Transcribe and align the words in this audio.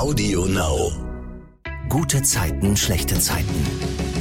Audio 0.00 0.46
Now. 0.46 0.92
Gute 1.90 2.22
Zeiten, 2.22 2.74
schlechte 2.74 3.20
Zeiten. 3.20 3.66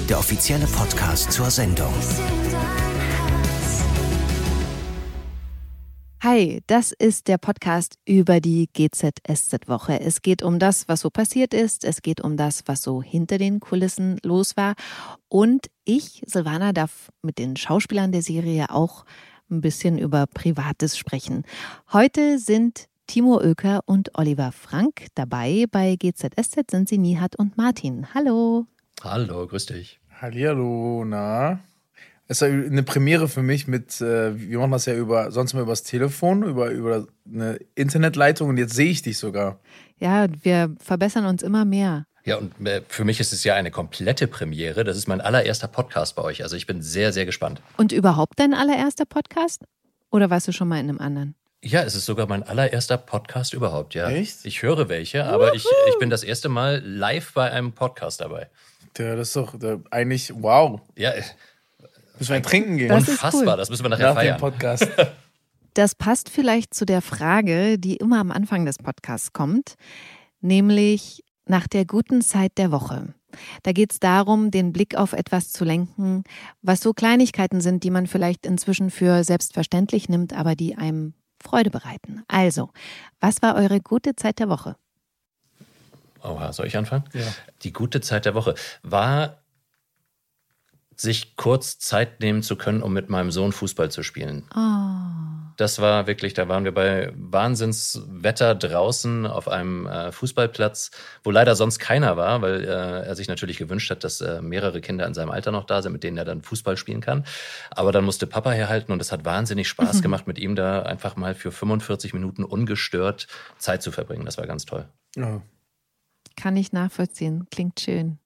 Der 0.09 0.19
offizielle 0.19 0.65
Podcast 0.65 1.31
zur 1.31 1.49
Sendung. 1.49 1.93
Hi, 6.21 6.61
das 6.67 6.91
ist 6.91 7.29
der 7.29 7.37
Podcast 7.37 7.95
über 8.03 8.41
die 8.41 8.67
GZSZ-Woche. 8.73 10.01
Es 10.01 10.21
geht 10.21 10.43
um 10.43 10.59
das, 10.59 10.89
was 10.89 10.99
so 10.99 11.09
passiert 11.09 11.53
ist. 11.53 11.85
Es 11.85 12.01
geht 12.01 12.19
um 12.19 12.35
das, 12.35 12.63
was 12.65 12.81
so 12.81 13.01
hinter 13.01 13.37
den 13.37 13.61
Kulissen 13.61 14.19
los 14.21 14.57
war. 14.57 14.75
Und 15.29 15.67
ich, 15.85 16.21
Silvana, 16.25 16.73
darf 16.73 17.09
mit 17.21 17.37
den 17.37 17.55
Schauspielern 17.55 18.11
der 18.11 18.21
Serie 18.21 18.69
auch 18.69 19.05
ein 19.49 19.61
bisschen 19.61 19.97
über 19.97 20.27
Privates 20.27 20.97
sprechen. 20.97 21.45
Heute 21.93 22.37
sind 22.37 22.88
Timo 23.09 23.41
Oeker 23.41 23.81
und 23.87 24.11
Oliver 24.19 24.51
Frank 24.51 25.07
dabei. 25.15 25.65
Bei 25.71 25.95
GZSZ 25.95 26.69
sind 26.69 26.87
sie 26.87 26.99
Nihat 26.99 27.35
und 27.35 27.57
Martin. 27.57 28.13
Hallo. 28.13 28.67
Hallo, 29.03 29.47
grüß 29.47 29.65
dich. 29.65 29.99
Hallihallo, 30.21 31.03
na? 31.05 31.59
Es 32.27 32.43
ist 32.43 32.43
eine 32.43 32.83
Premiere 32.83 33.27
für 33.27 33.41
mich 33.41 33.67
mit, 33.67 33.99
äh, 33.99 34.39
wir 34.39 34.59
machen 34.59 34.69
das 34.69 34.85
ja 34.85 34.93
über, 34.93 35.31
sonst 35.31 35.55
mal 35.55 35.63
übers 35.63 35.81
Telefon, 35.81 36.43
über, 36.43 36.69
über 36.69 37.07
eine 37.25 37.59
Internetleitung 37.73 38.47
und 38.47 38.57
jetzt 38.57 38.75
sehe 38.75 38.91
ich 38.91 39.01
dich 39.01 39.17
sogar. 39.17 39.59
Ja, 39.97 40.27
wir 40.43 40.75
verbessern 40.79 41.25
uns 41.25 41.41
immer 41.41 41.65
mehr. 41.65 42.05
Ja, 42.25 42.37
und 42.37 42.63
äh, 42.67 42.83
für 42.89 43.05
mich 43.05 43.19
ist 43.19 43.33
es 43.33 43.43
ja 43.43 43.55
eine 43.55 43.71
komplette 43.71 44.27
Premiere. 44.27 44.83
Das 44.83 44.95
ist 44.95 45.07
mein 45.07 45.19
allererster 45.19 45.67
Podcast 45.67 46.15
bei 46.15 46.21
euch. 46.21 46.43
Also 46.43 46.55
ich 46.55 46.67
bin 46.67 46.83
sehr, 46.83 47.11
sehr 47.11 47.25
gespannt. 47.25 47.59
Und 47.77 47.91
überhaupt 47.91 48.39
dein 48.39 48.53
allererster 48.53 49.05
Podcast? 49.05 49.63
Oder 50.11 50.29
warst 50.29 50.47
du 50.47 50.51
schon 50.51 50.67
mal 50.67 50.79
in 50.79 50.89
einem 50.89 50.99
anderen? 50.99 51.38
Ja, 51.61 51.81
es 51.81 51.93
ist 51.95 52.05
sogar 52.05 52.25
mein 52.27 52.43
allererster 52.43 52.97
Podcast 52.97 53.53
überhaupt, 53.53 53.93
ja. 53.93 54.09
Echt? 54.09 54.45
Ich 54.45 54.61
höre 54.63 54.87
welche, 54.87 55.25
aber 55.25 55.55
ich, 55.55 55.65
ich 55.89 55.99
bin 55.99 56.09
das 56.09 56.23
erste 56.23 56.47
Mal 56.47 56.81
live 56.85 57.33
bei 57.33 57.51
einem 57.51 57.73
Podcast 57.73 58.21
dabei. 58.21 58.49
Ja, 58.97 59.15
das 59.15 59.29
ist 59.29 59.35
doch 59.35 59.55
eigentlich, 59.91 60.31
wow. 60.35 60.81
Ja, 60.95 61.13
Müssen 62.19 62.33
wir 62.33 62.43
trinken 62.43 62.77
gehen? 62.77 62.89
Das 62.89 63.03
ist 63.03 63.09
unfassbar. 63.11 63.53
cool. 63.53 63.57
Das 63.57 63.69
müssen 63.69 63.83
wir 63.83 63.89
nachher 63.89 64.13
Nach 64.13 64.21
dem 64.21 64.37
feiern. 64.37 64.39
Podcast. 64.39 64.87
Das 65.75 65.93
passt 65.93 66.29
vielleicht 66.29 66.73
zu 66.73 66.83
der 66.83 67.01
Frage, 67.01 67.77
die 67.77 67.95
immer 67.97 68.19
am 68.19 68.31
Anfang 68.31 68.65
des 68.65 68.79
Podcasts 68.79 69.33
kommt, 69.33 69.75
nämlich 70.41 71.23
nach 71.45 71.67
der 71.67 71.85
guten 71.85 72.21
Zeit 72.21 72.57
der 72.57 72.71
Woche. 72.71 73.13
Da 73.61 73.71
geht 73.71 73.93
es 73.93 73.99
darum, 73.99 74.49
den 74.49 74.73
Blick 74.73 74.95
auf 74.95 75.13
etwas 75.13 75.51
zu 75.51 75.63
lenken, 75.63 76.23
was 76.63 76.81
so 76.81 76.93
Kleinigkeiten 76.93 77.61
sind, 77.61 77.83
die 77.83 77.91
man 77.91 78.07
vielleicht 78.07 78.47
inzwischen 78.47 78.89
für 78.89 79.23
selbstverständlich 79.23 80.09
nimmt, 80.09 80.33
aber 80.33 80.55
die 80.55 80.75
einem 80.75 81.13
Freude 81.41 81.69
bereiten. 81.69 82.23
Also, 82.27 82.71
was 83.19 83.41
war 83.41 83.55
eure 83.55 83.79
gute 83.79 84.15
Zeit 84.15 84.39
der 84.39 84.49
Woche? 84.49 84.75
Oha, 86.21 86.51
soll 86.51 86.67
ich 86.67 86.77
anfangen? 86.77 87.05
Ja. 87.13 87.25
Die 87.63 87.71
gute 87.71 88.01
Zeit 88.01 88.25
der 88.25 88.35
Woche 88.35 88.55
war, 88.83 89.41
sich 90.95 91.37
kurz 91.37 91.79
Zeit 91.79 92.19
nehmen 92.19 92.43
zu 92.43 92.57
können, 92.57 92.83
um 92.83 92.91
mit 92.91 93.09
meinem 93.09 93.31
Sohn 93.31 93.53
Fußball 93.53 93.89
zu 93.89 94.03
spielen. 94.03 94.45
Oh, 94.53 95.48
Das 95.59 95.81
war 95.81 96.07
wirklich, 96.07 96.33
da 96.33 96.47
waren 96.47 96.63
wir 96.63 96.73
bei 96.73 97.11
Wahnsinnswetter 97.17 98.55
draußen 98.55 99.27
auf 99.27 99.49
einem 99.49 99.87
äh, 99.87 100.13
Fußballplatz, 100.13 100.91
wo 101.21 101.31
leider 101.31 101.53
sonst 101.53 101.79
keiner 101.79 102.15
war, 102.15 102.41
weil 102.41 102.63
äh, 102.63 102.67
er 102.67 103.13
sich 103.13 103.27
natürlich 103.27 103.57
gewünscht 103.57 103.91
hat, 103.91 104.05
dass 104.05 104.21
äh, 104.21 104.41
mehrere 104.41 104.79
Kinder 104.79 105.05
in 105.05 105.13
seinem 105.13 105.31
Alter 105.31 105.51
noch 105.51 105.65
da 105.65 105.81
sind, 105.81 105.91
mit 105.91 106.03
denen 106.03 106.15
er 106.15 106.23
dann 106.23 106.43
Fußball 106.43 106.77
spielen 106.77 107.01
kann. 107.01 107.25
Aber 107.71 107.91
dann 107.91 108.05
musste 108.05 108.25
Papa 108.25 108.51
herhalten 108.51 108.93
und 108.93 109.01
es 109.01 109.11
hat 109.11 109.25
wahnsinnig 109.25 109.67
Spaß 109.67 110.01
gemacht, 110.01 110.27
mit 110.27 110.39
ihm 110.39 110.55
da 110.55 110.83
einfach 110.83 111.17
mal 111.17 111.35
für 111.35 111.51
45 111.51 112.13
Minuten 112.13 112.45
ungestört 112.45 113.27
Zeit 113.57 113.83
zu 113.83 113.91
verbringen. 113.91 114.23
Das 114.23 114.37
war 114.37 114.47
ganz 114.47 114.65
toll. 114.65 114.87
Ja. 115.17 115.41
kann 116.37 116.55
ich 116.55 116.71
nachvollziehen. 116.71 117.47
Klingt 117.51 117.81
schön. 117.81 118.17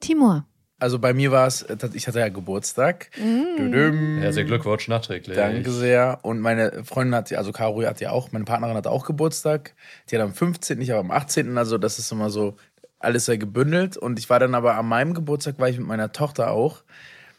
Timur. 0.00 0.46
Also 0.82 0.98
bei 0.98 1.14
mir 1.14 1.30
war 1.30 1.46
es, 1.46 1.62
äh, 1.62 1.76
ich 1.94 2.08
hatte 2.08 2.18
ja 2.18 2.28
Geburtstag. 2.28 3.10
Mm. 3.16 4.18
Herzlichen 4.18 4.48
Glückwunsch 4.48 4.88
nachträglich. 4.88 5.36
Danke 5.36 5.70
sehr. 5.70 6.18
Und 6.22 6.40
meine 6.40 6.82
Freundin 6.82 7.14
hat, 7.14 7.32
also 7.32 7.52
Caro 7.52 7.84
hat 7.84 8.00
ja 8.00 8.10
auch, 8.10 8.32
meine 8.32 8.44
Partnerin 8.44 8.74
hat 8.74 8.88
auch 8.88 9.06
Geburtstag. 9.06 9.74
Die 10.10 10.16
hat 10.16 10.24
am 10.24 10.34
15., 10.34 10.80
ich 10.80 10.90
aber 10.90 10.98
am 10.98 11.12
18., 11.12 11.56
also 11.56 11.78
das 11.78 12.00
ist 12.00 12.10
immer 12.10 12.30
so 12.30 12.56
alles 12.98 13.26
sehr 13.26 13.38
gebündelt. 13.38 13.96
Und 13.96 14.18
ich 14.18 14.28
war 14.28 14.40
dann 14.40 14.56
aber 14.56 14.74
an 14.74 14.86
meinem 14.86 15.14
Geburtstag, 15.14 15.60
war 15.60 15.68
ich 15.68 15.78
mit 15.78 15.86
meiner 15.86 16.10
Tochter 16.10 16.50
auch, 16.50 16.82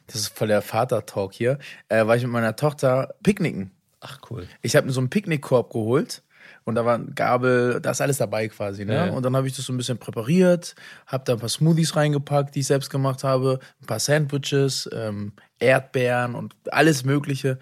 das 0.08 0.16
ist 0.16 0.28
voll 0.30 0.48
der 0.48 0.62
Vater-Talk 0.62 1.34
hier, 1.34 1.60
äh, 1.90 2.08
war 2.08 2.16
ich 2.16 2.24
mit 2.24 2.32
meiner 2.32 2.56
Tochter 2.56 3.14
picknicken. 3.24 3.72
Ach 4.00 4.20
cool. 4.30 4.48
Ich 4.62 4.78
habe 4.78 4.88
mir 4.88 4.94
so 4.94 5.02
einen 5.02 5.10
Picknickkorb 5.10 5.74
geholt 5.74 6.24
und 6.66 6.76
da 6.76 6.86
war 6.86 6.96
ein 6.96 7.14
Gabel, 7.16 7.80
da 7.82 7.92
ist 7.92 8.02
alles 8.02 8.18
dabei 8.18 8.48
quasi. 8.48 8.86
Ne? 8.86 8.96
Ja. 8.96 9.10
Und 9.12 9.24
dann 9.24 9.36
habe 9.36 9.48
ich 9.48 9.56
das 9.56 9.66
so 9.66 9.74
ein 9.74 9.78
bisschen 9.78 9.98
präpariert, 9.98 10.76
habe 11.08 11.24
da 11.26 11.34
ein 11.34 11.40
paar 11.40 11.50
Smoothies 11.50 11.96
reingepackt, 11.96 12.56
die 12.56 12.62
ich 12.62 12.68
selbst 12.68 12.90
gemacht 12.90 13.24
habe, 13.24 13.60
ein 13.82 13.86
paar 13.86 14.00
Sandwiches, 14.00 14.90
ähm, 14.94 15.34
Erdbeeren 15.60 16.36
und 16.36 16.56
alles 16.72 17.04
Mögliche. 17.04 17.60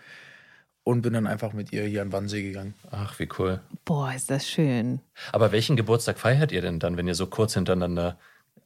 Und 0.83 1.03
bin 1.03 1.13
dann 1.13 1.27
einfach 1.27 1.53
mit 1.53 1.71
ihr 1.71 1.83
hier 1.83 2.01
an 2.01 2.07
den 2.07 2.13
Wannsee 2.13 2.41
gegangen. 2.41 2.73
Ach, 2.89 3.19
wie 3.19 3.29
cool. 3.37 3.61
Boah, 3.85 4.11
ist 4.15 4.31
das 4.31 4.49
schön. 4.49 4.99
Aber 5.31 5.51
welchen 5.51 5.75
Geburtstag 5.75 6.17
feiert 6.17 6.51
ihr 6.51 6.61
denn 6.61 6.79
dann, 6.79 6.97
wenn 6.97 7.07
ihr 7.07 7.13
so 7.13 7.27
kurz 7.27 7.53
hintereinander, 7.53 8.17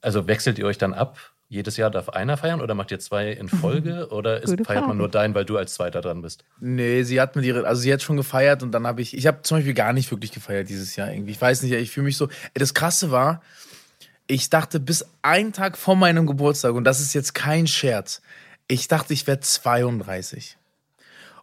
also 0.02 0.26
wechselt 0.26 0.58
ihr 0.58 0.66
euch 0.66 0.78
dann 0.78 0.94
ab? 0.94 1.35
Jedes 1.48 1.78
Jahr 1.78 1.92
darf 1.92 2.10
einer 2.10 2.38
feiern 2.38 2.60
oder 2.60 2.74
macht 2.74 2.92
ihr 2.92 3.00
zwei 3.00 3.32
in 3.32 3.48
Folge 3.48 4.08
oder 4.10 4.42
ist, 4.42 4.50
feiert 4.50 4.68
man 4.68 4.84
Frage. 4.84 4.98
nur 4.98 5.10
deinen, 5.10 5.36
weil 5.36 5.46
du 5.46 5.58
als 5.58 5.76
Zweiter 5.76 6.02
dran 6.02 6.22
bist? 6.22 6.44
Nee, 6.60 7.04
sie 7.04 7.22
hat 7.22 7.36
mit 7.36 7.46
ihre, 7.46 7.68
also 7.68 7.82
sie 7.82 7.94
hat 7.94 8.02
schon 8.02 8.18
gefeiert 8.18 8.64
und 8.64 8.72
dann 8.72 8.88
habe 8.88 9.02
ich, 9.02 9.16
ich 9.16 9.28
habe 9.28 9.44
zum 9.44 9.58
Beispiel 9.58 9.76
gar 9.76 9.94
nicht 9.94 10.10
wirklich 10.10 10.32
gefeiert 10.32 10.70
dieses 10.70 10.96
Jahr 10.96 11.12
irgendwie. 11.12 11.32
Ich 11.32 11.42
weiß 11.42 11.62
nicht, 11.62 11.72
ich 11.74 11.92
fühle 11.92 12.06
mich 12.06 12.18
so. 12.18 12.30
Das 12.56 12.74
Krasse 12.74 13.12
war, 13.12 13.42
ich 14.28 14.50
dachte 14.50 14.80
bis 14.80 15.06
einen 15.22 15.54
Tag 15.54 15.78
vor 15.78 15.96
meinem 15.96 16.26
Geburtstag, 16.26 16.74
und 16.74 16.84
das 16.84 17.00
ist 17.00 17.14
jetzt 17.14 17.36
kein 17.36 17.68
Scherz, 17.68 18.22
ich 18.68 18.88
dachte, 18.88 19.14
ich 19.14 19.28
werde 19.28 19.42
32. 19.42 20.58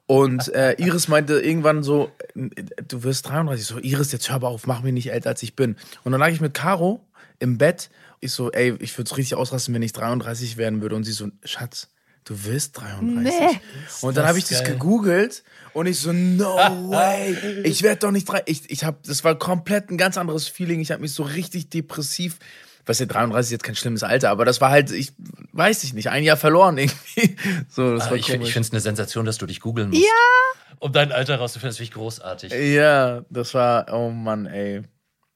Und 0.06 0.52
äh, 0.52 0.72
Iris 0.72 1.08
meinte 1.08 1.40
irgendwann 1.40 1.82
so, 1.82 2.10
du 2.34 3.04
wirst 3.04 3.28
33. 3.28 3.64
So, 3.64 3.78
Iris, 3.78 4.12
jetzt 4.12 4.28
hör 4.28 4.36
aber 4.36 4.48
auf, 4.48 4.66
mach 4.66 4.82
mich 4.82 4.92
nicht 4.92 5.12
älter, 5.12 5.30
als 5.30 5.42
ich 5.42 5.54
bin. 5.54 5.76
Und 6.02 6.12
dann 6.12 6.20
lag 6.20 6.28
ich 6.28 6.40
mit 6.40 6.54
Caro 6.54 7.00
im 7.38 7.56
Bett. 7.56 7.88
Ich 8.24 8.32
so, 8.32 8.50
ey, 8.52 8.74
ich 8.78 8.96
würde 8.96 9.10
es 9.10 9.16
richtig 9.18 9.34
ausrasten, 9.36 9.74
wenn 9.74 9.82
ich 9.82 9.92
33 9.92 10.56
werden 10.56 10.80
würde. 10.80 10.94
Und 10.96 11.04
sie 11.04 11.12
so, 11.12 11.28
Schatz, 11.44 11.88
du 12.24 12.44
wirst 12.44 12.78
33. 12.80 13.24
Nee. 13.24 13.60
Und 14.00 14.16
dann 14.16 14.26
habe 14.26 14.38
ich 14.38 14.44
das 14.46 14.62
geil. 14.62 14.74
gegoogelt 14.74 15.42
und 15.74 15.86
ich 15.86 15.98
so, 15.98 16.12
no 16.12 16.54
way, 16.90 17.36
ich 17.64 17.82
werde 17.82 17.98
doch 17.98 18.10
nicht 18.12 18.26
drei. 18.28 18.42
Ich, 18.46 18.70
ich 18.70 18.84
habe, 18.84 18.98
das 19.04 19.24
war 19.24 19.36
komplett 19.38 19.90
ein 19.90 19.98
ganz 19.98 20.16
anderes 20.16 20.46
Feeling. 20.48 20.80
Ich 20.80 20.92
habe 20.92 21.02
mich 21.02 21.12
so 21.12 21.24
richtig 21.24 21.68
depressiv. 21.68 22.38
Weißt 22.86 23.00
du, 23.00 23.06
33 23.06 23.46
ist 23.48 23.50
jetzt 23.52 23.64
kein 23.64 23.76
schlimmes 23.76 24.02
Alter, 24.02 24.30
aber 24.30 24.44
das 24.44 24.60
war 24.60 24.70
halt, 24.70 24.90
ich 24.90 25.12
weiß 25.52 25.84
ich 25.84 25.92
nicht, 25.94 26.08
ein 26.10 26.24
Jahr 26.24 26.36
verloren 26.36 26.78
irgendwie. 26.78 27.36
So, 27.68 27.94
das 27.94 28.04
Ah, 28.06 28.10
war 28.10 28.16
ich 28.16 28.26
find- 28.26 28.38
komisch. 28.38 28.48
ich 28.48 28.52
finde 28.54 28.66
es 28.68 28.72
eine 28.72 28.80
Sensation, 28.80 29.24
dass 29.24 29.38
du 29.38 29.46
dich 29.46 29.60
googeln 29.60 29.90
musst. 29.90 30.02
Ja! 30.02 30.76
Um 30.80 30.92
dein 30.92 31.12
Alter 31.12 31.36
rauszufinden, 31.36 31.70
das 31.70 31.76
finde 31.76 31.88
ich 31.88 31.94
großartig. 31.94 32.52
ja, 32.52 33.24
das 33.30 33.54
war, 33.54 33.86
oh 33.92 34.10
Mann, 34.10 34.46
ey. 34.46 34.82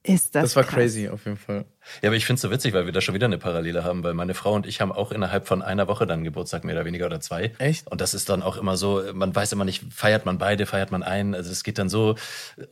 Ist 0.07 0.35
das, 0.35 0.43
Das 0.45 0.57
war 0.57 0.63
krass. 0.65 0.75
crazy 0.75 1.09
auf 1.09 1.25
jeden 1.25 1.37
Fall. 1.37 1.65
Ja, 2.03 2.09
aber 2.09 2.17
ich 2.17 2.27
finde 2.27 2.37
es 2.37 2.43
so 2.43 2.51
witzig, 2.51 2.75
weil 2.75 2.85
wir 2.87 2.93
da 2.93 3.01
schon 3.01 3.15
wieder 3.15 3.27
eine 3.27 3.39
Parallele 3.39 3.85
haben, 3.85 4.03
weil 4.03 4.15
meine 4.15 4.35
Frau 4.35 4.55
und 4.55 4.67
ich 4.67 4.81
haben 4.81 4.91
auch 4.93 5.13
innerhalb 5.13 5.47
von 5.47 5.63
einer 5.63 5.87
Woche 5.89 6.07
dann 6.07 6.25
Geburtstag, 6.25 6.65
mehr 6.65 6.75
oder 6.75 6.85
weniger, 6.85 7.07
oder 7.07 7.21
zwei. 7.21 7.53
Echt? 7.59 7.87
Und 7.91 8.01
das 8.01 8.15
ist 8.15 8.29
dann 8.29 8.43
auch 8.43 8.57
immer 8.57 8.77
so, 8.77 9.03
man 9.15 9.35
weiß 9.35 9.53
immer 9.53 9.65
nicht, 9.65 9.85
feiert 9.93 10.27
man 10.27 10.39
beide, 10.39 10.67
feiert 10.67 10.91
man 10.91 11.03
einen. 11.03 11.35
Also 11.35 11.51
es 11.53 11.63
geht 11.63 11.79
dann 11.79 11.89
so 11.89 12.17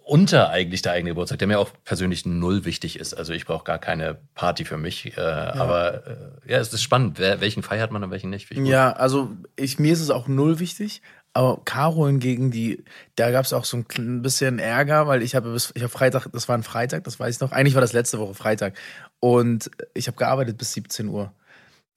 unter 0.02 0.50
eigentlich 0.50 0.82
der 0.82 0.92
eigene 0.92 1.10
Geburtstag, 1.10 1.38
der 1.38 1.48
mir 1.48 1.58
auch 1.58 1.70
persönlich 1.84 2.26
null 2.26 2.64
wichtig 2.64 2.98
ist. 2.98 3.14
Also 3.14 3.32
ich 3.32 3.44
brauche 3.46 3.64
gar 3.64 3.78
keine 3.78 4.18
Party 4.34 4.64
für 4.64 4.78
mich. 4.78 5.16
Äh, 5.16 5.20
Aber 5.20 6.06
äh, 6.46 6.52
ja, 6.52 6.58
es 6.58 6.72
ist 6.72 6.82
spannend, 6.82 7.18
wer, 7.18 7.40
welchen 7.40 7.62
feiert 7.62 7.90
man 7.92 8.02
und 8.02 8.10
welchen 8.10 8.30
nicht. 8.30 8.50
Ja, 8.52 8.92
also 8.92 9.30
ich, 9.56 9.78
mir 9.78 9.92
ist 9.92 10.00
es 10.00 10.10
auch 10.10 10.28
null 10.28 10.58
wichtig. 10.58 11.02
Aber 11.36 11.60
Caro 11.64 12.06
hingegen, 12.06 12.50
die, 12.52 12.84
da 13.16 13.30
gab 13.32 13.44
es 13.44 13.52
auch 13.52 13.64
so 13.64 13.76
ein 13.98 14.22
bisschen 14.22 14.60
Ärger, 14.60 15.08
weil 15.08 15.20
ich 15.22 15.34
habe 15.34 15.52
bis, 15.52 15.72
ich 15.74 15.82
habe 15.82 15.90
Freitag, 15.90 16.28
das 16.32 16.48
war 16.48 16.56
ein 16.56 16.62
Freitag, 16.62 17.02
das 17.04 17.18
weiß 17.18 17.34
ich 17.34 17.40
noch. 17.40 17.50
Eigentlich 17.50 17.74
war 17.74 17.80
das 17.80 17.92
letzte 17.92 18.20
Woche 18.20 18.34
Freitag. 18.34 18.74
Und 19.18 19.68
ich 19.94 20.06
habe 20.06 20.16
gearbeitet 20.16 20.56
bis 20.58 20.72
17 20.74 21.08
Uhr. 21.08 21.32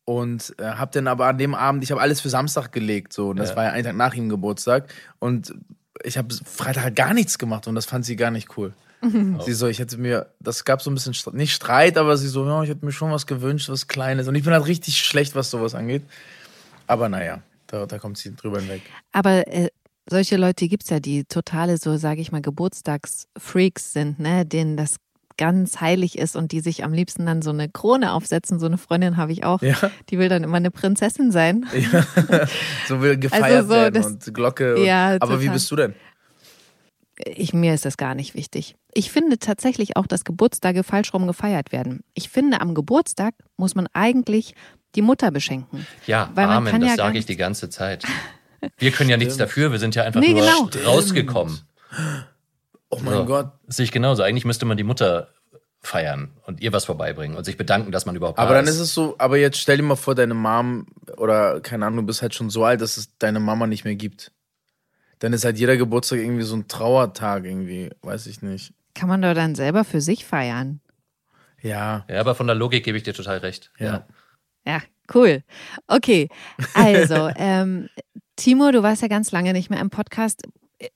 Und 0.06 0.56
äh, 0.57 0.63
habe 0.63 0.91
dann 0.94 1.07
aber 1.07 1.27
an 1.27 1.38
dem 1.38 1.53
Abend, 1.53 1.83
ich 1.83 1.91
habe 1.91 2.01
alles 2.01 2.19
für 2.21 2.29
Samstag 2.29 2.71
gelegt, 2.71 3.13
so. 3.13 3.29
Und 3.29 3.38
das 3.38 3.51
Ja. 3.51 3.56
war 3.57 3.63
ja 3.65 3.71
ein 3.71 3.83
Tag 3.83 3.95
nach 3.95 4.13
ihrem 4.15 4.29
Geburtstag. 4.29 4.91
Und 5.19 5.53
ich 6.03 6.17
habe 6.17 6.33
Freitag 6.45 6.83
halt 6.83 6.95
gar 6.95 7.13
nichts 7.13 7.38
gemacht 7.38 7.67
und 7.67 7.75
das 7.75 7.85
fand 7.85 8.06
sie 8.06 8.15
gar 8.15 8.31
nicht 8.31 8.57
cool. 8.57 8.73
Sie 9.45 9.53
so, 9.53 9.67
ich 9.67 9.77
hätte 9.77 10.00
mir, 10.00 10.25
das 10.39 10.65
gab 10.65 10.81
so 10.81 10.89
ein 10.89 10.95
bisschen, 10.95 11.13
nicht 11.33 11.53
Streit, 11.53 11.97
aber 12.00 12.17
sie 12.17 12.27
so, 12.27 12.44
ja, 12.47 12.63
ich 12.63 12.69
hätte 12.69 12.83
mir 12.83 12.91
schon 12.91 13.12
was 13.12 13.27
gewünscht, 13.27 13.69
was 13.69 13.88
Kleines. 13.88 14.27
Und 14.27 14.33
ich 14.33 14.44
bin 14.44 14.53
halt 14.53 14.65
richtig 14.65 14.97
schlecht, 14.97 15.35
was 15.35 15.51
sowas 15.51 15.75
angeht. 15.75 16.01
Aber 16.88 17.07
naja, 17.07 17.41
da, 17.67 17.85
da 17.85 17.99
kommt 17.99 18.17
sie 18.17 18.35
drüber 18.35 18.59
hinweg. 18.59 18.81
Aber 19.11 19.47
äh, 19.47 19.69
solche 20.09 20.37
Leute 20.37 20.67
gibt's 20.67 20.89
ja, 20.89 20.99
die 20.99 21.25
totale, 21.25 21.77
so 21.77 21.97
sage 21.97 22.21
ich 22.21 22.31
mal, 22.31 22.41
Geburtstagsfreaks 22.41 23.93
sind, 23.93 24.19
ne, 24.19 24.45
denen 24.45 24.77
das 24.77 24.95
ganz 25.37 25.81
heilig 25.81 26.17
ist 26.17 26.35
und 26.35 26.51
die 26.51 26.61
sich 26.61 26.83
am 26.83 26.93
liebsten 26.93 27.27
dann 27.27 27.43
so 27.43 27.51
eine 27.51 27.69
Krone 27.69 28.11
aufsetzen. 28.13 28.59
So 28.59 28.65
eine 28.65 28.79
Freundin 28.79 29.17
habe 29.17 29.31
ich 29.31 29.43
auch. 29.43 29.61
Ja. 29.61 29.75
Die 30.09 30.17
will 30.17 30.29
dann 30.29 30.43
immer 30.43 30.57
eine 30.57 30.71
Prinzessin 30.71 31.31
sein. 31.31 31.65
so 32.87 33.01
will 33.01 33.17
gefeiert 33.19 33.43
Also 33.43 33.67
so, 33.67 33.73
werden 33.75 33.93
das- 33.93 34.05
und 34.07 34.33
Glocke. 34.33 34.75
Und, 34.77 34.83
Ja, 34.85 35.15
aber 35.19 35.39
wie 35.39 35.45
total. 35.45 35.53
bist 35.53 35.71
du 35.71 35.75
denn? 35.75 35.93
ich, 37.25 37.53
mir 37.53 37.73
ist 37.73 37.83
das 37.85 37.97
gar 37.97 38.13
nicht 38.15 38.35
wichtig. 38.35 38.75
Ich 38.97 39.11
finde 39.11 39.38
tatsächlich 39.38 39.95
auch, 39.95 40.07
dass 40.07 40.23
Geburtstage 40.23 40.83
falsch 40.83 41.13
rum 41.13 41.27
gefeiert 41.27 41.71
werden. 41.71 42.03
Ich 42.15 42.29
finde, 42.29 42.61
am 42.61 42.73
Geburtstag 42.73 43.35
muss 43.55 43.75
man 43.75 43.88
eigentlich 43.94 44.55
die 44.95 45.03
Mutter 45.03 45.29
beschenken. 45.29 45.85
Ja, 46.07 46.31
Weil 46.33 46.47
man 46.47 46.57
Amen, 46.57 46.71
kann 46.71 46.81
das 46.81 46.89
ja 46.91 46.95
sage 46.95 47.19
ich 47.19 47.27
die 47.27 47.35
ganze 47.38 47.69
Zeit. 47.69 48.05
Wir 48.79 48.89
können 48.91 49.11
ja 49.11 49.17
nichts 49.17 49.38
dafür, 49.38 49.71
wir 49.71 49.77
sind 49.77 49.94
ja 49.94 50.01
einfach 50.01 50.19
Nee, 50.19 50.33
nur 50.33 50.41
genau. 50.41 50.89
rausgekommen. 50.89 51.61
Oh 52.89 52.97
mein 53.03 53.13
So. 53.13 53.25
Gott. 53.25 53.51
Sehe 53.67 53.83
ich 53.83 53.91
genauso. 53.91 54.23
Eigentlich 54.23 54.45
müsste 54.45 54.65
man 54.65 54.77
die 54.77 54.83
Mutter 54.83 55.27
feiern 55.79 56.31
und 56.47 56.59
ihr 56.61 56.73
was 56.73 56.85
vorbeibringen 56.85 57.38
und 57.38 57.43
sich 57.43 57.55
bedanken, 57.55 57.91
dass 57.91 58.07
man 58.07 58.15
überhaupt 58.15 58.39
Aber 58.39 58.50
da 58.50 58.55
dann 58.55 58.67
ist 58.67 58.79
es 58.79 58.95
so, 58.95 59.13
aber 59.19 59.38
jetzt 59.38 59.59
stell 59.59 59.77
dir 59.77 59.83
mal 59.83 59.95
vor, 59.95 60.15
deine 60.15 60.33
Mom 60.33 60.88
oder 61.17 61.61
keine 61.61 61.85
Ahnung, 61.85 61.97
du 62.00 62.07
bist 62.07 62.23
halt 62.23 62.33
schon 62.33 62.50
so 62.50 62.65
alt, 62.65 62.81
dass 62.81 62.97
es 62.97 63.15
deine 63.19 63.39
Mama 63.39 63.67
nicht 63.67 63.85
mehr 63.85 63.95
gibt. 63.95 64.31
Dann 65.19 65.33
ist 65.33 65.45
halt 65.45 65.59
jeder 65.59 65.77
Geburtstag 65.77 66.17
irgendwie 66.17 66.43
so 66.43 66.55
ein 66.55 66.67
Trauertag 66.67 67.45
irgendwie, 67.45 67.91
weiß 68.01 68.25
ich 68.25 68.41
nicht. 68.41 68.73
Kann 68.97 69.09
man 69.09 69.21
doch 69.21 69.33
dann 69.33 69.55
selber 69.55 69.83
für 69.83 70.01
sich 70.01 70.25
feiern. 70.25 70.81
Ja, 71.61 72.05
Ja, 72.09 72.19
aber 72.19 72.35
von 72.35 72.47
der 72.47 72.55
Logik 72.55 72.83
gebe 72.83 72.97
ich 72.97 73.03
dir 73.03 73.13
total 73.13 73.38
recht. 73.39 73.71
ja. 73.79 74.05
Ja, 74.65 74.81
cool. 75.15 75.44
Okay, 75.88 76.27
also, 76.73 77.29
ähm, 77.38 77.88
Timo, 78.35 78.71
du 78.71 78.83
warst 78.83 79.01
ja 79.01 79.07
ganz 79.07 79.31
lange 79.31 79.53
nicht 79.53 79.69
mehr 79.69 79.79
im 79.79 79.89
Podcast. 79.89 80.41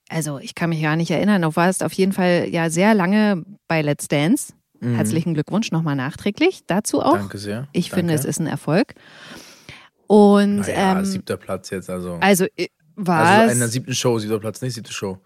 Also, 0.10 0.40
ich 0.40 0.56
kann 0.56 0.70
mich 0.70 0.82
gar 0.82 0.96
nicht 0.98 1.10
erinnern. 1.10 1.42
Du 1.42 1.56
warst 1.56 1.82
auf 1.84 1.94
jeden 1.94 2.12
Fall 2.12 2.48
ja 2.52 2.70
sehr 2.70 2.94
lange 2.94 3.44
bei 3.70 3.82
Let's 3.82 4.10
Dance. 4.10 4.54
Mhm. 4.82 4.96
Herzlichen 4.96 5.34
Glückwunsch 5.36 5.72
nochmal 5.72 5.96
nachträglich 5.96 6.62
dazu 6.68 7.02
auch. 7.02 7.16
Danke 7.16 7.38
sehr. 7.38 7.68
Ich 7.72 7.90
Danke. 7.90 7.96
finde, 8.02 8.14
es 8.16 8.26
ist 8.26 8.40
ein 8.40 8.48
Erfolg. 8.48 8.94
Und 10.08 10.58
Naja, 10.58 11.00
ähm, 11.00 11.06
siebter 11.06 11.38
Platz 11.38 11.70
jetzt, 11.70 11.90
also. 11.90 12.18
also 12.20 12.46
äh, 12.58 12.68
war 12.96 13.24
Also 13.26 13.48
es. 13.48 13.54
in 13.54 13.60
der 13.60 13.68
siebten 13.70 13.96
Show, 13.96 14.20
siebter 14.20 14.40
Platz, 14.40 14.62
nicht 14.62 14.74
siebte 14.74 14.92
Show. 14.92 15.18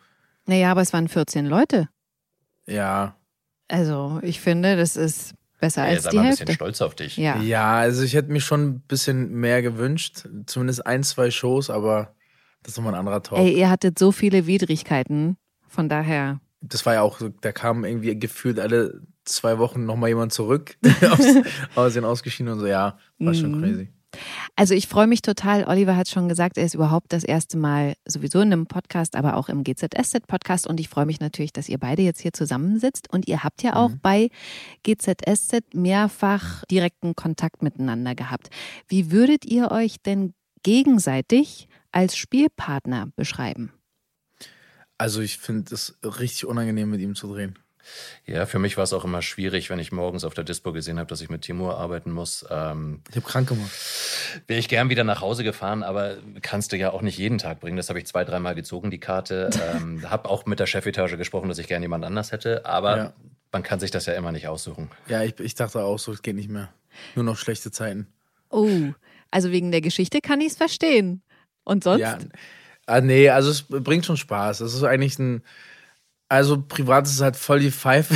naja, 0.46 0.70
aber 0.72 0.82
es 0.82 0.94
waren 0.94 1.08
14 1.08 1.46
Leute. 1.48 1.90
Ja. 2.68 3.16
Also 3.68 4.20
ich 4.22 4.40
finde, 4.40 4.76
das 4.76 4.96
ist 4.96 5.34
besser 5.60 5.84
Ey, 5.86 5.96
als 5.96 6.04
sei 6.04 6.10
die 6.12 6.16
mal 6.18 6.24
ein 6.26 6.30
bisschen 6.32 6.52
stolz 6.54 6.82
auf 6.82 6.96
dich. 6.96 7.18
Ja. 7.18 7.42
Ja, 7.42 7.74
also 7.78 8.04
ich 8.04 8.14
hätte 8.14 8.32
mir 8.32 8.42
schon 8.42 8.64
ein 8.68 8.80
bisschen 8.82 9.32
mehr 9.34 9.62
gewünscht. 9.62 10.28
Zumindest 10.46 10.86
ein, 10.86 11.04
zwei 11.04 11.32
Shows, 11.32 11.70
aber 11.70 12.14
das 12.64 12.74
ist 12.74 12.78
nochmal 12.78 12.94
ein 12.94 13.00
anderer 13.00 13.24
Talk. 13.24 13.40
Ey, 13.40 13.54
ihr 13.58 13.70
hattet 13.70 13.98
so 14.00 14.12
viele 14.12 14.46
Widrigkeiten. 14.48 15.38
Von 15.68 15.90
daher. 15.90 16.40
Das 16.62 16.86
war 16.86 16.94
ja 16.96 17.02
auch 17.02 17.20
da 17.42 17.52
kam 17.52 17.84
irgendwie 17.86 18.18
gefühlt 18.18 18.60
alle 18.60 19.02
zwei 19.26 19.58
Wochen 19.60 19.86
nochmal 19.86 20.10
jemand 20.10 20.32
zurück 20.34 20.78
aus, 21.02 21.26
aus 21.76 21.94
den 21.94 22.06
Ausgeschiedenen 22.06 22.54
und 22.54 22.60
so, 22.62 22.68
ja, 22.68 22.98
war 23.20 23.34
schon 23.34 23.52
Mhm. 23.52 23.62
crazy. 23.62 23.90
Also 24.56 24.74
ich 24.74 24.88
freue 24.88 25.08
mich 25.08 25.22
total. 25.22 25.66
Oliver 25.66 25.96
hat 25.96 26.10
schon 26.10 26.30
gesagt, 26.30 26.58
er 26.58 26.66
ist 26.66 26.76
überhaupt 26.76 27.14
das 27.14 27.24
erste 27.24 27.58
Mal 27.58 27.96
sowieso 28.06 28.42
in 28.42 28.52
einem 28.54 28.68
Podcast, 28.68 29.16
aber 29.16 29.38
auch 29.38 29.50
im 29.50 29.64
GZSZ-Podcast. 29.64 30.68
Und 30.68 30.80
ich 30.80 30.90
freue 30.90 31.06
mich 31.06 31.20
natürlich, 31.20 31.54
dass 31.54 31.70
ihr 31.70 31.78
beide 31.78 32.02
jetzt 32.02 32.22
hier 32.22 32.34
zusammensitzt. 32.34 33.12
Und 33.12 33.28
ihr 33.28 33.44
habt 33.44 33.64
ja 33.64 33.76
auch 33.76 33.92
bei 34.02 34.30
GZSZ 34.84 35.74
mehrfach 35.74 36.64
direkten 36.66 37.16
Kontakt 37.16 37.62
miteinander 37.62 38.16
gehabt. 38.16 38.50
Wie 38.88 39.12
würdet 39.12 39.46
ihr 39.46 39.72
euch 39.72 40.02
denn 40.02 40.34
gegenseitig 40.64 41.68
als 41.92 42.18
Spielpartner 42.18 43.12
beschreiben? 43.16 43.72
Also 44.98 45.22
ich 45.22 45.38
finde 45.38 45.74
es 45.74 45.98
richtig 46.04 46.46
unangenehm, 46.46 46.90
mit 46.90 47.02
ihm 47.02 47.16
zu 47.16 47.28
drehen. 47.28 47.60
Ja, 48.26 48.46
für 48.46 48.60
mich 48.60 48.78
war 48.78 48.84
es 48.84 48.94
auch 48.94 49.04
immer 49.06 49.22
schwierig, 49.22 49.70
wenn 49.70 49.80
ich 49.80 49.92
morgens 49.92 50.24
auf 50.24 50.34
der 50.34 50.44
Dispo 50.44 50.72
gesehen 50.74 50.98
habe, 51.00 51.08
dass 51.08 51.22
ich 51.22 51.30
mit 51.30 51.42
Timur 51.44 51.78
arbeiten 51.78 52.12
muss. 52.12 52.46
Ähm, 52.50 53.02
Ich 53.10 53.16
habe 53.16 53.26
krank 53.28 53.50
gemacht. 53.50 53.72
Wäre 54.48 54.60
ich 54.60 54.68
gern 54.68 54.90
wieder 54.90 55.04
nach 55.04 55.22
Hause 55.22 55.44
gefahren, 55.44 55.84
aber 55.84 56.18
kannst 56.42 56.72
du 56.72 56.78
ja 56.78 56.92
auch 56.92 57.02
nicht 57.02 57.18
jeden 57.18 57.38
Tag 57.38 57.60
bringen. 57.60 57.78
Das 57.78 57.90
habe 57.90 58.00
ich 58.00 58.06
zwei, 58.08 58.24
dreimal 58.26 58.56
gezogen, 58.56 58.92
die 58.92 59.00
Karte. 59.00 59.50
Ähm, 59.76 60.10
habe 60.10 60.30
auch 60.30 60.46
mit 60.46 60.60
der 60.60 60.68
Chefetage 60.68 61.18
gesprochen, 61.18 61.50
dass 61.50 61.58
ich 61.58 61.68
gern 61.68 61.82
jemand 61.82 62.04
anders 62.06 62.32
hätte, 62.32 62.66
aber 62.66 62.98
Ja. 62.98 63.14
man 63.52 63.64
kann 63.64 63.80
sich 63.80 63.90
das 63.92 64.06
ja 64.06 64.14
immer 64.14 64.32
nicht 64.32 64.48
aussuchen. 64.48 64.90
Ja, 65.08 65.24
ich, 65.24 65.40
ich 65.40 65.56
dachte 65.56 65.82
auch 65.84 65.98
so, 65.98 66.12
es 66.12 66.22
geht 66.22 66.36
nicht 66.36 66.50
mehr. 66.50 66.70
Nur 67.16 67.26
noch 67.26 67.38
schlechte 67.38 67.72
Zeiten. 67.72 68.08
Oh, 68.50 68.70
also 69.32 69.52
wegen 69.52 69.72
der 69.72 69.82
Geschichte 69.82 70.22
kann 70.22 70.40
ich 70.42 70.48
es 70.48 70.56
verstehen. 70.58 71.22
Und 71.64 71.84
sonst? 71.84 72.02
Ja. 72.02 72.20
Ah, 72.86 73.02
nee, 73.02 73.30
also 73.30 73.50
es 73.50 73.64
bringt 73.64 74.06
schon 74.06 74.18
Spaß. 74.18 74.62
Es 74.62 74.74
ist 74.76 74.84
eigentlich 74.84 75.18
ein. 75.20 75.42
Also 76.30 76.62
privat 76.62 77.06
ist 77.06 77.14
es 77.14 77.22
halt 77.22 77.36
voll 77.36 77.60
die 77.60 77.72
Pfeife. 77.72 78.16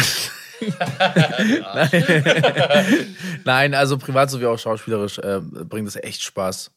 Nein. 1.73 2.25
Nein, 3.45 3.73
also 3.73 3.97
privat 3.97 4.29
sowie 4.29 4.45
auch 4.45 4.59
schauspielerisch 4.59 5.19
äh, 5.19 5.39
bringt 5.41 5.88
es 5.88 5.95
echt 5.95 6.21
Spaß, 6.23 6.71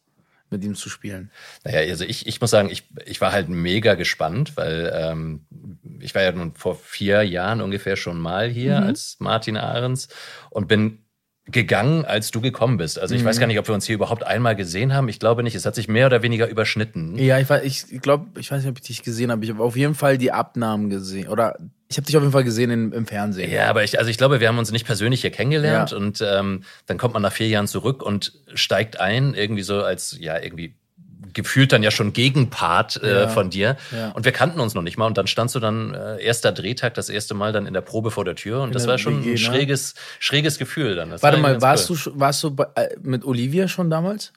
mit 0.50 0.62
ihm 0.62 0.74
zu 0.74 0.88
spielen. 0.88 1.30
Naja, 1.64 1.80
also 1.90 2.04
ich, 2.04 2.26
ich 2.26 2.40
muss 2.40 2.50
sagen, 2.50 2.70
ich, 2.70 2.88
ich 3.06 3.20
war 3.20 3.32
halt 3.32 3.48
mega 3.48 3.94
gespannt, 3.94 4.56
weil 4.56 4.92
ähm, 4.94 5.46
ich 6.00 6.14
war 6.14 6.22
ja 6.22 6.32
nun 6.32 6.54
vor 6.54 6.76
vier 6.76 7.22
Jahren 7.22 7.60
ungefähr 7.60 7.96
schon 7.96 8.20
mal 8.20 8.48
hier 8.48 8.80
als 8.80 9.16
Martin 9.18 9.56
Ahrens 9.56 10.08
und 10.50 10.68
bin 10.68 11.01
gegangen, 11.52 12.04
als 12.04 12.30
du 12.30 12.40
gekommen 12.40 12.78
bist. 12.78 12.98
Also 12.98 13.14
ich 13.14 13.24
weiß 13.24 13.38
gar 13.38 13.46
nicht, 13.46 13.58
ob 13.58 13.68
wir 13.68 13.74
uns 13.74 13.86
hier 13.86 13.94
überhaupt 13.94 14.24
einmal 14.26 14.56
gesehen 14.56 14.92
haben. 14.94 15.08
Ich 15.08 15.20
glaube 15.20 15.42
nicht. 15.42 15.54
Es 15.54 15.64
hat 15.66 15.74
sich 15.74 15.86
mehr 15.88 16.06
oder 16.06 16.22
weniger 16.22 16.48
überschnitten. 16.48 17.16
Ja, 17.18 17.38
ich, 17.38 17.48
war- 17.50 17.62
ich 17.62 17.86
glaube, 18.00 18.26
ich 18.40 18.50
weiß 18.50 18.62
nicht, 18.62 18.70
ob 18.70 18.78
ich 18.78 18.84
dich 18.84 19.02
gesehen 19.02 19.30
habe. 19.30 19.44
Ich 19.44 19.50
habe 19.50 19.62
auf 19.62 19.76
jeden 19.76 19.94
Fall 19.94 20.18
die 20.18 20.32
Abnahmen 20.32 20.90
gesehen. 20.90 21.28
Oder 21.28 21.58
ich 21.88 21.96
habe 21.98 22.06
dich 22.06 22.16
auf 22.16 22.22
jeden 22.22 22.32
Fall 22.32 22.44
gesehen 22.44 22.70
in, 22.70 22.92
im 22.92 23.06
Fernsehen. 23.06 23.50
Ja, 23.52 23.68
aber 23.68 23.84
ich, 23.84 23.98
also 23.98 24.10
ich 24.10 24.16
glaube, 24.16 24.40
wir 24.40 24.48
haben 24.48 24.58
uns 24.58 24.72
nicht 24.72 24.86
persönlich 24.86 25.20
hier 25.20 25.30
kennengelernt 25.30 25.90
Ja. 25.90 25.96
und 25.98 26.24
ähm, 26.26 26.64
dann 26.86 26.96
kommt 26.96 27.12
man 27.12 27.22
nach 27.22 27.32
vier 27.32 27.48
Jahren 27.48 27.66
zurück 27.68 28.02
und 28.02 28.32
steigt 28.54 28.98
ein, 28.98 29.34
irgendwie 29.34 29.62
so 29.62 29.82
als, 29.82 30.16
ja, 30.18 30.38
irgendwie 30.40 30.74
gefühlt 31.32 31.72
dann 31.72 31.82
ja 31.82 31.90
schon 31.90 32.12
Gegenpart 32.12 33.02
äh, 33.02 33.22
Ja. 33.22 33.28
von 33.28 33.50
dir. 33.50 33.76
Ja. 33.90 34.10
Und 34.12 34.24
wir 34.24 34.32
kannten 34.32 34.60
uns 34.60 34.74
noch 34.74 34.82
nicht 34.82 34.96
mal. 34.96 35.06
Und 35.06 35.18
dann 35.18 35.26
standst 35.26 35.54
du 35.54 35.60
dann, 35.60 35.94
äh, 35.94 36.22
erster 36.22 36.52
Drehtag, 36.52 36.94
das 36.94 37.08
erste 37.08 37.34
Mal 37.34 37.52
dann 37.52 37.66
in 37.66 37.74
der 37.74 37.80
Probe 37.80 38.10
vor 38.10 38.24
der 38.24 38.34
Tür. 38.36 38.62
Und 38.62 38.68
In 38.68 38.72
das 38.74 38.86
war 38.86 38.98
schon 38.98 39.20
WG, 39.20 39.28
ein 39.30 39.32
ne? 39.32 39.38
schräges, 39.38 39.94
schräges 40.18 40.58
Gefühl 40.58 40.94
dann. 40.96 41.10
Das 41.10 41.22
Warte 41.22 41.42
war 41.42 41.50
mal, 41.54 41.60
warst 41.62 41.88
cool. 41.90 41.96
du, 41.96 42.00
schon- 42.02 42.20
warst 42.20 42.42
du 42.42 42.50
bei, 42.54 42.66
äh, 42.74 42.96
mit 43.02 43.24
Olivia 43.24 43.68
schon 43.68 43.90
damals? 43.90 44.32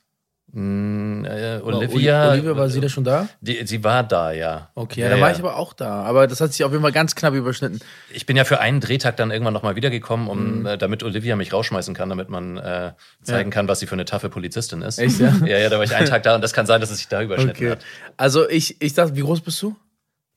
Mm, 0.58 1.26
äh, 1.26 1.60
Olivia. 1.62 2.30
Oli- 2.30 2.40
Olivia, 2.40 2.56
war 2.56 2.70
sie 2.70 2.80
da 2.80 2.88
schon 2.88 3.04
da? 3.04 3.28
Die, 3.42 3.68
sie 3.68 3.84
war 3.84 4.04
da, 4.04 4.32
ja. 4.32 4.70
Okay, 4.74 5.02
ja, 5.02 5.10
da 5.10 5.20
war 5.20 5.30
ich 5.32 5.38
aber 5.40 5.58
auch 5.58 5.74
da. 5.74 6.04
Aber 6.04 6.28
das 6.28 6.40
hat 6.40 6.54
sich 6.54 6.64
auf 6.64 6.72
jeden 6.72 6.82
Fall 6.82 6.94
ganz 6.94 7.14
knapp 7.14 7.34
überschnitten. 7.34 7.80
Ich 8.14 8.26
bin 8.26 8.38
ja 8.38 8.46
für 8.46 8.62
einen 8.62 8.80
Drehtag 8.80 9.18
dann 9.18 9.32
irgendwann 9.32 9.54
nochmal 9.54 9.76
wiedergekommen, 9.76 10.28
um, 10.30 10.60
Mhm. 10.62 10.66
äh, 10.66 10.78
damit 10.78 11.04
Olivia 11.04 11.36
mich 11.36 11.52
rausschmeißen 11.52 11.94
kann, 11.94 12.08
damit 12.08 12.30
man 12.30 12.56
äh, 12.56 12.94
zeigen 13.22 13.50
kann, 13.52 13.68
was 13.68 13.80
sie 13.82 13.88
für 13.88 13.94
eine 13.96 14.06
taffe 14.06 14.30
Polizistin 14.30 14.82
ist. 14.82 14.98
Echt, 14.98 15.20
ja? 15.20 15.34
Ja, 15.46 15.58
ja, 15.58 15.70
da 15.70 15.76
war 15.78 15.84
ich 15.84 15.94
einen 15.94 16.08
Tag 16.08 16.24
da 16.24 16.36
und 16.36 16.42
das 16.42 16.54
kann 16.54 16.66
sein, 16.66 16.80
dass 16.80 16.90
es 16.90 16.98
sich 17.00 17.10
da 17.10 17.22
überschnitten 17.22 17.58
Okay. 17.58 17.72
hat. 17.72 17.86
Also 18.16 18.50
ich, 18.50 18.82
ich 18.82 18.94
dachte, 18.94 19.16
wie 19.18 19.22
groß 19.22 19.42
bist 19.42 19.62
du? 19.62 19.76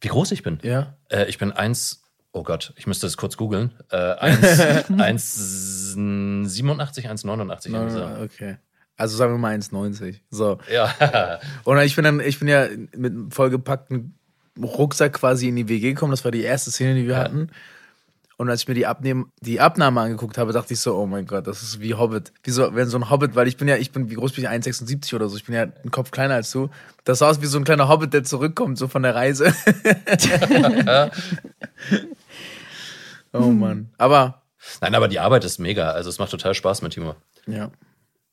Wie 0.00 0.08
groß 0.08 0.32
ich 0.32 0.42
bin? 0.42 0.58
Ja. 0.62 0.94
Äh, 1.10 1.26
ich 1.26 1.38
bin 1.38 1.52
eins, 1.52 2.02
oh 2.32 2.42
Gott, 2.42 2.72
ich 2.76 2.88
müsste 2.88 3.06
es 3.06 3.16
kurz 3.16 3.36
googeln. 3.36 3.72
Äh, 3.92 3.96
eins, 4.14 4.60
eins 4.98 5.92
87, 5.94 7.08
1,89 7.08 7.66
irgendwie 7.72 7.90
so. 7.92 8.04
Okay. 8.24 8.56
Also 8.98 9.16
sagen 9.16 9.32
wir 9.32 9.38
mal 9.38 9.54
1,90. 9.56 10.16
So. 10.30 10.58
Ja, 10.70 11.38
Und 11.64 11.78
ich 11.78 11.94
bin 11.96 12.04
dann, 12.04 12.20
ich 12.20 12.38
bin 12.38 12.48
ja 12.48 12.66
mit 12.96 13.12
einem 13.12 13.30
vollgepackten 13.30 14.14
Rucksack 14.60 15.14
quasi 15.14 15.48
in 15.48 15.56
die 15.56 15.68
WG 15.68 15.92
gekommen. 15.94 16.10
Das 16.10 16.24
war 16.24 16.32
die 16.32 16.42
erste 16.42 16.70
Szene, 16.70 16.94
die 16.96 17.06
wir 17.06 17.14
Ja. 17.14 17.20
hatten. 17.20 17.48
Und 18.36 18.48
als 18.50 18.60
ich 18.62 18.68
mir 18.68 18.74
die, 18.74 18.86
Abnehm, 18.86 19.32
die 19.40 19.58
Abnahme 19.60 20.00
angeguckt 20.00 20.38
habe, 20.38 20.52
dachte 20.52 20.72
ich 20.72 20.78
so, 20.78 20.94
oh 20.96 21.06
mein 21.06 21.26
Gott, 21.26 21.48
das 21.48 21.60
ist 21.62 21.80
wie 21.80 21.94
Hobbit. 21.94 22.32
Wie 22.44 22.52
so, 22.52 22.72
wenn 22.72 22.86
so 22.88 22.96
ein 22.96 23.10
Hobbit, 23.10 23.34
weil 23.34 23.48
ich 23.48 23.56
bin 23.56 23.66
ja, 23.66 23.76
ich 23.76 23.90
bin, 23.90 24.10
wie 24.10 24.14
groß 24.14 24.32
bin 24.32 24.44
ich? 24.44 24.50
1,76 24.50 25.12
oder 25.16 25.28
so. 25.28 25.36
Ich 25.36 25.44
bin 25.46 25.56
ja 25.56 25.62
einen 25.62 25.90
Kopf 25.90 26.12
kleiner 26.12 26.34
als 26.34 26.52
du. 26.52 26.68
Das 27.02 27.18
sah 27.18 27.28
aus 27.30 27.40
wie 27.42 27.46
so 27.46 27.58
ein 27.58 27.64
kleiner 27.64 27.88
Hobbit, 27.88 28.12
der 28.14 28.22
zurückkommt, 28.22 28.78
so 28.78 28.86
von 28.86 29.02
der 29.02 29.16
Reise. 29.16 29.52
oh 33.32 33.40
Mann. 33.50 33.90
Aber, 33.98 34.42
nein, 34.80 34.94
aber 34.94 35.08
die 35.08 35.18
Arbeit 35.18 35.44
ist 35.44 35.58
mega. 35.58 35.90
Also 35.90 36.08
es 36.10 36.18
macht 36.18 36.30
total 36.30 36.54
Spaß 36.54 36.82
mit 36.82 36.92
Timo. 36.92 37.14
ja. 37.46 37.70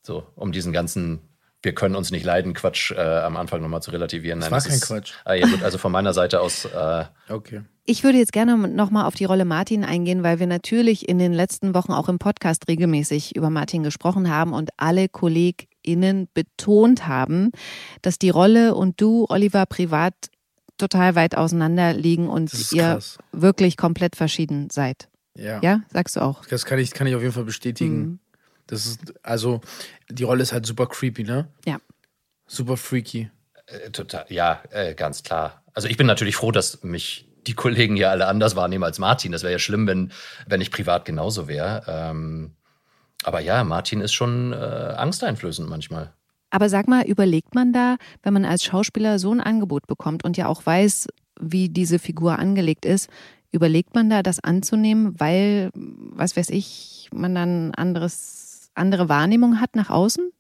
So, 0.06 0.28
um 0.36 0.52
diesen 0.52 0.72
ganzen 0.72 1.22
wir 1.66 1.74
können 1.74 1.96
uns 1.96 2.12
nicht 2.12 2.24
leiden, 2.24 2.54
Quatsch 2.54 2.92
äh, 2.92 3.02
am 3.02 3.36
Anfang 3.36 3.60
nochmal 3.60 3.82
zu 3.82 3.90
relativieren. 3.90 4.40
Das 4.40 4.50
Nein, 4.50 4.52
war 4.52 4.58
das 4.60 4.68
kein 4.68 4.76
ist, 4.76 4.86
Quatsch. 4.86 5.14
Ah, 5.26 5.34
ja, 5.34 5.48
gut, 5.48 5.64
also 5.64 5.80
von 5.80 5.92
meiner 5.92 6.14
Seite 6.14 6.40
aus, 6.40 6.66
äh, 6.66 7.06
Okay. 7.28 7.64
Ich 7.88 8.04
würde 8.04 8.18
jetzt 8.18 8.34
gerne 8.34 8.58
nochmal 8.68 9.06
auf 9.06 9.14
die 9.14 9.26
Rolle 9.26 9.46
Martin 9.46 9.84
eingehen, 9.84 10.24
weil 10.24 10.40
wir 10.40 10.48
natürlich 10.48 11.08
in 11.08 11.20
den 11.20 11.34
letzten 11.34 11.76
Wochen 11.76 11.92
auch 11.92 12.10
im 12.10 12.18
Podcast 12.18 12.68
regelmäßig 12.68 13.36
über 13.36 13.52
Martin 13.52 13.84
gesprochen 13.84 14.30
haben 14.30 14.54
und 14.54 14.72
alle 14.78 15.08
KollegInnen 15.08 16.28
betont 16.34 17.08
haben, 17.08 17.52
dass 18.02 18.18
die 18.18 18.32
Rolle 18.32 18.74
und 18.74 19.00
du, 19.00 19.28
Oliver, 19.30 19.68
privat 19.68 20.16
total 20.80 21.14
weit 21.14 21.38
auseinander 21.38 21.94
liegen 21.94 22.28
und 22.28 22.52
ihr 22.72 22.94
krass. 22.94 23.20
wirklich 23.32 23.78
komplett 23.78 24.16
verschieden 24.16 24.70
seid. 24.72 25.08
Ja. 25.38 25.60
Ja, 25.62 25.82
sagst 25.92 26.16
du 26.16 26.22
auch. 26.22 26.44
Das 26.46 26.66
kann 26.66 26.80
ich, 26.80 26.92
kann 26.92 27.06
ich 27.06 27.16
auf 27.16 27.22
jeden 27.22 27.34
Fall 27.34 27.44
bestätigen. 27.44 27.98
Mhm. 27.98 28.20
Das 28.68 28.86
ist, 28.86 29.14
also, 29.24 29.62
die 30.10 30.24
Rolle 30.24 30.44
ist 30.44 30.54
halt 30.54 30.66
super 30.66 30.88
creepy, 30.88 31.24
ne? 31.24 31.48
Ja. 31.66 31.78
Super 32.48 32.78
freaky. 32.78 33.30
äh, 33.68 33.90
total, 33.92 34.26
ja, 34.30 34.62
äh, 34.72 34.94
ganz 34.94 35.24
klar. 35.24 35.64
Also 35.74 35.88
ich 35.88 35.98
bin 35.98 36.08
natürlich 36.08 36.36
froh, 36.36 36.52
dass 36.52 36.84
mich 36.84 37.28
die 37.48 37.54
Kollegen 37.54 37.96
hier 37.96 38.10
alle 38.10 38.28
anders 38.28 38.56
wahrnehmen 38.56 38.84
als 38.84 39.00
Martin. 39.00 39.32
Das 39.32 39.44
wäre 39.44 39.54
ja 39.54 39.60
schlimm, 39.60 39.88
wenn, 39.88 40.12
wenn 40.48 40.62
ich 40.62 40.72
privat 40.72 41.06
genauso 41.06 41.48
wäre. 41.48 41.84
Ähm, 41.88 42.56
aber 43.24 43.40
ja, 43.40 43.64
Martin 43.64 44.02
ist 44.02 44.14
schon 44.14 44.54
äh, 44.54 44.56
angsteinflößend 44.56 45.70
manchmal. 45.70 46.14
Aber 46.50 46.70
sag 46.70 46.88
mal, 46.88 47.04
überlegt 47.06 47.54
man 47.56 47.74
da, 47.74 47.98
wenn 48.24 48.34
man 48.34 48.46
als 48.46 48.64
Schauspieler 48.64 49.20
so 49.20 49.32
ein 49.32 49.42
Angebot 49.42 49.88
bekommt 49.88 50.24
und 50.24 50.38
ja 50.38 50.48
auch 50.48 50.66
weiß, 50.66 51.08
wie 51.40 51.70
diese 51.70 52.00
Figur 52.00 52.40
angelegt 52.40 52.86
ist, 52.86 53.10
überlegt 53.52 53.96
man 53.96 54.10
da, 54.10 54.24
das 54.24 54.40
anzunehmen, 54.40 55.20
weil, 55.20 55.72
was 55.74 56.38
weiß 56.38 56.50
ich, 56.50 57.10
man 57.14 57.36
dann 57.36 57.74
anderes, 57.76 58.45
andere 58.76 59.10
Wahrnehmung 59.10 59.60
hat 59.60 59.76
nach 59.76 59.90
außen? 59.90 60.32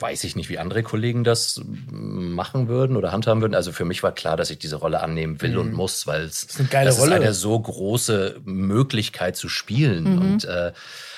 weiß 0.00 0.24
ich 0.24 0.36
nicht, 0.36 0.48
wie 0.48 0.58
andere 0.58 0.82
Kollegen 0.82 1.24
das 1.24 1.60
machen 1.90 2.68
würden 2.68 2.96
oder 2.96 3.12
handhaben 3.12 3.42
würden. 3.42 3.54
Also 3.54 3.72
für 3.72 3.84
mich 3.84 4.02
war 4.02 4.12
klar, 4.12 4.36
dass 4.36 4.50
ich 4.50 4.58
diese 4.58 4.76
Rolle 4.76 5.02
annehmen 5.02 5.40
will 5.42 5.52
mhm. 5.52 5.58
und 5.58 5.72
muss, 5.72 6.06
weil 6.06 6.22
es 6.22 6.46
das 6.46 6.58
ist 6.58 6.74
eine, 6.74 6.84
das 6.84 6.98
ist 6.98 7.12
eine 7.12 7.34
so 7.34 7.58
große 7.58 8.40
Möglichkeit 8.44 9.36
zu 9.36 9.48
spielen 9.48 10.14
mhm. 10.14 10.18
und 10.18 10.44
äh, 10.44 10.72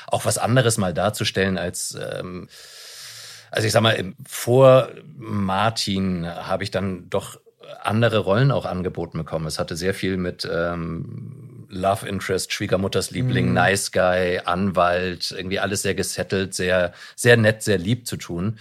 auch 0.08 0.24
was 0.24 0.38
anderes 0.38 0.78
mal 0.78 0.92
darzustellen 0.92 1.58
als 1.58 1.96
ähm, 2.00 2.48
also 3.50 3.66
ich 3.66 3.72
sag 3.72 3.82
mal, 3.82 4.14
vor 4.26 4.88
Martin 5.14 6.26
habe 6.26 6.64
ich 6.64 6.70
dann 6.70 7.10
doch 7.10 7.38
andere 7.82 8.18
Rollen 8.18 8.50
auch 8.50 8.64
angeboten 8.64 9.18
bekommen. 9.18 9.46
Es 9.46 9.58
hatte 9.58 9.76
sehr 9.76 9.92
viel 9.92 10.16
mit 10.16 10.48
ähm, 10.50 11.41
Love 11.72 12.06
Interest, 12.06 12.52
Schwiegermutters 12.52 13.10
Liebling, 13.10 13.48
mhm. 13.48 13.54
Nice 13.54 13.92
Guy, 13.92 14.40
Anwalt, 14.44 15.30
irgendwie 15.30 15.58
alles 15.58 15.82
sehr 15.82 15.94
gesettelt, 15.94 16.54
sehr, 16.54 16.92
sehr 17.16 17.36
nett, 17.36 17.62
sehr 17.62 17.78
lieb 17.78 18.06
zu 18.06 18.16
tun. 18.16 18.58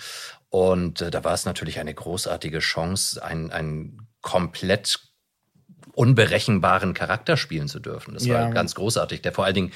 Und 0.50 1.02
äh, 1.02 1.12
da 1.12 1.24
war 1.24 1.34
es 1.34 1.46
natürlich 1.46 1.80
eine 1.80 1.94
großartige 1.94 2.60
Chance, 2.60 3.24
ein, 3.24 3.52
ein 3.52 4.08
komplett 4.22 5.00
unberechenbaren 5.94 6.94
Charakter 6.94 7.36
spielen 7.36 7.68
zu 7.68 7.80
dürfen. 7.80 8.14
Das 8.14 8.26
ja. 8.26 8.36
war 8.36 8.52
ganz 8.52 8.76
großartig, 8.76 9.22
der 9.22 9.34
vor 9.34 9.46
allen 9.46 9.56
Dingen 9.56 9.72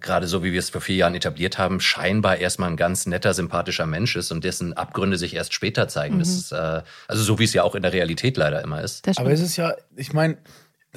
gerade 0.00 0.26
so 0.26 0.44
wie 0.44 0.52
wir 0.52 0.58
es 0.58 0.70
vor 0.70 0.80
vier 0.80 0.96
Jahren 0.96 1.14
etabliert 1.14 1.58
haben, 1.58 1.80
scheinbar 1.80 2.36
erstmal 2.36 2.70
ein 2.70 2.76
ganz 2.76 3.06
netter, 3.06 3.34
sympathischer 3.34 3.86
Mensch 3.86 4.16
ist 4.16 4.30
und 4.30 4.44
dessen 4.44 4.74
Abgründe 4.74 5.16
sich 5.16 5.34
erst 5.34 5.54
später 5.54 5.88
zeigen. 5.88 6.16
Mhm. 6.16 6.20
Das 6.20 6.28
ist, 6.28 6.52
äh, 6.52 6.82
also 7.08 7.22
so 7.22 7.38
wie 7.38 7.44
es 7.44 7.54
ja 7.54 7.62
auch 7.62 7.74
in 7.74 7.82
der 7.82 7.92
Realität 7.92 8.36
leider 8.36 8.62
immer 8.62 8.82
ist. 8.82 9.08
Aber 9.18 9.32
es 9.32 9.40
ist 9.40 9.56
ja, 9.56 9.74
ich 9.96 10.12
meine, 10.12 10.36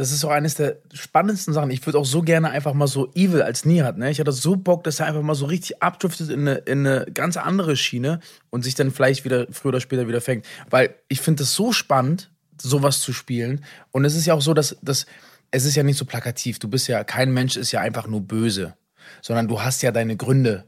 das 0.02 0.12
ist 0.12 0.26
auch 0.26 0.32
eines 0.32 0.56
der 0.56 0.78
spannendsten 0.94 1.54
Sachen. 1.54 1.72
Ich 1.72 1.86
würde 1.86 1.98
auch 1.98 2.06
so 2.06 2.22
gerne 2.22 2.50
einfach 2.50 2.74
mal 2.74 2.88
so 2.88 3.12
Evil 3.14 3.42
als 3.42 3.66
Nihat, 3.66 3.98
ne? 3.98 4.10
Ich 4.10 4.20
hatte 4.20 4.32
so 4.32 4.56
Bock, 4.56 4.84
dass 4.84 5.00
er 5.00 5.06
einfach 5.06 5.22
mal 5.22 5.36
so 5.36 5.46
richtig 5.46 5.82
abdriftet 5.82 6.30
in 6.30 6.48
eine, 6.48 6.56
in 6.60 6.86
eine 6.86 7.06
ganz 7.14 7.38
andere 7.38 7.76
Schiene 7.76 8.20
und 8.50 8.64
sich 8.64 8.76
dann 8.76 8.92
vielleicht 8.92 9.26
wieder 9.26 9.48
früher 9.52 9.70
oder 9.70 9.80
später 9.80 10.08
wieder 10.08 10.22
fängt. 10.22 10.46
Weil 10.70 10.96
ich 11.08 11.22
finde 11.22 11.44
es 11.44 11.54
so 11.54 11.72
spannend, 11.72 12.32
sowas 12.62 13.02
zu 13.02 13.14
spielen. 13.14 13.64
Und 13.92 14.06
es 14.06 14.16
ist 14.16 14.26
ja 14.26 14.34
auch 14.34 14.42
so, 14.42 14.54
dass, 14.54 14.78
dass 14.82 15.06
es 15.52 15.66
ist 15.66 15.76
ja 15.76 15.84
nicht 15.84 15.98
so 15.98 16.06
plakativ. 16.06 16.60
Du 16.60 16.68
bist 16.68 16.88
ja, 16.88 17.04
kein 17.04 17.32
Mensch 17.32 17.56
ist 17.56 17.72
ja 17.72 17.82
einfach 17.82 18.08
nur 18.08 18.22
böse 18.22 18.74
sondern 19.22 19.48
du 19.48 19.62
hast 19.62 19.82
ja 19.82 19.92
deine 19.92 20.16
Gründe. 20.16 20.66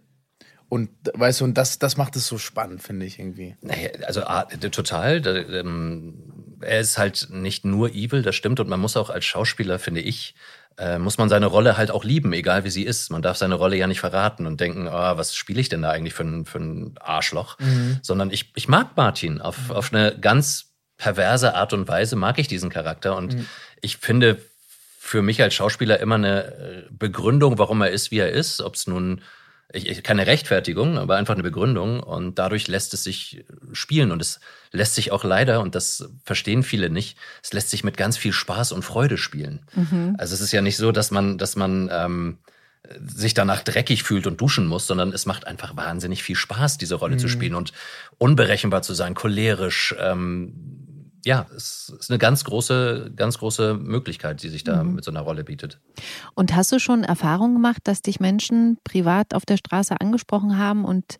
Und 0.73 0.89
weißt 1.13 1.41
du, 1.41 1.43
und 1.43 1.55
das, 1.55 1.77
das 1.77 1.97
macht 1.97 2.15
es 2.15 2.25
so 2.25 2.39
spannend, 2.39 2.81
finde 2.81 3.05
ich 3.05 3.19
irgendwie. 3.19 3.55
Naja, 3.61 3.89
also 4.07 4.23
ah, 4.23 4.45
total. 4.71 5.23
Ähm, 5.27 6.15
er 6.61 6.79
ist 6.79 6.97
halt 6.97 7.27
nicht 7.29 7.63
nur 7.63 7.93
evil, 7.93 8.23
das 8.23 8.35
stimmt. 8.35 8.59
Und 8.59 8.69
man 8.69 8.79
muss 8.79 8.97
auch 8.97 9.11
als 9.11 9.23
Schauspieler, 9.23 9.77
finde 9.77 10.01
ich, 10.01 10.33
äh, 10.79 10.97
muss 10.97 11.19
man 11.19 11.29
seine 11.29 11.45
Rolle 11.45 11.77
halt 11.77 11.91
auch 11.91 12.03
lieben, 12.03 12.33
egal 12.33 12.63
wie 12.63 12.71
sie 12.71 12.81
ist. 12.81 13.11
Man 13.11 13.21
darf 13.21 13.37
seine 13.37 13.53
Rolle 13.53 13.75
ja 13.75 13.85
nicht 13.85 13.99
verraten 13.99 14.47
und 14.47 14.61
denken, 14.61 14.87
oh, 14.87 14.91
was 14.91 15.35
spiele 15.35 15.61
ich 15.61 15.69
denn 15.69 15.83
da 15.83 15.91
eigentlich 15.91 16.15
für 16.15 16.23
ein, 16.23 16.47
für 16.47 16.57
ein 16.57 16.95
Arschloch? 16.99 17.59
Mhm. 17.59 17.99
Sondern 18.01 18.31
ich, 18.31 18.51
ich 18.55 18.67
mag 18.67 18.97
Martin 18.97 19.41
auf, 19.41 19.69
auf 19.69 19.93
eine 19.93 20.17
ganz 20.19 20.71
perverse 20.97 21.53
Art 21.53 21.73
und 21.73 21.87
Weise, 21.87 22.15
mag 22.15 22.39
ich 22.39 22.47
diesen 22.47 22.71
Charakter. 22.71 23.15
Und 23.15 23.35
mhm. 23.35 23.45
ich 23.81 23.97
finde, 23.97 24.39
für 24.97 25.21
mich 25.21 25.39
als 25.39 25.53
Schauspieler 25.53 25.99
immer 25.99 26.15
eine 26.15 26.45
äh, 26.45 26.83
Begründung, 26.89 27.59
warum 27.59 27.79
er 27.83 27.91
ist, 27.91 28.09
wie 28.09 28.17
er 28.17 28.31
ist. 28.31 28.59
Ob 28.59 28.73
es 28.73 28.87
nun 28.87 29.21
ich, 29.73 30.03
keine 30.03 30.27
Rechtfertigung, 30.27 30.97
aber 30.97 31.15
einfach 31.15 31.33
eine 31.33 31.43
Begründung. 31.43 32.01
Und 32.01 32.39
dadurch 32.39 32.67
lässt 32.67 32.93
es 32.93 33.03
sich 33.03 33.43
spielen. 33.73 34.11
Und 34.11 34.21
es 34.21 34.39
lässt 34.71 34.95
sich 34.95 35.11
auch 35.11 35.23
leider, 35.23 35.61
und 35.61 35.75
das 35.75 36.09
verstehen 36.23 36.63
viele 36.63 36.89
nicht, 36.89 37.17
es 37.41 37.53
lässt 37.53 37.69
sich 37.69 37.83
mit 37.83 37.97
ganz 37.97 38.17
viel 38.17 38.33
Spaß 38.33 38.71
und 38.71 38.83
Freude 38.83 39.17
spielen. 39.17 39.65
Mhm. 39.73 40.15
Also 40.17 40.35
es 40.35 40.41
ist 40.41 40.51
ja 40.51 40.61
nicht 40.61 40.77
so, 40.77 40.91
dass 40.91 41.11
man, 41.11 41.37
dass 41.37 41.55
man 41.55 41.89
ähm, 41.91 42.37
sich 42.99 43.33
danach 43.33 43.63
dreckig 43.63 44.03
fühlt 44.03 44.27
und 44.27 44.41
duschen 44.41 44.67
muss, 44.67 44.87
sondern 44.87 45.13
es 45.13 45.25
macht 45.25 45.47
einfach 45.47 45.75
wahnsinnig 45.75 46.21
viel 46.21 46.35
Spaß, 46.35 46.77
diese 46.77 46.95
Rolle 46.95 47.15
mhm. 47.15 47.19
zu 47.19 47.27
spielen 47.29 47.55
und 47.55 47.71
unberechenbar 48.17 48.81
zu 48.81 48.93
sein, 48.93 49.15
cholerisch, 49.15 49.95
ähm, 49.99 50.53
ja, 51.25 51.45
es 51.55 51.93
ist 51.99 52.09
eine 52.09 52.19
ganz 52.19 52.43
große, 52.43 53.11
ganz 53.15 53.37
große 53.37 53.75
Möglichkeit, 53.75 54.43
die 54.43 54.49
sich 54.49 54.63
da 54.63 54.83
mhm. 54.83 54.95
mit 54.95 55.03
so 55.03 55.11
einer 55.11 55.21
Rolle 55.21 55.43
bietet. 55.43 55.79
Und 56.33 56.55
hast 56.55 56.71
du 56.71 56.79
schon 56.79 57.03
Erfahrungen 57.03 57.55
gemacht, 57.55 57.81
dass 57.85 58.01
dich 58.01 58.19
Menschen 58.19 58.77
privat 58.83 59.33
auf 59.33 59.45
der 59.45 59.57
Straße 59.57 59.99
angesprochen 59.99 60.57
haben 60.57 60.85
und 60.85 61.17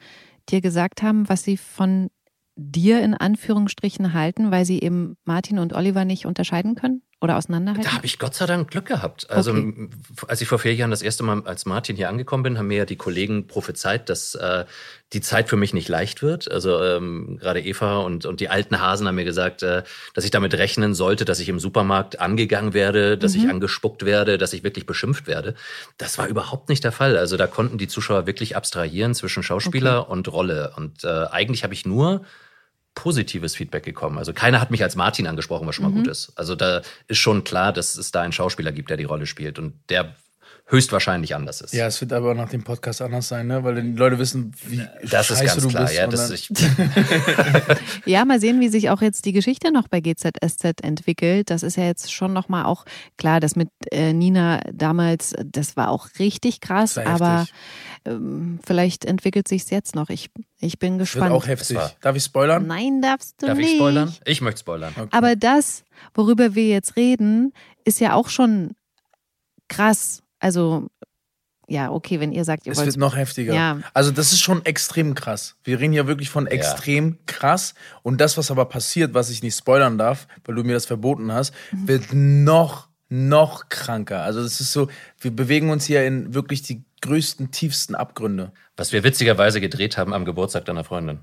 dir 0.49 0.61
gesagt 0.61 1.01
haben, 1.01 1.29
was 1.29 1.43
sie 1.43 1.57
von 1.57 2.09
dir 2.55 3.01
in 3.01 3.13
Anführungsstrichen 3.13 4.13
halten, 4.13 4.51
weil 4.51 4.65
sie 4.65 4.79
eben 4.79 5.17
Martin 5.25 5.57
und 5.59 5.73
Oliver 5.73 6.05
nicht 6.05 6.25
unterscheiden 6.25 6.75
können? 6.75 7.01
Oder 7.23 7.37
auseinanderhalten? 7.37 7.89
Da 7.89 7.95
habe 7.95 8.05
ich 8.05 8.19
Gott 8.19 8.35
sei 8.35 8.45
Dank 8.45 8.69
Glück 8.69 8.85
gehabt. 8.85 9.29
Also 9.29 9.51
okay. 9.51 9.89
als 10.27 10.41
ich 10.41 10.47
vor 10.47 10.59
vier 10.59 10.75
Jahren 10.75 10.91
das 10.91 11.01
erste 11.01 11.23
Mal 11.23 11.41
als 11.45 11.65
Martin 11.65 11.95
hier 11.95 12.09
angekommen 12.09 12.43
bin, 12.43 12.57
haben 12.57 12.67
mir 12.67 12.79
ja 12.79 12.85
die 12.85 12.97
Kollegen 12.97 13.47
prophezeit, 13.47 14.09
dass 14.09 14.35
äh, 14.35 14.65
die 15.13 15.21
Zeit 15.21 15.47
für 15.47 15.55
mich 15.55 15.73
nicht 15.73 15.87
leicht 15.87 16.21
wird. 16.21 16.51
Also 16.51 16.83
ähm, 16.83 17.37
gerade 17.39 17.61
Eva 17.61 17.99
und, 17.99 18.25
und 18.25 18.41
die 18.41 18.49
alten 18.49 18.81
Hasen 18.81 19.07
haben 19.07 19.15
mir 19.15 19.23
gesagt, 19.23 19.63
äh, 19.63 19.83
dass 20.13 20.25
ich 20.25 20.31
damit 20.31 20.53
rechnen 20.55 20.93
sollte, 20.93 21.23
dass 21.23 21.39
ich 21.39 21.47
im 21.47 21.59
Supermarkt 21.59 22.19
angegangen 22.19 22.73
werde, 22.73 23.17
dass 23.17 23.35
mhm. 23.35 23.43
ich 23.43 23.49
angespuckt 23.49 24.03
werde, 24.03 24.37
dass 24.37 24.51
ich 24.51 24.65
wirklich 24.65 24.85
beschimpft 24.85 25.25
werde. 25.25 25.55
Das 25.97 26.17
war 26.17 26.27
überhaupt 26.27 26.67
nicht 26.67 26.83
der 26.83 26.91
Fall. 26.91 27.17
Also 27.17 27.37
da 27.37 27.47
konnten 27.47 27.77
die 27.77 27.87
Zuschauer 27.87 28.27
wirklich 28.27 28.57
abstrahieren 28.57 29.15
zwischen 29.15 29.43
Schauspieler 29.43 30.01
okay. 30.01 30.11
und 30.11 30.27
Rolle. 30.27 30.73
Und 30.75 31.05
äh, 31.05 31.07
eigentlich 31.31 31.63
habe 31.63 31.73
ich 31.73 31.85
nur 31.85 32.25
positives 32.95 33.55
Feedback 33.55 33.83
gekommen. 33.83 34.17
Also 34.17 34.33
keiner 34.33 34.61
hat 34.61 34.71
mich 34.71 34.83
als 34.83 34.95
Martin 34.95 35.27
angesprochen, 35.27 35.67
was 35.67 35.75
schon 35.75 35.85
mal 35.85 35.91
mhm. 35.91 36.03
gut 36.03 36.07
ist. 36.07 36.31
Also 36.35 36.55
da 36.55 36.81
ist 37.07 37.17
schon 37.17 37.43
klar, 37.43 37.73
dass 37.73 37.95
es 37.95 38.11
da 38.11 38.21
einen 38.21 38.33
Schauspieler 38.33 38.71
gibt, 38.71 38.89
der 38.89 38.97
die 38.97 39.03
Rolle 39.03 39.25
spielt 39.25 39.59
und 39.59 39.73
der 39.89 40.15
höchstwahrscheinlich 40.73 41.35
anders 41.35 41.61
ist. 41.61 41.73
Ja, 41.73 41.85
es 41.85 42.01
wird 42.01 42.11
aber 42.13 42.33
nach 42.33 42.49
dem 42.49 42.63
Podcast 42.63 43.01
anders 43.01 43.27
sein, 43.27 43.45
ne? 43.45 43.63
weil 43.63 43.75
die 43.75 43.93
Leute 43.93 44.17
wissen, 44.17 44.53
wie 44.65 44.81
das 45.07 45.29
ist 45.29 45.45
ganz 45.45 45.61
du 45.61 45.69
klar. 45.69 45.83
bist. 45.83 45.95
Ja, 45.95 46.07
das 46.07 46.31
ich 46.31 46.51
ja, 48.05 48.25
mal 48.25 48.39
sehen, 48.39 48.59
wie 48.59 48.69
sich 48.69 48.89
auch 48.89 49.01
jetzt 49.01 49.25
die 49.25 49.33
Geschichte 49.33 49.71
noch 49.71 49.87
bei 49.87 50.01
GZSZ 50.01 50.81
entwickelt. 50.81 51.51
Das 51.51 51.61
ist 51.61 51.77
ja 51.77 51.85
jetzt 51.85 52.11
schon 52.11 52.33
noch 52.33 52.49
mal 52.49 52.65
auch 52.65 52.85
klar, 53.17 53.39
das 53.39 53.55
mit 53.55 53.69
äh, 53.91 54.13
Nina 54.13 54.61
damals, 54.73 55.35
das 55.45 55.77
war 55.77 55.89
auch 55.89 56.07
richtig 56.17 56.59
krass, 56.59 56.97
aber 56.97 57.45
ähm, 58.05 58.59
vielleicht 58.65 59.05
entwickelt 59.05 59.47
sich 59.47 59.61
es 59.63 59.69
jetzt 59.69 59.93
noch. 59.93 60.09
Ich, 60.09 60.31
ich 60.59 60.79
bin 60.79 60.97
gespannt. 60.97 61.31
Wird 61.31 61.43
auch 61.43 61.47
heftig. 61.47 61.77
Darf 62.01 62.15
ich 62.15 62.23
spoilern? 62.23 62.65
Nein, 62.65 62.99
darfst 63.01 63.41
du 63.41 63.45
Darf 63.45 63.57
nicht. 63.57 63.67
Darf 63.67 63.73
ich 63.73 63.77
spoilern? 63.77 64.15
Ich 64.25 64.41
möchte 64.41 64.61
spoilern. 64.61 64.93
Okay. 64.97 65.09
Aber 65.11 65.35
das, 65.35 65.83
worüber 66.15 66.55
wir 66.55 66.67
jetzt 66.67 66.95
reden, 66.95 67.53
ist 67.85 67.99
ja 67.99 68.15
auch 68.15 68.29
schon 68.29 68.71
krass 69.67 70.22
also 70.43 70.87
ja, 71.67 71.89
okay, 71.91 72.19
wenn 72.19 72.33
ihr 72.33 72.43
sagt, 72.43 72.65
ihr 72.65 72.73
es 72.73 72.77
wollt. 72.77 72.89
Es 72.89 72.95
wird 72.95 72.99
noch 72.99 73.15
heftiger. 73.15 73.53
Ja. 73.53 73.79
Also, 73.93 74.11
das 74.11 74.33
ist 74.33 74.41
schon 74.41 74.65
extrem 74.65 75.15
krass. 75.15 75.55
Wir 75.63 75.79
reden 75.79 75.93
ja 75.93 76.07
wirklich 76.07 76.29
von 76.29 76.45
extrem 76.45 77.09
ja. 77.09 77.15
krass. 77.25 77.73
Und 78.01 78.19
das, 78.19 78.37
was 78.37 78.51
aber 78.51 78.65
passiert, 78.65 79.13
was 79.13 79.29
ich 79.29 79.41
nicht 79.41 79.57
spoilern 79.57 79.97
darf, 79.97 80.27
weil 80.43 80.55
du 80.55 80.63
mir 80.63 80.73
das 80.73 80.85
verboten 80.85 81.31
hast, 81.31 81.53
mhm. 81.71 81.87
wird 81.87 82.13
noch, 82.13 82.89
noch 83.07 83.69
kranker. 83.69 84.23
Also, 84.23 84.43
das 84.43 84.59
ist 84.59 84.73
so, 84.73 84.89
wir 85.21 85.31
bewegen 85.31 85.69
uns 85.69 85.85
hier 85.85 86.05
in 86.05 86.33
wirklich 86.33 86.63
die 86.63 86.83
größten, 87.01 87.51
tiefsten 87.51 87.95
Abgründe. 87.95 88.51
Was 88.75 88.91
wir 88.91 89.05
witzigerweise 89.05 89.61
gedreht 89.61 89.97
haben 89.97 90.13
am 90.13 90.25
Geburtstag 90.25 90.65
deiner 90.65 90.83
Freundin. 90.83 91.19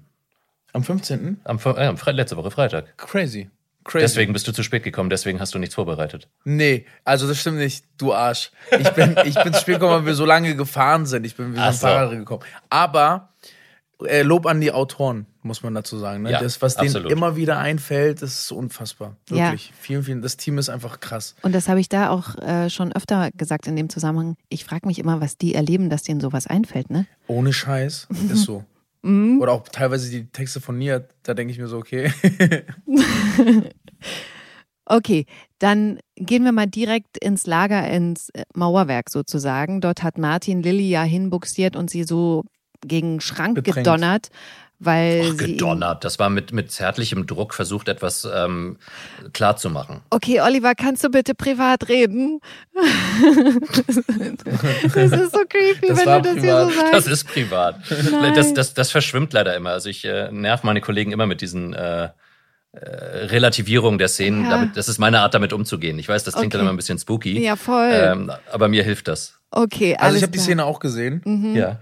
Am 0.72 0.82
15.? 0.82 1.40
Am, 1.44 1.58
äh, 1.58 2.10
letzte 2.12 2.36
Woche 2.38 2.50
Freitag. 2.50 2.96
Crazy. 2.96 3.50
Crazy. 3.84 4.04
Deswegen 4.04 4.32
bist 4.32 4.46
du 4.46 4.52
zu 4.52 4.62
spät 4.62 4.82
gekommen, 4.82 5.10
deswegen 5.10 5.40
hast 5.40 5.54
du 5.54 5.58
nichts 5.58 5.74
vorbereitet. 5.74 6.28
Nee, 6.44 6.84
also 7.04 7.26
das 7.26 7.40
stimmt 7.40 7.58
nicht, 7.58 7.84
du 7.96 8.12
Arsch. 8.12 8.52
Ich 8.78 8.90
bin, 8.90 9.16
ich 9.24 9.34
bin 9.42 9.52
zu 9.54 9.60
spät 9.60 9.76
gekommen, 9.76 10.00
weil 10.00 10.06
wir 10.06 10.14
so 10.14 10.26
lange 10.26 10.54
gefahren 10.54 11.06
sind. 11.06 11.24
Ich 11.24 11.36
bin 11.36 11.52
wie 11.52 11.56
so 11.56 11.62
ein. 11.62 11.72
Fahrer 11.72 12.14
gekommen. 12.14 12.44
Aber 12.68 13.30
äh, 14.06 14.22
Lob 14.22 14.46
an 14.46 14.60
die 14.60 14.72
Autoren, 14.72 15.26
muss 15.42 15.62
man 15.62 15.74
dazu 15.74 15.98
sagen. 15.98 16.22
Ne? 16.22 16.32
Ja, 16.32 16.40
das, 16.40 16.60
was 16.62 16.76
absolut. 16.76 17.06
denen 17.08 17.16
immer 17.16 17.36
wieder 17.36 17.58
einfällt, 17.58 18.22
das 18.22 18.44
ist 18.44 18.52
unfassbar. 18.52 19.16
Wirklich. 19.28 19.68
Ja. 19.68 19.74
Vielen, 19.80 20.02
vielen. 20.02 20.22
Das 20.22 20.36
Team 20.36 20.58
ist 20.58 20.68
einfach 20.68 21.00
krass. 21.00 21.34
Und 21.42 21.54
das 21.54 21.68
habe 21.68 21.80
ich 21.80 21.88
da 21.88 22.10
auch 22.10 22.36
äh, 22.36 22.70
schon 22.70 22.92
öfter 22.92 23.30
gesagt 23.32 23.66
in 23.66 23.76
dem 23.76 23.88
Zusammenhang. 23.88 24.36
Ich 24.48 24.64
frage 24.64 24.86
mich 24.86 24.98
immer, 24.98 25.20
was 25.20 25.36
die 25.38 25.54
erleben, 25.54 25.90
dass 25.90 26.02
denen 26.02 26.20
sowas 26.20 26.46
einfällt, 26.46 26.90
ne? 26.90 27.06
Ohne 27.26 27.52
Scheiß. 27.52 28.08
Ist 28.30 28.44
so. 28.44 28.64
Mhm. 29.02 29.40
Oder 29.40 29.52
auch 29.52 29.68
teilweise 29.68 30.10
die 30.10 30.26
Texte 30.26 30.60
von 30.60 30.78
Nia, 30.78 31.02
da 31.22 31.34
denke 31.34 31.52
ich 31.52 31.58
mir 31.58 31.68
so, 31.68 31.78
okay. 31.78 32.12
okay, 34.84 35.26
dann 35.58 35.98
gehen 36.16 36.44
wir 36.44 36.52
mal 36.52 36.66
direkt 36.66 37.16
ins 37.18 37.46
Lager, 37.46 37.88
ins 37.88 38.28
äh, 38.30 38.44
Mauerwerk 38.54 39.10
sozusagen. 39.10 39.80
Dort 39.80 40.02
hat 40.02 40.18
Martin 40.18 40.62
Lilly 40.62 40.88
ja 40.88 41.02
hinbuxiert 41.02 41.76
und 41.76 41.90
sie 41.90 42.04
so 42.04 42.44
gegen 42.82 43.20
Schrank 43.20 43.56
Bedrängt. 43.56 43.76
gedonnert 43.84 44.28
weil 44.80 45.30
Ach, 45.32 45.36
gedonnert. 45.36 46.04
Das 46.04 46.18
war 46.18 46.30
mit, 46.30 46.52
mit 46.52 46.72
zärtlichem 46.72 47.26
Druck 47.26 47.54
versucht, 47.54 47.88
etwas 47.88 48.26
ähm, 48.34 48.78
klarzumachen. 49.32 50.00
Okay, 50.10 50.40
Oliver, 50.40 50.74
kannst 50.74 51.04
du 51.04 51.10
bitte 51.10 51.34
privat 51.34 51.88
reden? 51.88 52.40
das 54.94 55.12
ist 55.12 55.32
so 55.32 55.40
creepy, 55.48 55.88
das 55.88 55.98
wenn 55.98 56.22
du 56.22 56.22
das 56.22 56.34
privat. 56.34 56.40
hier 56.42 56.64
so 56.64 56.70
sagst. 56.70 56.94
Das 56.94 57.06
ist 57.06 57.24
privat. 57.28 57.76
Das, 58.34 58.54
das, 58.54 58.74
das 58.74 58.90
verschwimmt 58.90 59.32
leider 59.32 59.54
immer. 59.56 59.70
Also 59.70 59.88
ich 59.88 60.04
äh, 60.04 60.30
nerv 60.32 60.62
meine 60.62 60.80
Kollegen 60.80 61.12
immer 61.12 61.26
mit 61.26 61.40
diesen 61.40 61.72
äh, 61.74 62.04
äh, 62.04 62.08
Relativierung 62.72 63.98
der 63.98 64.08
Szenen. 64.08 64.44
Ja. 64.44 64.50
Damit, 64.50 64.76
das 64.76 64.88
ist 64.88 64.98
meine 64.98 65.20
Art, 65.20 65.34
damit 65.34 65.52
umzugehen. 65.52 65.98
Ich 65.98 66.08
weiß, 66.08 66.24
das 66.24 66.34
klingt 66.34 66.54
dann 66.54 66.60
Okay. 66.60 66.66
immer 66.66 66.72
ein 66.74 66.76
bisschen 66.76 66.98
spooky. 66.98 67.42
Ja, 67.42 67.56
voll. 67.56 67.90
Ähm, 67.92 68.32
aber 68.50 68.68
mir 68.68 68.82
hilft 68.82 69.08
das. 69.08 69.34
Okay, 69.50 69.94
Also 69.96 70.04
alles 70.04 70.16
ich 70.18 70.22
habe 70.22 70.32
die. 70.32 70.38
Szene 70.38 70.64
auch 70.64 70.78
gesehen 70.78 71.20
Mhm. 71.24 71.56
Ja. 71.56 71.78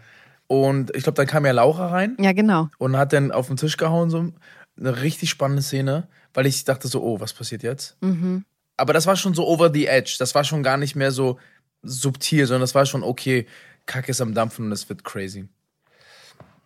Und 0.49 0.95
ich 0.97 1.05
glaube, 1.05 1.17
dann 1.17 1.27
kam 1.27 1.47
ja 1.47 1.53
Laura 1.53 1.89
rein 1.89 2.17
Ja, 2.19 2.33
genau. 2.33 2.69
und 2.79 2.97
hat 2.97 3.13
dann 3.13 3.31
auf 3.31 3.47
den 3.47 3.57
Tisch 3.57 3.77
gehauen, 3.77 4.11
so 4.11 4.33
eine 4.79 5.03
richtig 5.03 5.31
spannende 5.31 5.63
Szene, 5.63 6.09
weil 6.35 6.47
ich 6.47 6.65
dachte 6.65 6.89
so, 6.89 7.03
oh, 7.03 7.21
was 7.21 7.33
passiert 7.33 7.63
jetzt? 7.63 7.97
Mhm. 8.01 8.45
Aber 8.77 8.93
das 8.93 9.07
war 9.07 9.17
schon 9.17 9.35
so 9.35 9.47
over 9.47 9.71
the 9.73 9.87
edge, 9.87 10.17
das 10.19 10.35
war 10.35 10.45
schon 10.45 10.63
gar 10.63 10.77
nicht 10.77 10.97
mehr 10.97 11.13
so 11.13 11.39
subtil, 11.83 12.47
sondern 12.47 12.63
das 12.63 12.75
war 12.75 12.87
schon, 12.87 13.03
okay, 13.03 13.47
Kacke 13.87 14.11
ist 14.11 14.21
am 14.21 14.35
Dampfen 14.35 14.67
und 14.67 14.73
es 14.73 14.89
wird 14.89 15.05
crazy. 15.05 15.49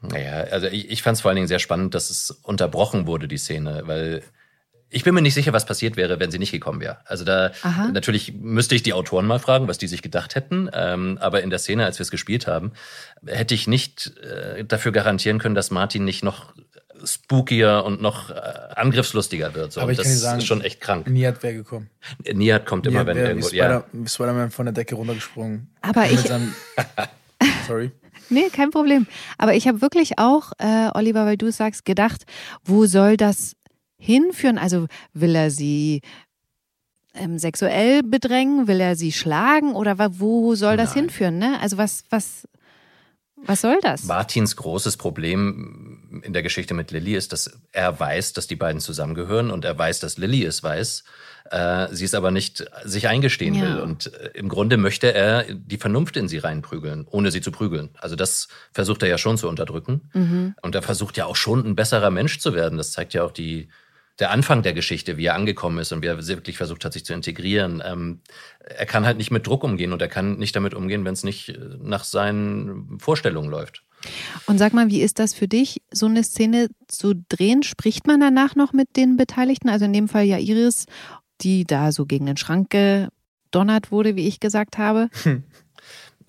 Naja, 0.01 0.45
also 0.51 0.67
ich, 0.67 0.91
ich 0.91 1.03
fand 1.03 1.17
es 1.17 1.21
vor 1.23 1.29
allen 1.29 1.37
Dingen 1.37 1.49
sehr 1.49 1.61
spannend, 1.61 1.95
dass 1.95 2.11
es 2.11 2.31
unterbrochen 2.43 3.07
wurde, 3.07 3.29
die 3.29 3.39
Szene, 3.39 3.83
weil 3.87 4.23
ich 4.93 5.05
bin 5.05 5.15
mir 5.15 5.23
nicht 5.23 5.35
sicher, 5.35 5.53
was 5.53 5.67
passiert 5.67 5.97
wäre, 5.97 6.21
wenn 6.21 6.31
sie 6.31 6.39
nicht 6.39 6.53
gekommen 6.53 6.81
wäre. 6.81 6.99
Also 7.07 7.25
da 7.25 7.53
Aha. 7.63 7.89
natürlich 7.93 8.35
müsste 8.35 8.75
ich 8.75 8.83
die 8.83 8.93
Autoren 8.93 9.27
mal 9.27 9.39
fragen, 9.39 9.67
was 9.69 9.79
die 9.79 9.87
sich 9.89 10.03
gedacht 10.03 10.35
hätten. 10.35 10.69
Ähm, 10.73 11.19
aber 11.21 11.43
in 11.43 11.51
der 11.51 11.59
Szene, 11.59 11.85
als 11.87 11.99
wir 11.99 12.05
es 12.05 12.11
gespielt 12.11 12.47
haben, 12.47 12.73
hätte 13.27 13.55
ich 13.55 13.67
nicht 13.67 14.13
äh, 14.23 14.65
dafür 14.65 14.93
garantieren 14.93 15.39
können, 15.39 15.55
dass 15.55 15.71
Martin 15.71 16.05
nicht 16.05 16.23
noch 16.23 16.53
spookier 17.05 17.83
und 17.85 18.01
noch 18.01 18.31
äh, 18.31 18.35
angriffslustiger 18.77 19.55
wird. 19.55 19.73
So. 19.73 19.81
Aber 19.81 19.91
ich 19.91 19.97
das 19.99 20.07
kann 20.07 20.15
dir 20.15 20.19
sagen, 20.21 20.39
ist 20.39 20.47
schon 20.47 20.61
echt 20.61 20.81
krank. 20.81 21.09
Nihat 21.09 21.43
wäre 21.43 21.55
gekommen. 21.55 21.91
Nihat 22.33 22.67
kommt 22.67 22.87
immer, 22.87 23.03
Nihat 23.03 23.07
wenn 23.09 23.17
wäre 23.17 23.27
wie 23.37 23.41
irgendwo. 23.41 23.49
Ja. 23.57 23.65
Spider- 23.65 23.85
wie 23.93 24.09
Spider-Man 24.09 24.51
von 24.51 24.67
der 24.67 24.73
Decke 24.73 24.95
runtergesprungen. 24.95 25.69
Aber 25.81 26.05
ich, 26.09 26.21
seinem- 26.21 26.55
Sorry. 27.67 27.91
nee, 28.29 28.49
kein 28.53 28.71
Problem. 28.71 29.07
Aber 29.39 29.55
ich 29.55 29.67
habe 29.67 29.81
wirklich 29.81 30.19
auch, 30.19 30.53
äh, 30.59 30.91
Oliver, 30.95 31.27
weil 31.27 31.37
du 31.37 31.47
es 31.49 31.57
sagst, 31.57 31.85
gedacht, 31.85 32.23
wo 32.65 32.87
soll 32.87 33.17
das 33.17 33.57
hinführen? 34.03 34.59
Also 34.59 34.87
will 35.15 35.35
er 35.35 35.51
sie 35.51 36.03
ähm, 37.15 37.39
sexuell 37.39 38.03
bedrängen? 38.03 38.67
Will 38.69 38.81
er 38.81 38.97
sie 38.97 39.13
schlagen? 39.13 39.75
Oder 39.75 39.97
wo 40.19 40.55
soll 40.55 40.77
das 40.77 40.95
Nein. 40.95 41.05
hinführen? 41.05 41.39
Ne? 41.39 41.59
Also 41.61 41.79
was, 41.79 42.05
was, 42.11 42.49
was 43.37 43.61
soll 43.61 43.79
das? 43.83 44.05
Martins 44.05 44.57
großes 44.57 44.97
Problem 44.97 46.21
in 46.25 46.33
der 46.33 46.43
Geschichte 46.43 46.75
mit 46.75 46.91
Lilly 46.91 47.15
ist, 47.15 47.33
dass 47.33 47.59
er 47.73 47.99
weiß, 47.99 48.33
dass 48.35 48.47
die 48.47 48.57
beiden 48.57 48.81
zusammengehören 48.81 49.51
und 49.51 49.65
er 49.65 49.77
weiß, 49.79 50.01
dass 50.01 50.19
Lilly 50.19 50.45
es 50.45 50.63
weiß. 50.63 51.05
Äh, 51.51 51.89
sie 51.91 52.05
es 52.05 52.15
aber 52.15 52.31
nicht 52.31 52.65
sich 52.85 53.09
eingestehen 53.09 53.55
Ja. 53.55 53.63
will. 53.63 53.81
Und 53.81 54.13
äh, 54.15 54.31
im 54.35 54.49
Grunde 54.49 54.77
möchte 54.77 55.13
er 55.13 55.43
die 55.53 55.77
Vernunft 55.77 56.17
in 56.17 56.29
sie 56.29 56.39
reinprügeln, 56.39 57.07
ohne 57.11 57.31
sie 57.33 57.41
zu 57.41 57.51
prügeln. 57.51 57.91
Also 57.99 58.15
das 58.15 58.47
versucht 58.73 59.03
er 59.03 59.09
ja 59.09 59.19
schon 59.19 59.37
zu 59.37 59.49
unterdrücken. 59.49 60.09
Mhm. 60.15 60.55
Und 60.63 60.75
er 60.77 60.83
versucht 60.83 61.17
ja 61.17 61.27
auch 61.27 61.37
schon 61.37 61.67
ein 61.67 61.75
besserer 61.75 62.11
Mensch 62.11 62.39
zu 62.39 62.55
werden. 62.55 62.79
Das 62.79 62.93
zeigt 62.93 63.13
ja 63.13 63.25
auch 63.25 63.33
die, 63.33 63.69
der 64.19 64.31
Anfang 64.31 64.63
der 64.63 64.75
Geschichte, 64.75 65.17
wie 65.17 65.27
er 65.27 65.35
angekommen 65.35 65.79
ist 65.79 65.93
und 65.93 66.03
wie 66.03 66.07
er 66.07 66.27
wirklich 66.27 66.57
versucht 66.57 66.85
hat, 66.85 66.93
sich 66.93 67.05
zu 67.05 67.15
integrieren. 67.15 67.83
Ähm, 67.85 68.21
er 68.61 68.87
kann 68.87 69.07
halt 69.07 69.17
nicht 69.17 69.31
mit 69.31 69.47
Druck 69.47 69.65
umgehen 69.65 69.93
und 69.93 70.03
er 70.03 70.09
kann 70.09 70.39
nicht 70.39 70.55
damit 70.55 70.75
umgehen, 70.75 71.05
wenn 71.05 71.15
es 71.15 71.25
nicht 71.25 71.51
äh, 71.51 71.59
nach 71.81 72.05
seinen 72.05 72.99
Vorstellungen 73.01 73.51
läuft. 73.51 73.83
Und 74.47 74.59
sag 74.59 74.75
mal, 74.75 74.91
wie 74.91 75.01
ist 75.01 75.19
das 75.19 75.33
für 75.33 75.49
dich, 75.49 75.81
so 75.93 76.07
eine 76.07 76.25
Szene 76.25 76.69
zu 76.89 77.15
drehen? 77.29 77.63
Spricht 77.63 78.07
man 78.07 78.21
danach 78.21 78.57
noch 78.57 78.73
mit 78.73 78.97
den 78.97 79.17
Beteiligten? 79.17 79.69
Also 79.69 79.85
in 79.85 79.93
dem 79.93 80.09
Fall 80.09 80.25
ja 80.25 80.39
Iris, 80.39 80.87
die 81.41 81.65
da 81.65 81.93
so 81.93 82.05
gegen 82.07 82.27
den 82.27 82.37
Schrank 82.37 82.71
gedonnert 82.71 83.93
wurde, 83.93 84.17
wie 84.17 84.27
ich 84.27 84.41
gesagt 84.41 84.79
habe. 84.79 85.09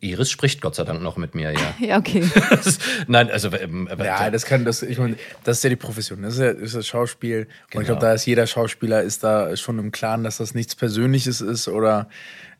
Iris 0.04 0.30
spricht 0.30 0.62
Gott 0.62 0.76
sei 0.76 0.84
Dank 0.84 1.02
noch 1.02 1.18
mit 1.18 1.34
mir, 1.36 1.52
ja. 1.52 1.74
Ja, 1.80 1.98
okay. 1.98 2.24
Nein, 3.08 3.32
also 3.32 3.52
ähm, 3.54 3.88
aber- 3.92 4.06
Ja, 4.06 4.30
das 4.30 4.46
kann 4.46 4.66
das, 4.66 4.82
ich 4.84 4.98
meine, 5.00 5.16
das 5.44 5.58
ist 5.58 5.64
ja 5.64 5.70
die 5.70 5.76
Profession, 5.76 6.22
das 6.22 6.36
ist 6.36 6.40
ja 6.42 6.54
das, 6.54 6.62
ist 6.62 6.76
das 6.76 6.88
Schauspiel. 6.88 7.40
Und 7.40 7.48
ich 7.48 7.72
Genau. 7.72 7.86
glaube, 7.86 8.02
da 8.02 8.14
ist 8.14 8.26
jeder 8.26 8.46
Schauspieler 8.48 9.02
ist 9.02 9.24
da 9.24 9.56
schon 9.58 9.80
im 9.80 9.92
Klaren, 9.92 10.24
dass 10.24 10.38
das 10.38 10.54
nichts 10.54 10.76
Persönliches 10.76 11.42
ist 11.42 11.68
oder 11.68 12.08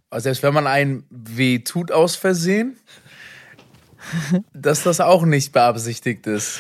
also 0.10 0.24
selbst 0.26 0.44
wenn 0.44 0.54
man 0.54 0.68
einen 0.68 1.04
weh 1.10 1.60
tut 1.60 1.92
aus 1.92 2.16
Versehen, 2.16 2.78
dass 4.54 4.84
das 4.84 5.00
auch 5.00 5.24
nicht 5.26 5.52
beabsichtigt 5.54 6.28
ist. 6.28 6.60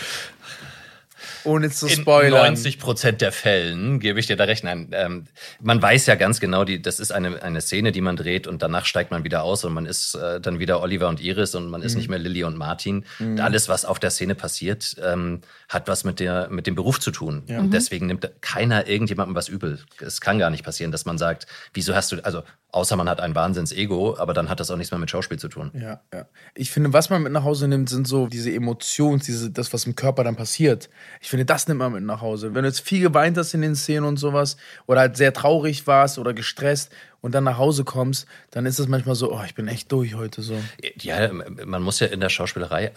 Ohne 1.44 1.70
zu 1.70 1.88
in 1.88 2.02
spoilern. 2.02 2.48
90 2.48 2.80
Prozent 2.80 3.22
der 3.22 3.32
Fällen 3.32 4.00
gebe 4.00 4.20
ich 4.20 4.28
dir 4.28 4.36
da 4.36 4.46
recht. 4.46 4.64
Nein, 4.64 4.90
ähm, 4.92 5.26
man 5.62 5.82
weiß 5.82 6.06
ja 6.06 6.16
ganz 6.16 6.40
genau, 6.40 6.64
die, 6.64 6.82
das 6.82 7.00
ist 7.00 7.12
eine, 7.12 7.42
eine 7.44 7.62
Szene, 7.62 7.92
die 7.92 8.02
man 8.02 8.16
dreht 8.16 8.48
und 8.48 8.62
danach 8.62 8.86
steigt 8.86 9.12
man 9.12 9.24
wieder 9.24 9.44
aus 9.44 9.64
und 9.64 9.74
man 9.74 9.86
ist 9.86 10.16
äh, 10.16 10.40
dann 10.40 10.60
wieder 10.60 10.82
Oliver 10.82 11.10
und 11.10 11.22
Iris 11.22 11.56
und 11.56 11.70
man 11.70 11.82
ist 11.82 11.96
nicht 11.96 12.10
mehr 12.10 12.20
Lilly 12.20 12.44
und 12.44 12.58
Martin. 12.58 13.06
Alles, 13.40 13.70
was 13.70 13.86
auf 13.86 14.00
der 14.00 14.10
Szene 14.10 14.36
passiert, 14.36 14.96
ähm, 15.04 15.42
hat 15.70 15.88
was 15.88 16.04
mit, 16.04 16.20
der, 16.20 16.50
mit 16.50 16.68
dem 16.68 16.76
Beruf 16.76 17.00
zu 17.00 17.12
tun. 17.12 17.44
Und 17.48 17.74
deswegen 17.74 18.08
nimmt 18.08 18.30
keiner 18.42 18.88
irgendjemandem 18.88 19.36
was 19.36 19.48
übel. 19.48 19.80
Es 20.00 20.22
kann 20.22 20.40
gar 20.40 20.50
nicht 20.50 20.64
passieren, 20.64 20.92
dass 20.92 21.06
man 21.06 21.18
sagt, 21.18 21.48
wieso 21.74 21.96
hast 21.96 22.12
du, 22.12 22.24
also 22.24 22.44
außer 22.74 22.96
man 22.96 23.08
hat 23.08 23.22
ein 23.22 23.36
Wahnsinns-Ego, 23.36 24.18
aber 24.18 24.34
dann 24.34 24.50
hat 24.50 24.60
das 24.60 24.72
auch 24.72 24.78
nichts 24.78 24.92
mehr 24.92 25.00
mit 25.00 25.10
Schauspiel 25.10 25.38
zu 25.38 25.48
tun. 25.48 25.72
Ja, 25.76 26.02
ja. 26.14 26.26
Ich 26.56 26.72
finde, 26.72 26.92
was 26.92 27.10
man 27.10 27.22
mit 27.22 27.32
nach 27.32 27.44
Hause 27.44 27.68
nimmt, 27.68 27.88
sind 27.88 28.08
so 28.08 28.28
diese 28.28 28.52
Emotionen, 28.52 29.20
diese, 29.20 29.52
das, 29.52 29.74
was 29.74 29.86
im 29.86 29.96
Körper 29.96 30.24
dann 30.24 30.36
passiert. 30.36 30.90
Ich 31.22 31.30
finde, 31.34 31.46
das 31.46 31.68
nimmt 31.68 31.80
man 31.80 31.92
mit 31.92 32.04
nach 32.04 32.22
Hause. 32.22 32.54
Wenn 32.54 32.62
du 32.62 32.70
jetzt 32.70 32.82
viel 32.82 33.02
geweint 33.02 33.36
hast 33.38 33.56
in 33.56 33.62
den 33.62 33.76
Szenen 33.76 34.06
und 34.06 34.18
sowas, 34.18 34.56
oder 34.86 35.00
halt 35.02 35.18
sehr 35.18 35.34
traurig 35.34 35.88
warst 35.88 36.20
oder 36.20 36.34
gestresst 36.34 36.92
und 37.22 37.34
dann 37.34 37.44
nach 37.44 37.58
Hause 37.58 37.84
kommst, 37.84 38.28
dann 38.52 38.68
ist 38.68 38.78
es 38.78 38.88
manchmal 38.88 39.16
so, 39.16 39.34
oh, 39.34 39.42
ich 39.44 39.56
bin 39.56 39.68
echt 39.68 39.92
durch 39.92 40.14
heute 40.14 40.44
so. 40.44 40.56
Ja, 41.02 41.32
man 41.34 41.82
muss 41.82 42.00
ja 42.00 42.08
in 42.08 42.20
der 42.20 42.30
Schauspielerei, 42.30 42.92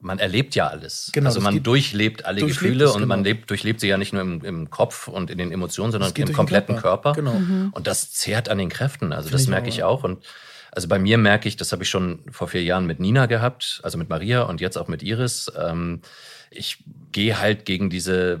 man 0.00 0.18
erlebt 0.18 0.54
ja 0.54 0.66
alles. 0.68 1.10
Genau, 1.12 1.28
also 1.28 1.40
man 1.40 1.54
geht- 1.54 1.66
durchlebt 1.66 2.26
alle 2.26 2.40
durchlebt 2.40 2.60
Gefühle 2.60 2.84
es, 2.84 2.90
und 2.92 2.98
genau. 2.98 3.08
man 3.08 3.24
lebt, 3.24 3.48
durchlebt 3.48 3.80
sie 3.80 3.88
ja 3.88 3.96
nicht 3.96 4.12
nur 4.12 4.22
im, 4.22 4.44
im 4.44 4.70
Kopf 4.70 5.08
und 5.08 5.30
in 5.30 5.38
den 5.38 5.50
Emotionen, 5.50 5.90
sondern 5.90 6.12
im 6.14 6.32
kompletten 6.32 6.76
Körper. 6.76 7.14
Körper. 7.14 7.30
Genau. 7.32 7.70
Und 7.72 7.86
das 7.86 8.12
zehrt 8.12 8.48
an 8.48 8.58
den 8.58 8.68
Kräften. 8.68 9.12
Also 9.12 9.30
Finde 9.30 9.42
das 9.42 9.48
merke 9.48 9.68
ich 9.70 9.82
auch. 9.82 10.04
Und 10.04 10.24
also 10.70 10.86
bei 10.86 10.98
mir 10.98 11.18
merke 11.18 11.48
ich, 11.48 11.56
das 11.56 11.72
habe 11.72 11.82
ich 11.82 11.88
schon 11.88 12.20
vor 12.30 12.46
vier 12.46 12.62
Jahren 12.62 12.86
mit 12.86 13.00
Nina 13.00 13.26
gehabt, 13.26 13.80
also 13.82 13.96
mit 13.98 14.08
Maria 14.08 14.42
und 14.42 14.60
jetzt 14.60 14.76
auch 14.76 14.86
mit 14.86 15.02
Iris. 15.02 15.50
Ähm, 15.58 16.02
ich 16.50 16.78
gehe 17.12 17.38
halt 17.38 17.64
gegen 17.64 17.90
diese 17.90 18.40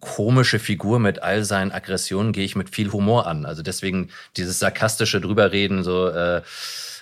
komische 0.00 0.58
Figur 0.58 1.00
mit 1.00 1.22
all 1.22 1.44
seinen 1.44 1.72
Aggressionen 1.72 2.32
gehe 2.32 2.44
ich 2.44 2.56
mit 2.56 2.70
viel 2.70 2.92
Humor 2.92 3.26
an. 3.26 3.46
Also 3.46 3.62
deswegen 3.62 4.10
dieses 4.36 4.58
sarkastische 4.58 5.20
drüberreden, 5.20 5.82
so 5.82 6.08
äh, 6.08 6.42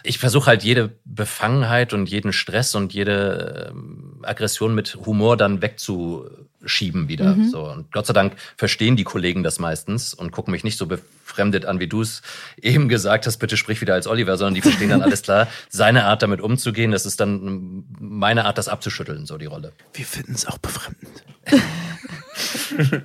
ich 0.07 0.19
versuche 0.19 0.47
halt 0.47 0.63
jede 0.63 0.93
Befangenheit 1.05 1.93
und 1.93 2.09
jeden 2.09 2.33
Stress 2.33 2.75
und 2.75 2.95
jede 2.95 3.71
ähm, 3.71 4.21
Aggression 4.23 4.75
mit 4.75 4.97
Humor 5.07 5.37
dann 5.37 5.63
wegzuschieben 5.63 7.09
wieder. 7.09 7.37
So 7.51 7.69
und 7.71 7.93
Gott 7.93 8.07
sei 8.07 8.13
Dank 8.13 8.35
verstehen 8.57 8.97
die 8.97 9.05
Kollegen 9.05 9.43
das 9.43 9.59
meistens 9.59 10.15
und 10.15 10.31
gucken 10.33 10.53
mich 10.53 10.65
nicht 10.65 10.79
so 10.79 10.87
befremdet 10.87 11.67
an, 11.67 11.81
wie 11.81 11.87
du 11.87 12.01
es 12.01 12.23
eben 12.61 12.89
gesagt 12.89 13.27
hast. 13.27 13.39
Bitte 13.39 13.57
sprich 13.57 13.81
wieder 13.81 13.95
als 13.95 14.07
Oliver, 14.07 14.37
sondern 14.37 14.55
die 14.55 14.63
verstehen 14.63 14.91
dann 14.91 15.03
alles 15.03 15.23
klar. 15.23 15.49
Seine 15.69 16.05
Art 16.05 16.23
damit 16.23 16.41
umzugehen, 16.41 16.93
das 16.93 17.07
ist 17.07 17.21
dann 17.21 17.85
meine 17.99 18.45
Art, 18.45 18.59
das 18.59 18.69
abzuschütteln, 18.69 19.27
so 19.27 19.39
die 19.39 19.47
Rolle. 19.47 19.73
Wir 19.93 20.07
finden 20.07 20.33
es 20.35 20.47
auch 20.47 20.59
befremdend. 20.59 21.23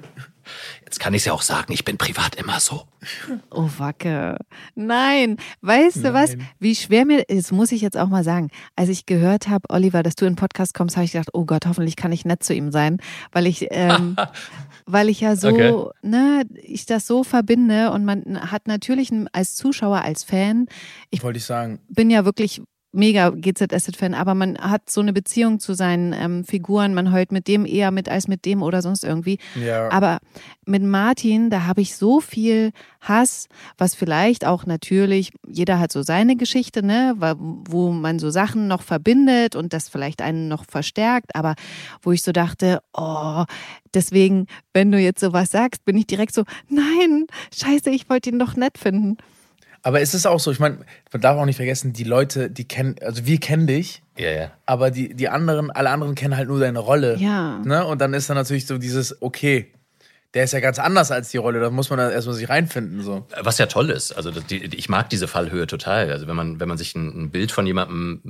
Jetzt 0.91 0.99
kann 0.99 1.13
ich 1.13 1.21
es 1.21 1.25
ja 1.25 1.31
auch 1.31 1.41
sagen, 1.41 1.71
ich 1.71 1.85
bin 1.85 1.97
privat 1.97 2.35
immer 2.35 2.59
so. 2.59 2.83
Oh, 3.49 3.69
Wacke. 3.77 4.37
Nein, 4.75 5.37
weißt 5.61 6.03
du 6.03 6.13
was? 6.13 6.35
Nein. 6.35 6.49
Wie 6.59 6.75
schwer 6.75 7.05
mir, 7.05 7.23
das 7.29 7.53
muss 7.53 7.71
ich 7.71 7.79
jetzt 7.79 7.95
auch 7.97 8.09
mal 8.09 8.25
sagen, 8.25 8.49
als 8.75 8.89
ich 8.89 9.05
gehört 9.05 9.47
habe, 9.47 9.69
Oliver, 9.69 10.03
dass 10.03 10.15
du 10.15 10.25
in 10.25 10.33
den 10.33 10.35
Podcast 10.37 10.73
kommst, 10.73 10.97
habe 10.97 11.05
ich 11.05 11.13
gedacht, 11.13 11.29
oh 11.31 11.45
Gott, 11.45 11.65
hoffentlich 11.65 11.95
kann 11.95 12.11
ich 12.11 12.25
nett 12.25 12.43
zu 12.43 12.53
ihm 12.53 12.73
sein, 12.73 12.97
weil 13.31 13.47
ich, 13.47 13.67
ähm, 13.71 14.17
weil 14.85 15.07
ich 15.07 15.21
ja 15.21 15.37
so, 15.37 15.47
Okay. 15.47 15.89
ne, 16.01 16.43
ich 16.61 16.85
das 16.87 17.07
so 17.07 17.23
verbinde 17.23 17.91
und 17.91 18.03
man 18.03 18.51
hat 18.51 18.67
natürlich 18.67 19.11
als 19.31 19.55
Zuschauer, 19.55 20.01
als 20.01 20.25
Fan, 20.25 20.65
ich 21.09 21.23
Wollte 21.23 21.37
ich 21.37 21.45
sagen. 21.45 21.79
bin 21.87 22.09
ja 22.09 22.25
wirklich 22.25 22.61
mega 22.91 23.29
GZSZ-Fan, 23.29 24.13
aber 24.13 24.33
man 24.33 24.57
hat 24.57 24.89
so 24.89 25.01
eine 25.01 25.13
Beziehung 25.13 25.59
zu 25.59 25.73
seinen 25.73 26.13
ähm, 26.13 26.43
Figuren, 26.43 26.93
man 26.93 27.13
heult 27.13 27.31
mit 27.31 27.47
dem 27.47 27.65
eher 27.65 27.91
mit 27.91 28.09
als 28.09 28.27
mit 28.27 28.45
dem 28.45 28.61
oder 28.61 28.81
sonst 28.81 29.03
irgendwie. 29.03 29.39
Ja. 29.55 29.89
Aber 29.91 30.19
mit 30.65 30.83
Martin, 30.83 31.49
da 31.49 31.65
habe 31.65 31.81
ich 31.81 31.95
so 31.95 32.19
viel 32.19 32.71
Hass, 32.99 33.47
was 33.77 33.95
vielleicht 33.95 34.45
auch 34.45 34.65
natürlich, 34.65 35.31
jeder 35.47 35.79
hat 35.79 35.91
so 35.91 36.01
seine 36.01 36.35
Geschichte, 36.35 36.83
ne, 36.83 37.15
wo 37.17 37.91
man 37.91 38.19
so 38.19 38.29
Sachen 38.29 38.67
noch 38.67 38.81
verbindet 38.81 39.55
und 39.55 39.73
das 39.73 39.87
vielleicht 39.89 40.21
einen 40.21 40.47
noch 40.47 40.65
verstärkt, 40.65 41.35
aber 41.35 41.55
wo 42.01 42.11
ich 42.11 42.21
so 42.21 42.31
dachte, 42.31 42.81
oh, 42.93 43.45
deswegen, 43.93 44.47
wenn 44.73 44.91
du 44.91 44.99
jetzt 44.99 45.21
sowas 45.21 45.51
sagst, 45.51 45.85
bin 45.85 45.97
ich 45.97 46.07
direkt 46.07 46.33
so, 46.33 46.43
nein, 46.67 47.25
scheiße, 47.53 47.89
ich 47.89 48.09
wollte 48.09 48.29
ihn 48.29 48.39
doch 48.39 48.55
nett 48.55 48.77
finden. 48.77 49.17
Aber 49.83 50.01
es 50.01 50.13
ist 50.13 50.27
auch 50.27 50.39
so, 50.39 50.51
ich 50.51 50.59
meine, 50.59 50.79
man 51.11 51.21
darf 51.21 51.37
auch 51.37 51.45
nicht 51.45 51.55
vergessen, 51.55 51.93
die 51.93 52.03
Leute, 52.03 52.49
die 52.51 52.67
kennen, 52.67 52.95
also 53.01 53.25
wir 53.25 53.39
kennen 53.39 53.65
dich, 53.67 54.03
Ja, 54.17 54.29
ja. 54.31 54.51
aber 54.65 54.91
die, 54.91 55.15
die 55.15 55.29
anderen, 55.29 55.71
alle 55.71 55.89
anderen 55.89 56.15
kennen 56.15 56.37
halt 56.37 56.47
nur 56.47 56.59
deine 56.59 56.79
Rolle. 56.79 57.17
Ja. 57.17 57.59
Ne? 57.65 57.85
Und 57.85 57.99
dann 57.99 58.13
ist 58.13 58.29
dann 58.29 58.37
natürlich 58.37 58.67
so 58.67 58.77
dieses, 58.77 59.21
okay, 59.21 59.71
der 60.33 60.45
ist 60.45 60.53
ja 60.53 60.61
ganz 60.61 60.79
anders 60.79 61.11
als 61.11 61.29
die 61.29 61.37
Rolle, 61.37 61.59
da 61.59 61.69
muss 61.69 61.89
man 61.89 61.99
dann 61.99 62.11
erstmal 62.11 62.35
sich 62.35 62.47
reinfinden. 62.47 63.01
So. 63.01 63.27
Was 63.41 63.57
ja 63.57 63.65
toll 63.65 63.89
ist. 63.89 64.13
Also 64.13 64.31
die, 64.31 64.63
ich 64.75 64.87
mag 64.87 65.09
diese 65.09 65.27
Fallhöhe 65.27 65.67
total. 65.67 66.09
Also 66.09 66.27
wenn 66.27 66.37
man, 66.37 66.59
wenn 66.59 66.69
man 66.69 66.77
sich 66.77 66.95
ein, 66.95 67.23
ein 67.23 67.31
Bild 67.31 67.51
von 67.51 67.67
jemandem 67.67 68.21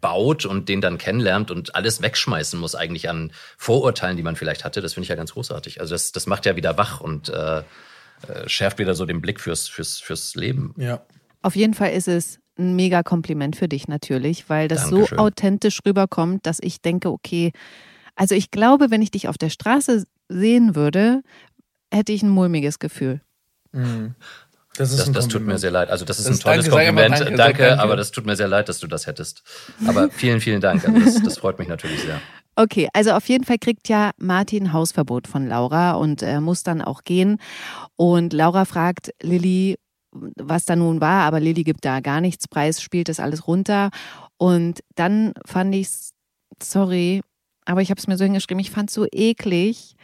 baut 0.00 0.46
und 0.46 0.70
den 0.70 0.80
dann 0.80 0.96
kennenlernt 0.96 1.50
und 1.50 1.74
alles 1.74 2.00
wegschmeißen 2.00 2.58
muss 2.58 2.74
eigentlich 2.74 3.10
an 3.10 3.32
Vorurteilen, 3.58 4.16
die 4.16 4.22
man 4.22 4.36
vielleicht 4.36 4.64
hatte. 4.64 4.80
Das 4.80 4.94
finde 4.94 5.04
ich 5.04 5.10
ja 5.10 5.16
ganz 5.16 5.34
großartig. 5.34 5.80
Also 5.80 5.94
das, 5.94 6.12
das 6.12 6.26
macht 6.26 6.46
ja 6.46 6.56
wieder 6.56 6.78
wach 6.78 7.02
und 7.02 7.28
äh, 7.28 7.62
äh, 8.28 8.48
schärft 8.48 8.78
wieder 8.78 8.94
so 8.94 9.06
den 9.06 9.20
Blick 9.20 9.40
fürs, 9.40 9.68
fürs, 9.68 9.98
fürs 9.98 10.34
Leben. 10.34 10.74
Ja. 10.76 11.02
Auf 11.42 11.56
jeden 11.56 11.74
Fall 11.74 11.92
ist 11.92 12.08
es 12.08 12.38
ein 12.58 12.76
mega 12.76 13.02
Kompliment 13.02 13.56
für 13.56 13.68
dich 13.68 13.88
natürlich, 13.88 14.48
weil 14.50 14.68
das 14.68 14.90
Dankeschön. 14.90 15.16
so 15.18 15.22
authentisch 15.24 15.80
rüberkommt, 15.86 16.44
dass 16.46 16.58
ich 16.60 16.82
denke, 16.82 17.10
okay, 17.10 17.52
also 18.16 18.34
ich 18.34 18.50
glaube, 18.50 18.90
wenn 18.90 19.00
ich 19.02 19.10
dich 19.10 19.28
auf 19.28 19.38
der 19.38 19.48
Straße 19.48 20.04
sehen 20.28 20.74
würde, 20.74 21.22
hätte 21.92 22.12
ich 22.12 22.22
ein 22.22 22.28
mulmiges 22.28 22.78
Gefühl. 22.78 23.20
Mhm. 23.72 24.14
Das, 24.76 24.94
Das, 24.96 25.10
das 25.10 25.28
tut 25.28 25.42
mir 25.44 25.58
sehr 25.58 25.70
leid. 25.72 25.90
Also 25.90 26.04
das 26.04 26.18
ist 26.18 26.28
Das- 26.28 26.38
ein 26.38 26.40
tolles 26.42 26.66
danke, 26.66 26.86
Kompliment. 26.86 27.20
danke, 27.20 27.36
danke, 27.36 27.62
danke. 27.64 27.82
aber 27.82 27.96
das 27.96 28.10
tut 28.12 28.24
mir 28.26 28.36
sehr 28.36 28.46
leid, 28.48 28.68
dass 28.68 28.78
du 28.78 28.86
das 28.86 29.06
hättest. 29.06 29.42
Aber 29.86 30.10
vielen, 30.10 30.40
vielen 30.40 30.60
Dank. 30.60 30.86
Also 30.86 31.00
das, 31.00 31.22
das 31.22 31.38
freut 31.38 31.58
mich 31.58 31.66
natürlich 31.68 32.02
sehr. 32.02 32.20
Okay, 32.56 32.88
also 32.92 33.12
auf 33.12 33.28
jeden 33.28 33.44
Fall 33.44 33.58
kriegt 33.58 33.88
ja 33.88 34.10
Martin 34.18 34.72
Hausverbot 34.72 35.26
von 35.26 35.46
Laura 35.46 35.92
und 35.92 36.22
äh, 36.22 36.40
muss 36.40 36.62
dann 36.62 36.82
auch 36.82 37.04
gehen. 37.04 37.38
Und 37.96 38.32
Laura 38.32 38.64
fragt 38.64 39.12
Lilly, 39.22 39.76
was 40.12 40.64
da 40.64 40.76
nun 40.76 41.00
war, 41.00 41.24
aber 41.24 41.40
Lilly 41.40 41.62
gibt 41.64 41.84
da 41.84 42.00
gar 42.00 42.20
nichts 42.20 42.48
preis, 42.48 42.82
spielt 42.82 43.08
das 43.08 43.20
alles 43.20 43.46
runter. 43.46 43.90
Und 44.36 44.80
dann 44.94 45.32
fand 45.46 45.74
ich's, 45.74 46.12
sorry, 46.62 47.22
aber 47.64 47.82
ich 47.82 47.90
habe 47.90 47.98
es 47.98 48.06
mir 48.06 48.16
so 48.16 48.24
hingeschrieben, 48.24 48.60
ich 48.60 48.70
fand 48.70 48.90
so 48.90 49.06
eklig, 49.12 49.94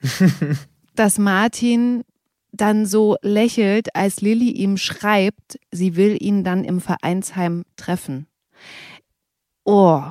dass 0.94 1.18
Martin 1.18 2.02
dann 2.52 2.86
so 2.86 3.16
lächelt, 3.22 3.94
als 3.94 4.20
Lilly 4.20 4.50
ihm 4.50 4.76
schreibt, 4.76 5.58
sie 5.70 5.96
will 5.96 6.16
ihn 6.20 6.44
dann 6.44 6.64
im 6.64 6.80
Vereinsheim 6.80 7.64
treffen. 7.76 8.26
Oh, 9.64 10.04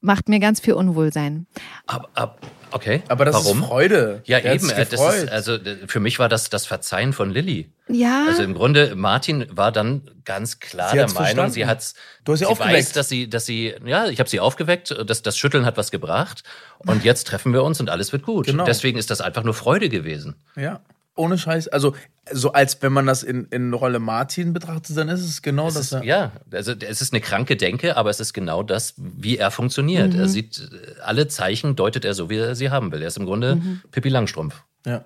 macht 0.00 0.28
mir 0.28 0.38
ganz 0.40 0.60
viel 0.60 0.74
Unwohlsein. 0.74 1.46
Aber, 1.86 2.08
ab, 2.14 2.40
okay. 2.70 3.02
Aber 3.08 3.24
das 3.24 3.34
Warum? 3.34 3.60
ist 3.62 3.66
Freude. 3.66 4.22
Ja, 4.26 4.40
Der 4.40 4.54
eben. 4.54 4.68
äh, 4.70 4.82
ist, 4.82 4.96
also 5.28 5.58
für 5.86 6.00
mich 6.00 6.18
war 6.18 6.28
das 6.28 6.50
das 6.50 6.66
Verzeihen 6.66 7.12
von 7.12 7.30
Lilly. 7.30 7.70
Ja, 7.88 8.26
Also 8.28 8.42
im 8.42 8.54
Grunde, 8.54 8.94
Martin 8.96 9.46
war 9.50 9.72
dann 9.72 10.02
ganz 10.24 10.60
klar 10.60 10.90
Sie 10.90 10.96
der 10.98 11.06
Meinung, 11.06 11.16
verstanden. 11.24 11.52
sie 11.52 11.66
hat's, 11.66 11.94
Du 12.24 12.32
hast 12.32 12.38
sie 12.40 12.44
sie 12.44 12.50
aufgeweckt. 12.50 12.76
weiß, 12.76 12.92
dass 12.92 13.08
sie, 13.08 13.28
dass 13.30 13.46
sie, 13.46 13.74
ja, 13.84 14.06
ich 14.08 14.20
habe 14.20 14.28
sie 14.28 14.40
aufgeweckt, 14.40 14.94
das, 15.06 15.22
das 15.22 15.36
Schütteln 15.38 15.64
hat 15.64 15.76
was 15.78 15.90
gebracht 15.90 16.42
und 16.78 17.02
jetzt 17.04 17.26
treffen 17.26 17.52
wir 17.52 17.62
uns 17.64 17.80
und 17.80 17.88
alles 17.90 18.12
wird 18.12 18.22
gut. 18.24 18.46
Genau. 18.46 18.64
Deswegen 18.66 18.98
ist 18.98 19.10
das 19.10 19.20
einfach 19.20 19.42
nur 19.42 19.54
Freude 19.54 19.88
gewesen. 19.88 20.36
Ja, 20.54 20.80
ohne 21.18 21.36
Scheiß. 21.38 21.68
Also, 21.68 21.94
so 22.32 22.52
als 22.52 22.80
wenn 22.82 22.92
man 22.92 23.06
das 23.06 23.22
in, 23.22 23.46
in 23.46 23.72
Rolle 23.74 23.98
Martin 23.98 24.52
betrachtet, 24.52 24.96
dann 24.96 25.08
ist 25.08 25.22
es 25.22 25.42
genau 25.42 25.68
Es 25.68 25.74
das. 25.74 25.92
ist, 25.92 26.04
ja, 26.04 26.32
also 26.52 26.72
es 26.72 27.00
ist 27.02 27.12
eine 27.12 27.20
kranke 27.20 27.56
Denke, 27.56 27.96
aber 27.96 28.10
es 28.10 28.20
ist 28.20 28.32
genau 28.32 28.62
das, 28.62 28.94
wie 28.96 29.36
er 29.38 29.50
funktioniert. 29.50 30.12
Mhm. 30.14 30.20
Er 30.20 30.28
sieht 30.28 30.58
äh, 30.72 31.00
alle 31.02 31.28
Zeichen, 31.28 31.76
deutet 31.76 32.04
er 32.04 32.14
so, 32.14 32.30
wie 32.30 32.36
er 32.36 32.54
sie 32.54 32.70
haben 32.70 32.92
will. 32.92 33.02
Er 33.02 33.08
ist 33.08 33.18
im 33.18 33.26
Grunde 33.26 33.60
Pippi 33.90 34.08
Langstrumpf. 34.08 34.62
ja. 34.86 35.04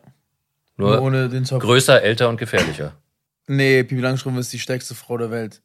Nur 0.78 0.92
Nur 0.96 1.02
ohne 1.02 1.28
den 1.28 1.44
Zopf. 1.44 1.62
größer, 1.62 2.02
älter 2.02 2.28
und 2.30 2.38
gefährlicher. 2.38 2.94
Nee, 3.46 3.84
Pipi 3.84 4.00
Langstrumpf 4.00 4.38
ist 4.38 4.52
die 4.54 4.58
stärkste 4.58 4.94
Frau 4.94 5.18
der 5.18 5.30
Welt. 5.30 5.60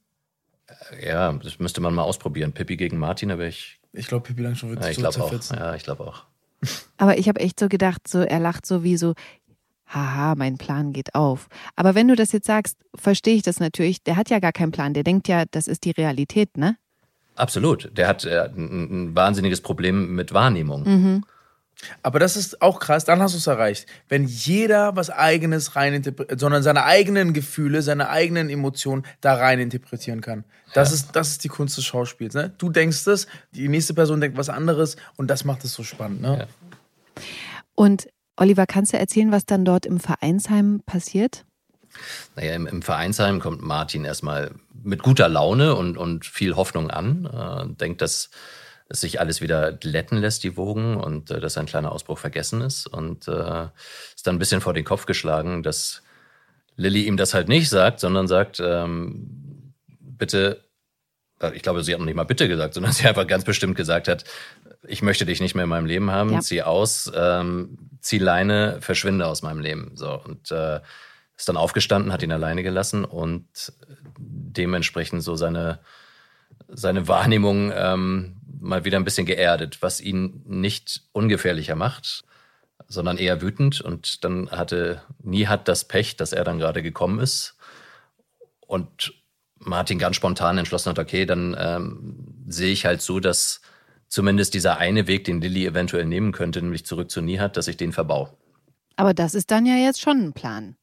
Ja, 1.01 1.31
das 1.31 1.59
müsste 1.59 1.79
man 1.79 1.93
mal 1.95 2.03
ausprobieren. 2.03 2.51
Pippi 2.51 2.75
gegen 2.75 2.97
Martin, 2.97 3.31
aber 3.31 3.45
ich, 3.45 3.79
Ich 3.93 4.07
glaube, 4.07 4.25
Pipi 4.27 4.41
Langstrumpf 4.41 4.73
wird 4.75 4.83
ja, 4.83 4.89
ich 4.89 4.95
so 4.97 5.01
glaube 5.01 5.17
auch. 5.21 5.29
zerfetzen. 5.29 5.57
Ja, 5.57 5.75
ich 5.75 5.83
glaube 5.83 6.05
auch. 6.05 6.25
aber 6.97 7.17
ich 7.17 7.29
habe 7.29 7.39
echt 7.39 7.57
so 7.59 7.69
gedacht, 7.69 8.05
so 8.07 8.19
er 8.19 8.39
lacht 8.39 8.65
so 8.65 8.83
wie 8.83 8.97
so, 8.97 9.13
haha, 9.87 10.35
mein 10.35 10.57
Plan 10.57 10.93
geht 10.93 11.15
auf. 11.15 11.47
Aber 11.75 11.95
wenn 11.95 12.07
du 12.07 12.15
das 12.15 12.31
jetzt 12.31 12.47
sagst, 12.47 12.77
verstehe 12.95 13.35
ich 13.35 13.43
das 13.43 13.59
natürlich. 13.59 14.03
Der 14.03 14.15
hat 14.15 14.29
ja 14.29 14.39
gar 14.39 14.51
keinen 14.51 14.71
Plan. 14.71 14.93
Der 14.93 15.03
denkt 15.03 15.27
ja, 15.27 15.45
das 15.49 15.67
ist 15.67 15.85
die 15.85 15.91
Realität, 15.91 16.57
ne? 16.57 16.77
Absolut. 17.35 17.91
Der 17.95 18.07
hat 18.07 18.25
äh, 18.25 18.49
ein, 18.55 19.09
ein 19.09 19.15
wahnsinniges 19.15 19.61
Problem 19.61 20.15
mit 20.15 20.33
Wahrnehmung. 20.33 21.23
Aber 22.01 22.17
das 22.19 22.35
ist 22.35 22.61
auch 22.61 22.79
krass, 22.79 23.05
dann 23.05 23.21
hast 23.21 23.33
du 23.33 23.37
es 23.37 23.47
erreicht. 23.47 23.85
Wenn 24.09 24.25
jeder 24.25 24.95
was 24.95 25.09
eigenes 25.09 25.75
reininterpretiert, 25.75 26.39
sondern 26.39 26.63
seine 26.63 26.85
eigenen 26.85 27.33
Gefühle, 27.33 27.81
seine 27.83 28.09
eigenen 28.09 28.49
Emotionen 28.49 29.05
da 29.21 29.35
rein 29.35 29.59
interpretieren 29.59 30.21
kann. 30.21 30.43
Das, 30.73 30.91
ist, 30.91 31.15
das 31.15 31.29
ist 31.29 31.43
die 31.43 31.49
Kunst 31.49 31.77
des 31.77 31.85
Schauspiels. 31.85 32.33
Ne? 32.33 32.51
Du 32.57 32.69
denkst 32.69 33.05
es, 33.07 33.27
die 33.51 33.67
nächste 33.67 33.93
Person 33.93 34.19
denkt 34.21 34.37
was 34.37 34.49
anderes 34.49 34.97
und 35.17 35.27
das 35.27 35.45
macht 35.45 35.63
es 35.63 35.73
so 35.73 35.83
spannend. 35.83 36.21
Ne? 36.21 36.39
Ja. 36.39 37.23
Und 37.75 38.07
Oliver, 38.37 38.65
kannst 38.65 38.93
du 38.93 38.97
erzählen, 38.97 39.31
was 39.31 39.45
dann 39.45 39.65
dort 39.65 39.85
im 39.85 39.99
Vereinsheim 39.99 40.81
passiert? 40.85 41.45
Naja, 42.35 42.53
im, 42.53 42.67
im 42.67 42.81
Vereinsheim 42.81 43.39
kommt 43.39 43.61
Martin 43.61 44.05
erstmal 44.05 44.51
mit 44.83 45.01
guter 45.03 45.27
Laune 45.27 45.75
und, 45.75 45.97
und 45.97 46.25
viel 46.25 46.55
Hoffnung 46.55 46.91
an. 46.91 47.25
Äh, 47.25 47.75
denkt, 47.75 48.01
dass 48.01 48.29
es 48.89 49.01
sich 49.01 49.19
alles 49.19 49.41
wieder 49.41 49.73
glätten 49.73 50.17
lässt, 50.19 50.43
die 50.43 50.55
Wogen, 50.55 50.97
und 50.97 51.31
äh, 51.31 51.39
dass 51.39 51.57
ein 51.57 51.65
kleiner 51.65 51.91
Ausbruch 51.91 52.19
vergessen 52.19 52.61
ist. 52.61 52.87
Und 52.87 53.27
äh, 53.27 53.65
ist 54.15 54.25
dann 54.25 54.35
ein 54.35 54.39
bisschen 54.39 54.61
vor 54.61 54.73
den 54.73 54.85
Kopf 54.85 55.05
geschlagen, 55.05 55.63
dass 55.63 56.03
Lilly 56.75 57.07
ihm 57.07 57.17
das 57.17 57.33
halt 57.33 57.49
nicht 57.49 57.69
sagt, 57.69 57.99
sondern 57.99 58.27
sagt, 58.27 58.59
ähm, 58.59 59.73
bitte, 59.99 60.63
ich 61.53 61.61
glaube, 61.61 61.83
sie 61.83 61.93
hat 61.93 61.99
noch 61.99 62.05
nicht 62.05 62.15
mal 62.15 62.23
bitte 62.23 62.47
gesagt, 62.47 62.73
sondern 62.73 62.91
sie 62.93 63.07
einfach 63.07 63.27
ganz 63.27 63.43
bestimmt 63.43 63.75
gesagt 63.75 64.07
hat, 64.07 64.23
ich 64.87 65.01
möchte 65.01 65.25
dich 65.25 65.39
nicht 65.41 65.55
mehr 65.55 65.63
in 65.65 65.69
meinem 65.69 65.85
Leben 65.85 66.11
haben, 66.11 66.33
Ja. 66.33 66.39
zieh 66.39 66.61
aus, 66.63 67.11
ähm, 67.15 67.77
zieh 68.01 68.19
Leine, 68.19 68.77
verschwinde 68.81 69.25
aus 69.27 69.41
meinem 69.41 69.59
Leben. 69.59 69.91
So, 69.95 70.21
und 70.23 70.51
äh, 70.51 70.79
ist 71.35 71.49
dann 71.49 71.57
aufgestanden, 71.57 72.11
hat 72.13 72.23
ihn 72.23 72.31
alleine 72.31 72.63
gelassen 72.63 73.05
und 73.05 73.45
dementsprechend 74.17 75.23
so 75.23 75.35
seine, 75.35 75.79
seine 76.67 77.07
Wahrnehmung 77.07 77.71
ähm, 77.75 78.37
mal 78.59 78.85
wieder 78.85 78.97
ein 78.97 79.03
bisschen 79.03 79.25
geerdet, 79.27 79.81
was 79.81 80.01
ihn 80.01 80.41
nicht 80.45 81.03
ungefährlicher 81.11 81.75
macht, 81.75 82.23
sondern 82.87 83.17
eher 83.17 83.41
wütend. 83.41 83.81
Und 83.81 84.23
dann 84.23 84.49
hatte 84.49 85.01
Nihat 85.21 85.67
das 85.67 85.83
Pech, 85.85 86.15
dass 86.17 86.33
er 86.33 86.43
dann 86.43 86.57
gerade 86.59 86.81
gekommen 86.81 87.19
ist 87.19 87.55
und 88.61 89.13
Martin 89.59 89.99
ganz 89.99 90.15
spontan 90.15 90.57
entschlossen 90.57 90.89
hat, 90.89 90.99
okay, 90.99 91.25
dann 91.25 91.55
ähm, 91.59 92.43
sehe 92.47 92.71
ich 92.71 92.85
halt 92.85 93.01
so, 93.01 93.19
dass 93.19 93.61
zumindest 94.07 94.53
dieser 94.53 94.77
eine 94.77 95.07
Weg, 95.07 95.25
den 95.25 95.41
Lilly 95.41 95.65
eventuell 95.65 96.05
nehmen 96.05 96.31
könnte, 96.31 96.61
nämlich 96.61 96.85
zurück 96.85 97.11
zu 97.11 97.21
Nihat, 97.21 97.57
dass 97.57 97.67
ich 97.67 97.77
den 97.77 97.91
verbau. 97.91 98.37
Aber 98.95 99.13
das 99.13 99.35
ist 99.35 99.51
dann 99.51 99.65
ja 99.65 99.75
jetzt 99.75 100.01
schon 100.01 100.23
ein 100.23 100.33
Plan. 100.33 100.75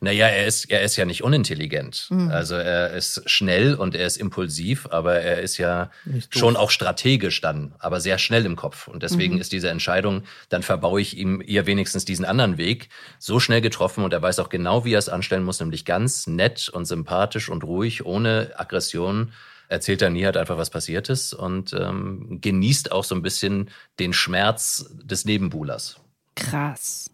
Naja, 0.00 0.26
er 0.26 0.46
ist, 0.46 0.70
er 0.70 0.82
ist 0.82 0.96
ja 0.96 1.04
nicht 1.04 1.22
unintelligent. 1.22 2.08
Also 2.30 2.54
er 2.54 2.92
ist 2.92 3.22
schnell 3.28 3.74
und 3.74 3.94
er 3.94 4.06
ist 4.06 4.16
impulsiv, 4.16 4.88
aber 4.90 5.20
er 5.20 5.40
ist 5.40 5.58
ja 5.58 5.90
schon 6.30 6.56
auch 6.56 6.70
strategisch 6.70 7.40
dann, 7.40 7.74
aber 7.78 8.00
sehr 8.00 8.18
schnell 8.18 8.44
im 8.46 8.56
Kopf. 8.56 8.88
Und 8.88 9.02
deswegen 9.02 9.38
ist 9.38 9.52
diese 9.52 9.70
Entscheidung, 9.70 10.22
dann 10.48 10.62
verbaue 10.62 11.00
ich 11.00 11.16
ihm 11.16 11.42
ihr 11.44 11.66
wenigstens 11.66 12.04
diesen 12.04 12.24
anderen 12.24 12.58
Weg, 12.58 12.88
so 13.18 13.40
schnell 13.40 13.60
getroffen 13.60 14.04
und 14.04 14.12
er 14.12 14.22
weiß 14.22 14.38
auch 14.38 14.48
genau, 14.48 14.84
wie 14.84 14.94
er 14.94 14.98
es 14.98 15.08
anstellen 15.08 15.44
muss, 15.44 15.60
nämlich 15.60 15.84
ganz 15.84 16.26
nett 16.26 16.68
und 16.68 16.84
sympathisch 16.84 17.48
und 17.48 17.64
ruhig, 17.64 18.04
ohne 18.04 18.52
Aggression. 18.56 19.32
Erzählt 19.68 20.00
er 20.00 20.10
nie 20.10 20.24
halt 20.24 20.36
einfach, 20.36 20.58
was 20.58 20.70
passiert 20.70 21.08
ist 21.08 21.34
und 21.34 21.72
ähm, 21.72 22.38
genießt 22.40 22.92
auch 22.92 23.02
so 23.02 23.16
ein 23.16 23.22
bisschen 23.22 23.70
den 23.98 24.12
Schmerz 24.12 24.90
des 25.02 25.24
Nebenbuhlers. 25.24 26.00
Krass. 26.36 27.10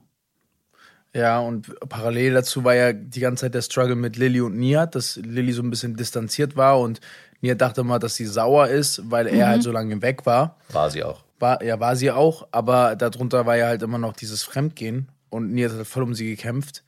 Ja, 1.14 1.40
und 1.40 1.78
parallel 1.88 2.34
dazu 2.34 2.64
war 2.64 2.74
ja 2.74 2.92
die 2.92 3.20
ganze 3.20 3.42
Zeit 3.42 3.54
der 3.54 3.62
Struggle 3.62 3.96
mit 3.96 4.16
Lilly 4.16 4.40
und 4.40 4.56
Nihat, 4.56 4.94
dass 4.94 5.16
Lilly 5.16 5.52
so 5.52 5.62
ein 5.62 5.68
bisschen 5.68 5.94
distanziert 5.94 6.56
war 6.56 6.80
und 6.80 7.00
Nihat 7.42 7.60
dachte 7.60 7.84
mal, 7.84 7.98
dass 7.98 8.14
sie 8.14 8.24
sauer 8.24 8.68
ist, 8.68 9.10
weil 9.10 9.26
er 9.26 9.48
halt 9.48 9.62
so 9.62 9.72
lange 9.72 10.00
weg 10.00 10.24
war. 10.24 10.56
War 10.70 10.90
sie 10.90 11.02
auch. 11.02 11.22
war. 11.38 11.62
Ja, 11.62 11.80
war 11.80 11.96
sie 11.96 12.10
auch, 12.10 12.48
aber 12.52 12.96
darunter 12.96 13.44
war 13.44 13.56
ja 13.56 13.66
halt 13.66 13.82
immer 13.82 13.98
noch 13.98 14.14
dieses 14.14 14.42
Fremdgehen 14.42 15.08
und 15.28 15.52
Nihat 15.52 15.72
hat 15.72 15.86
voll 15.86 16.04
um 16.04 16.14
sie 16.14 16.24
gekämpft. 16.30 16.82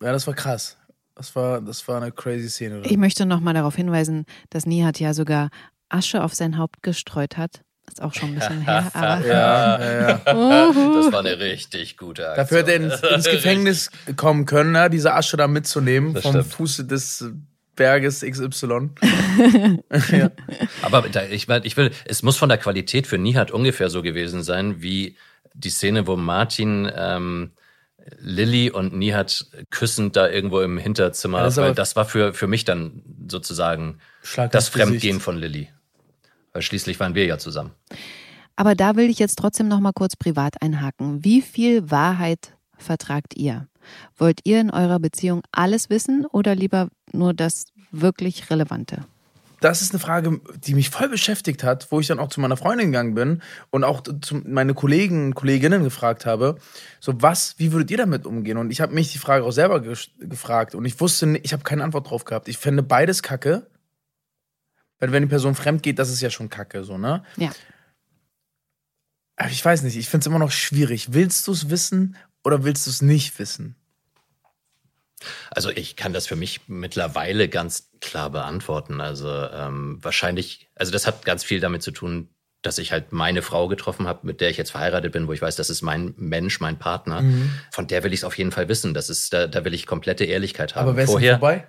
Ja, 0.00 0.12
das 0.12 0.26
war 0.26 0.34
krass. 0.34 0.78
Das 1.14 1.36
war, 1.36 1.60
das 1.60 1.86
war 1.88 2.00
eine 2.00 2.10
crazy 2.10 2.48
Szene. 2.48 2.80
Oder? 2.80 2.90
Ich 2.90 2.96
möchte 2.96 3.26
noch 3.26 3.40
mal 3.40 3.52
darauf 3.52 3.76
hinweisen, 3.76 4.24
dass 4.48 4.64
Nihat 4.64 4.98
ja 4.98 5.12
sogar 5.12 5.50
Asche 5.90 6.22
auf 6.22 6.34
sein 6.34 6.56
Haupt 6.56 6.82
gestreut 6.82 7.36
hat. 7.36 7.62
Ist 7.92 8.00
auch 8.02 8.14
schon 8.14 8.30
ein 8.30 8.34
bisschen 8.36 8.60
her, 8.66 8.90
aber 8.94 9.26
Ja, 9.26 9.80
ja, 9.80 10.00
ja. 10.08 10.14
Das 10.94 11.12
war 11.12 11.20
eine 11.20 11.38
richtig 11.38 11.96
gute 11.98 12.26
Aktion. 12.28 12.36
Dafür 12.36 12.58
hätte 12.58 12.70
er 12.72 12.76
ins, 12.76 13.02
ins 13.02 13.24
Gefängnis 13.36 13.90
kommen 14.16 14.46
können, 14.46 14.72
ne? 14.72 14.88
diese 14.90 15.12
Asche 15.14 15.36
da 15.36 15.46
mitzunehmen 15.48 16.14
Das 16.14 16.22
vom 16.22 16.32
stimmt. 16.32 16.52
Fuße 16.54 16.84
des 16.86 17.24
Berges 17.76 18.20
XY. 18.20 18.90
Aber 20.82 21.02
da, 21.08 21.22
ich, 21.24 21.48
mein, 21.48 21.62
ich 21.64 21.76
will, 21.76 21.90
es 22.04 22.22
muss 22.22 22.36
von 22.36 22.48
der 22.48 22.58
Qualität 22.58 23.06
für 23.06 23.18
Nihat 23.18 23.50
ungefähr 23.50 23.88
so 23.90 24.02
gewesen 24.02 24.42
sein, 24.42 24.82
wie 24.82 25.16
die 25.54 25.70
Szene, 25.70 26.06
wo 26.06 26.16
Martin 26.16 26.90
ähm, 26.94 27.52
Lilly 28.18 28.70
und 28.70 28.94
Nihat 28.94 29.46
küssend 29.70 30.16
da 30.16 30.28
irgendwo 30.28 30.60
im 30.60 30.76
Hinterzimmer, 30.78 31.38
Ja, 31.38 31.44
das 31.44 31.54
ist 31.54 31.58
weil 31.58 31.64
aber- 31.66 31.74
das 31.74 31.96
war 31.96 32.04
für, 32.04 32.34
für 32.34 32.46
mich 32.46 32.64
dann 32.64 33.02
sozusagen 33.28 33.98
Schlag 34.22 34.50
das 34.50 34.64
ins 34.68 34.72
Gesicht. 34.74 34.88
Fremdgehen 34.88 35.20
von 35.20 35.36
Lilly. 35.38 35.68
Weil 36.52 36.62
schließlich 36.62 36.98
waren 37.00 37.14
wir 37.14 37.26
ja 37.26 37.38
zusammen. 37.38 37.72
Aber 38.56 38.74
da 38.74 38.96
will 38.96 39.08
ich 39.08 39.18
jetzt 39.18 39.38
trotzdem 39.38 39.68
noch 39.68 39.80
mal 39.80 39.92
kurz 39.92 40.16
privat 40.16 40.60
einhaken. 40.60 41.24
Wie 41.24 41.42
viel 41.42 41.90
Wahrheit 41.90 42.54
vertragt 42.76 43.34
ihr? 43.36 43.66
Wollt 44.16 44.40
ihr 44.44 44.60
in 44.60 44.70
eurer 44.70 45.00
Beziehung 45.00 45.42
alles 45.50 45.90
wissen 45.90 46.26
oder 46.26 46.54
lieber 46.54 46.88
nur 47.12 47.34
das 47.34 47.66
wirklich 47.90 48.50
Relevante? 48.50 49.04
das 49.62 49.80
ist 49.80 49.92
eine 49.92 50.00
Frage, 50.00 50.40
die 50.56 50.74
mich 50.74 50.90
voll 50.90 51.08
beschäftigt 51.08 51.62
hat, 51.62 51.90
wo 51.90 52.00
ich 52.00 52.08
dann 52.08 52.18
auch 52.18 52.28
zu 52.28 52.40
meiner 52.40 52.56
Freundin 52.56 52.86
gegangen 52.88 53.14
bin 53.14 53.42
und 53.70 53.84
auch 53.84 54.02
zu 54.20 54.42
meine 54.44 54.74
Kollegen 54.74 55.26
und 55.26 55.34
Kolleginnen 55.34 55.84
gefragt 55.84 56.26
habe, 56.26 56.56
so 57.00 57.14
was, 57.22 57.54
wie 57.58 57.72
würdet 57.72 57.90
ihr 57.90 57.96
damit 57.96 58.26
umgehen? 58.26 58.58
Und 58.58 58.70
ich 58.70 58.80
habe 58.80 58.92
mich 58.92 59.12
die 59.12 59.18
Frage 59.18 59.44
auch 59.44 59.52
selber 59.52 59.80
ge 59.80 59.94
gefragt 60.18 60.74
und 60.74 60.84
ich 60.84 61.00
wusste, 61.00 61.26
nicht, 61.26 61.44
ich 61.44 61.52
habe 61.52 61.62
keine 61.62 61.84
Antwort 61.84 62.10
drauf 62.10 62.24
gehabt. 62.24 62.48
Ich 62.48 62.58
fände 62.58 62.82
beides 62.82 63.22
kacke. 63.22 63.66
Weil 65.02 65.10
wenn 65.10 65.24
die 65.24 65.28
Person 65.28 65.56
fremd 65.56 65.82
geht, 65.82 65.98
das 65.98 66.10
ist 66.10 66.20
ja 66.20 66.30
schon 66.30 66.48
kacke, 66.48 66.84
so, 66.84 66.96
ne? 66.96 67.24
Ja. 67.36 67.50
Aber 69.34 69.50
ich 69.50 69.64
weiß 69.64 69.82
nicht, 69.82 69.96
ich 69.96 70.08
finde 70.08 70.22
es 70.22 70.26
immer 70.28 70.38
noch 70.38 70.52
schwierig. 70.52 71.12
Willst 71.12 71.48
du 71.48 71.52
es 71.52 71.70
wissen 71.70 72.14
oder 72.44 72.62
willst 72.62 72.86
du 72.86 72.90
es 72.90 73.02
nicht 73.02 73.36
wissen? 73.40 73.74
Also 75.50 75.70
ich 75.70 75.96
kann 75.96 76.12
das 76.12 76.28
für 76.28 76.36
mich 76.36 76.68
mittlerweile 76.68 77.48
ganz 77.48 77.90
klar 78.00 78.30
beantworten. 78.30 79.00
Also 79.00 79.28
ähm, 79.28 79.98
wahrscheinlich, 80.00 80.68
also 80.76 80.92
das 80.92 81.08
hat 81.08 81.24
ganz 81.24 81.42
viel 81.42 81.58
damit 81.58 81.82
zu 81.82 81.90
tun, 81.90 82.28
dass 82.62 82.78
ich 82.78 82.92
halt 82.92 83.10
meine 83.10 83.42
Frau 83.42 83.66
getroffen 83.66 84.06
habe, 84.06 84.24
mit 84.24 84.40
der 84.40 84.50
ich 84.50 84.56
jetzt 84.56 84.70
verheiratet 84.70 85.10
bin, 85.10 85.26
wo 85.26 85.32
ich 85.32 85.42
weiß, 85.42 85.56
das 85.56 85.68
ist 85.68 85.82
mein 85.82 86.14
Mensch, 86.16 86.60
mein 86.60 86.78
Partner. 86.78 87.22
Mhm. 87.22 87.50
Von 87.72 87.88
der 87.88 88.04
will 88.04 88.12
ich 88.12 88.20
es 88.20 88.24
auf 88.24 88.38
jeden 88.38 88.52
Fall 88.52 88.68
wissen. 88.68 88.94
Das 88.94 89.10
ist, 89.10 89.32
da, 89.32 89.48
da 89.48 89.64
will 89.64 89.74
ich 89.74 89.84
komplette 89.84 90.24
Ehrlichkeit 90.24 90.76
haben. 90.76 90.84
Aber 90.84 90.96
wäre 90.96 91.06
es 91.06 91.28
vorbei? 91.30 91.66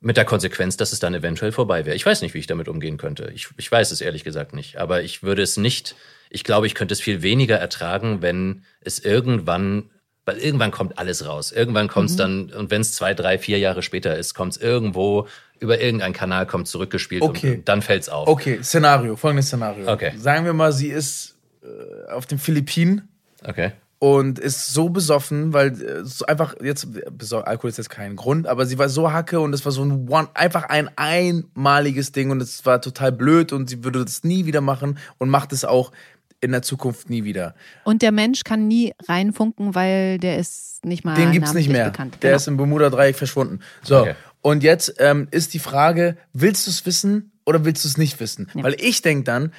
Mit 0.00 0.16
der 0.16 0.24
Konsequenz, 0.24 0.76
dass 0.76 0.92
es 0.92 0.98
dann 0.98 1.14
eventuell 1.14 1.52
vorbei 1.52 1.84
wäre. 1.84 1.94
Ich 1.94 2.06
weiß 2.06 2.22
nicht, 2.22 2.32
wie 2.32 2.38
ich 2.38 2.46
damit 2.46 2.68
umgehen 2.68 2.96
könnte. 2.96 3.30
Ich, 3.34 3.48
ich 3.58 3.70
weiß 3.70 3.90
es 3.90 4.00
ehrlich 4.00 4.24
gesagt 4.24 4.54
nicht. 4.54 4.78
Aber 4.78 5.02
ich 5.02 5.22
würde 5.22 5.42
es 5.42 5.58
nicht, 5.58 5.94
ich 6.30 6.42
glaube, 6.42 6.66
ich 6.66 6.74
könnte 6.74 6.94
es 6.94 7.00
viel 7.00 7.22
weniger 7.22 7.56
ertragen, 7.56 8.22
wenn 8.22 8.64
es 8.80 8.98
irgendwann 8.98 9.90
weil 10.26 10.38
irgendwann 10.38 10.70
kommt 10.70 10.98
alles 10.98 11.26
raus. 11.26 11.50
Irgendwann 11.50 11.88
kommt 11.88 12.10
es 12.10 12.14
mhm. 12.14 12.18
dann, 12.18 12.50
und 12.52 12.70
wenn 12.70 12.82
es 12.82 12.92
zwei, 12.92 13.14
drei, 13.14 13.38
vier 13.38 13.58
Jahre 13.58 13.82
später 13.82 14.16
ist, 14.16 14.34
kommt 14.34 14.52
es 14.52 14.62
irgendwo 14.62 15.26
über 15.58 15.80
irgendeinen 15.80 16.14
Kanal 16.14 16.46
kommt 16.46 16.68
zurückgespielt 16.68 17.22
okay. 17.22 17.56
und 17.56 17.68
dann 17.68 17.82
fällt 17.82 18.02
es 18.02 18.08
auf. 18.08 18.28
Okay, 18.28 18.62
Szenario, 18.62 19.16
folgendes 19.16 19.48
Szenario. 19.48 19.90
Okay. 19.90 20.12
Sagen 20.16 20.44
wir 20.44 20.52
mal, 20.52 20.72
sie 20.72 20.88
ist 20.88 21.36
äh, 21.62 22.10
auf 22.10 22.26
den 22.26 22.38
Philippinen. 22.38 23.08
Okay. 23.44 23.72
Und 24.02 24.38
ist 24.38 24.72
so 24.72 24.88
besoffen, 24.88 25.52
weil 25.52 25.68
äh, 25.80 26.04
so 26.04 26.24
einfach 26.24 26.54
jetzt 26.62 26.88
Alkohol 27.32 27.68
ist 27.68 27.76
jetzt 27.76 27.90
kein 27.90 28.16
Grund, 28.16 28.46
aber 28.46 28.64
sie 28.64 28.78
war 28.78 28.88
so 28.88 29.12
hacke 29.12 29.40
und 29.40 29.52
es 29.52 29.62
war 29.66 29.72
so 29.72 29.84
ein 29.84 30.08
One, 30.08 30.28
einfach 30.32 30.64
ein 30.70 30.88
einmaliges 30.96 32.10
Ding 32.10 32.30
und 32.30 32.40
es 32.40 32.64
war 32.64 32.80
total 32.80 33.12
blöd 33.12 33.52
und 33.52 33.68
sie 33.68 33.84
würde 33.84 34.02
das 34.02 34.24
nie 34.24 34.46
wieder 34.46 34.62
machen 34.62 34.98
und 35.18 35.28
macht 35.28 35.52
es 35.52 35.66
auch 35.66 35.92
in 36.40 36.52
der 36.52 36.62
Zukunft 36.62 37.10
nie 37.10 37.24
wieder. 37.24 37.54
Und 37.84 38.02
der 38.02 38.12
Mensch 38.12 38.44
kann 38.44 38.66
nie 38.66 38.92
reinfunken, 39.06 39.74
weil 39.74 40.18
der 40.18 40.38
ist 40.38 40.84
nicht 40.84 41.04
mal 41.04 41.14
Den 41.14 41.32
gibt's 41.32 41.52
nicht 41.52 41.68
mehr. 41.68 41.90
Bekannt. 41.90 42.14
Der 42.22 42.30
genau. 42.30 42.36
ist 42.36 42.48
im 42.48 42.56
Bermuda-Dreieck 42.56 43.16
verschwunden. 43.16 43.60
So, 43.82 44.00
okay. 44.00 44.14
und 44.40 44.62
jetzt 44.62 44.94
ähm, 44.98 45.28
ist 45.30 45.52
die 45.52 45.58
Frage, 45.58 46.16
willst 46.32 46.66
du 46.66 46.70
es 46.70 46.86
wissen 46.86 47.32
oder 47.44 47.64
willst 47.64 47.84
du 47.84 47.88
es 47.88 47.98
nicht 47.98 48.18
wissen? 48.20 48.50
Ja. 48.54 48.62
Weil 48.62 48.76
ich 48.78 49.02
denke 49.02 49.24
dann, 49.24 49.52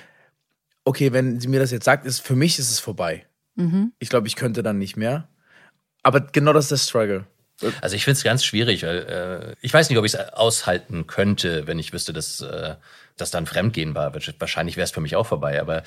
okay, 0.84 1.14
wenn 1.14 1.40
sie 1.40 1.48
mir 1.48 1.60
das 1.60 1.72
jetzt 1.72 1.86
sagt, 1.86 2.06
ist 2.06 2.20
für 2.22 2.36
mich 2.36 2.58
ist 2.58 2.72
es 2.72 2.80
vorbei. 2.80 3.26
Mhm. 3.62 3.94
Ich 4.00 4.10
glaube, 4.10 4.28
ich 4.28 4.36
könnte 4.36 4.64
dann 4.64 4.78
nicht 4.78 4.98
mehr. 4.98 5.28
Aber 6.04 6.22
genau 6.22 6.54
das 6.54 6.66
ist 6.66 6.72
der 6.72 6.78
Struggle. 6.78 7.26
Also 7.82 7.96
ich 7.96 8.04
finde 8.04 8.18
es 8.18 8.24
ganz 8.24 8.44
schwierig, 8.44 8.84
weil 8.84 8.98
äh, 8.98 9.56
ich 9.62 9.74
weiß 9.74 9.90
nicht, 9.90 10.00
ob 10.00 10.06
ich 10.06 10.14
es 10.14 10.20
aushalten 10.34 11.06
könnte, 11.06 11.68
wenn 11.68 11.78
ich 11.78 11.94
wüsste, 11.94 12.12
dass 12.12 12.42
äh, 12.42 12.76
das 13.18 13.30
dann 13.30 13.46
Fremdgehen 13.46 13.94
war. 13.94 14.14
Wahrscheinlich 14.14 14.78
wäre 14.78 14.86
es 14.86 14.92
für 14.92 15.02
mich 15.02 15.16
auch 15.16 15.28
vorbei, 15.28 15.62
aber 15.62 15.84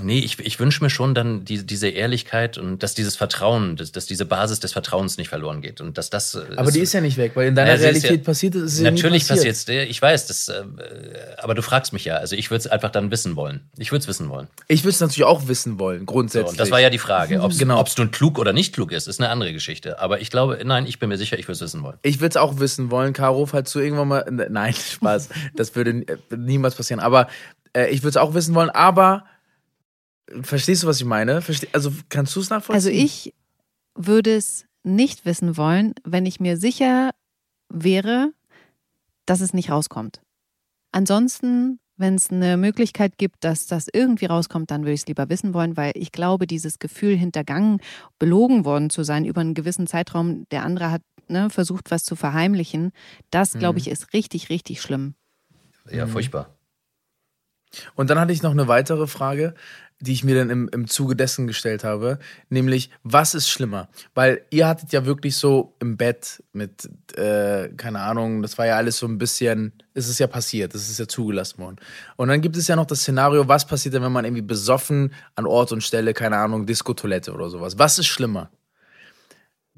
Nee, 0.00 0.20
ich, 0.20 0.38
ich 0.38 0.58
wünsche 0.58 0.82
mir 0.82 0.88
schon 0.88 1.14
dann 1.14 1.44
die, 1.44 1.66
diese 1.66 1.88
Ehrlichkeit 1.88 2.56
und 2.56 2.82
dass 2.82 2.94
dieses 2.94 3.14
Vertrauen, 3.14 3.76
dass, 3.76 3.92
dass 3.92 4.06
diese 4.06 4.24
Basis 4.24 4.58
des 4.58 4.72
Vertrauens 4.72 5.18
nicht 5.18 5.28
verloren 5.28 5.60
geht 5.60 5.82
und 5.82 5.98
dass 5.98 6.08
das. 6.08 6.34
Äh, 6.34 6.44
aber 6.56 6.68
ist, 6.68 6.76
die 6.76 6.80
ist 6.80 6.94
ja 6.94 7.02
nicht 7.02 7.18
weg, 7.18 7.32
weil 7.34 7.48
in 7.48 7.54
deiner 7.54 7.74
ja, 7.74 7.76
Realität 7.76 8.10
ja, 8.10 8.16
passiert 8.16 8.54
ist 8.54 8.80
Natürlich 8.80 9.28
passiert 9.28 9.54
es. 9.54 9.68
Ich 9.68 10.00
weiß, 10.00 10.26
das, 10.28 10.48
äh, 10.48 10.62
aber 11.36 11.54
du 11.54 11.60
fragst 11.60 11.92
mich 11.92 12.06
ja. 12.06 12.16
Also 12.16 12.36
ich 12.36 12.50
würde 12.50 12.60
es 12.60 12.66
einfach 12.68 12.90
dann 12.90 13.10
wissen 13.10 13.36
wollen. 13.36 13.60
Ich 13.76 13.92
würde 13.92 14.00
es 14.00 14.08
wissen 14.08 14.30
wollen. 14.30 14.48
Ich 14.66 14.82
würde 14.82 14.94
es 14.94 15.00
natürlich 15.00 15.24
auch 15.24 15.46
wissen 15.48 15.78
wollen, 15.78 16.06
grundsätzlich. 16.06 16.46
So, 16.46 16.52
und 16.52 16.60
das 16.60 16.70
war 16.70 16.80
ja 16.80 16.88
die 16.88 16.98
Frage. 16.98 17.42
Ob 17.42 17.50
es 17.50 17.58
genau. 17.58 17.84
nun 17.98 18.10
klug 18.10 18.38
oder 18.38 18.54
nicht 18.54 18.74
klug 18.74 18.92
ist, 18.92 19.08
ist 19.08 19.20
eine 19.20 19.28
andere 19.28 19.52
Geschichte. 19.52 19.98
Aber 19.98 20.22
ich 20.22 20.30
glaube, 20.30 20.58
nein, 20.64 20.86
ich 20.86 21.00
bin 21.00 21.10
mir 21.10 21.18
sicher, 21.18 21.38
ich 21.38 21.46
würde 21.48 21.56
es 21.56 21.60
wissen 21.60 21.82
wollen. 21.82 21.98
Ich 22.00 22.20
würde 22.20 22.30
es 22.30 22.36
auch 22.38 22.58
wissen 22.58 22.90
wollen, 22.90 23.12
Caro, 23.12 23.44
falls 23.44 23.70
du 23.72 23.80
irgendwann 23.80 24.08
mal. 24.08 24.24
Nein, 24.30 24.72
Spaß. 24.92 25.28
das 25.54 25.76
würde 25.76 25.90
äh, 25.90 26.16
niemals 26.34 26.76
passieren. 26.76 27.00
Aber 27.00 27.28
äh, 27.74 27.90
ich 27.90 28.02
würde 28.02 28.10
es 28.10 28.16
auch 28.16 28.32
wissen 28.32 28.54
wollen, 28.54 28.70
aber 28.70 29.24
Verstehst 30.40 30.82
du, 30.82 30.86
was 30.86 31.00
ich 31.00 31.06
meine? 31.06 31.42
Verste 31.42 31.68
also 31.72 31.92
kannst 32.08 32.34
du 32.36 32.40
es 32.40 32.50
nachvollziehen? 32.50 32.74
Also 32.74 32.90
ich 32.90 33.34
würde 33.94 34.34
es 34.34 34.66
nicht 34.82 35.24
wissen 35.24 35.56
wollen, 35.56 35.94
wenn 36.04 36.26
ich 36.26 36.40
mir 36.40 36.56
sicher 36.56 37.10
wäre, 37.68 38.32
dass 39.26 39.40
es 39.40 39.54
nicht 39.54 39.70
rauskommt. 39.70 40.20
Ansonsten, 40.90 41.78
wenn 41.96 42.14
es 42.14 42.30
eine 42.30 42.56
Möglichkeit 42.56 43.18
gibt, 43.18 43.44
dass 43.44 43.66
das 43.66 43.86
irgendwie 43.92 44.26
rauskommt, 44.26 44.70
dann 44.70 44.82
würde 44.82 44.94
ich 44.94 45.02
es 45.02 45.06
lieber 45.06 45.28
wissen 45.28 45.54
wollen, 45.54 45.76
weil 45.76 45.92
ich 45.94 46.12
glaube, 46.12 46.46
dieses 46.46 46.78
Gefühl, 46.78 47.16
hintergangen, 47.16 47.80
belogen 48.18 48.64
worden 48.64 48.90
zu 48.90 49.02
sein 49.02 49.24
über 49.24 49.40
einen 49.40 49.54
gewissen 49.54 49.86
Zeitraum, 49.86 50.46
der 50.50 50.64
andere 50.64 50.90
hat 50.90 51.02
ne, 51.28 51.50
versucht, 51.50 51.90
was 51.90 52.04
zu 52.04 52.16
verheimlichen, 52.16 52.92
das, 53.30 53.54
glaube 53.54 53.78
ich, 53.78 53.86
mhm. 53.86 53.92
ist 53.92 54.12
richtig, 54.12 54.50
richtig 54.50 54.80
schlimm. 54.82 55.14
Ja, 55.90 56.06
furchtbar. 56.06 56.56
Und 57.94 58.10
dann 58.10 58.18
hatte 58.18 58.32
ich 58.32 58.42
noch 58.42 58.50
eine 58.50 58.68
weitere 58.68 59.06
Frage 59.06 59.54
die 60.02 60.12
ich 60.12 60.24
mir 60.24 60.34
dann 60.34 60.50
im, 60.50 60.68
im 60.72 60.88
Zuge 60.88 61.14
dessen 61.14 61.46
gestellt 61.46 61.84
habe, 61.84 62.18
nämlich, 62.48 62.90
was 63.04 63.34
ist 63.34 63.48
schlimmer? 63.48 63.88
Weil 64.14 64.42
ihr 64.50 64.66
hattet 64.66 64.90
ja 64.90 65.06
wirklich 65.06 65.36
so 65.36 65.76
im 65.78 65.96
Bett 65.96 66.42
mit, 66.52 66.90
äh, 67.16 67.68
keine 67.76 68.00
Ahnung, 68.00 68.42
das 68.42 68.58
war 68.58 68.66
ja 68.66 68.76
alles 68.76 68.98
so 68.98 69.06
ein 69.06 69.16
bisschen, 69.16 69.72
es 69.94 70.08
ist 70.08 70.18
ja 70.18 70.26
passiert, 70.26 70.74
es 70.74 70.90
ist 70.90 70.98
ja 70.98 71.06
zugelassen 71.06 71.58
worden. 71.58 71.76
Und 72.16 72.28
dann 72.28 72.40
gibt 72.40 72.56
es 72.56 72.66
ja 72.66 72.74
noch 72.74 72.86
das 72.86 73.02
Szenario, 73.02 73.46
was 73.46 73.64
passiert 73.64 73.94
denn, 73.94 74.02
wenn 74.02 74.10
man 74.10 74.24
irgendwie 74.24 74.42
besoffen 74.42 75.14
an 75.36 75.46
Ort 75.46 75.70
und 75.70 75.84
Stelle, 75.84 76.14
keine 76.14 76.36
Ahnung, 76.36 76.66
Disco-Toilette 76.66 77.32
oder 77.32 77.48
sowas. 77.48 77.78
Was 77.78 78.00
ist 78.00 78.08
schlimmer? 78.08 78.50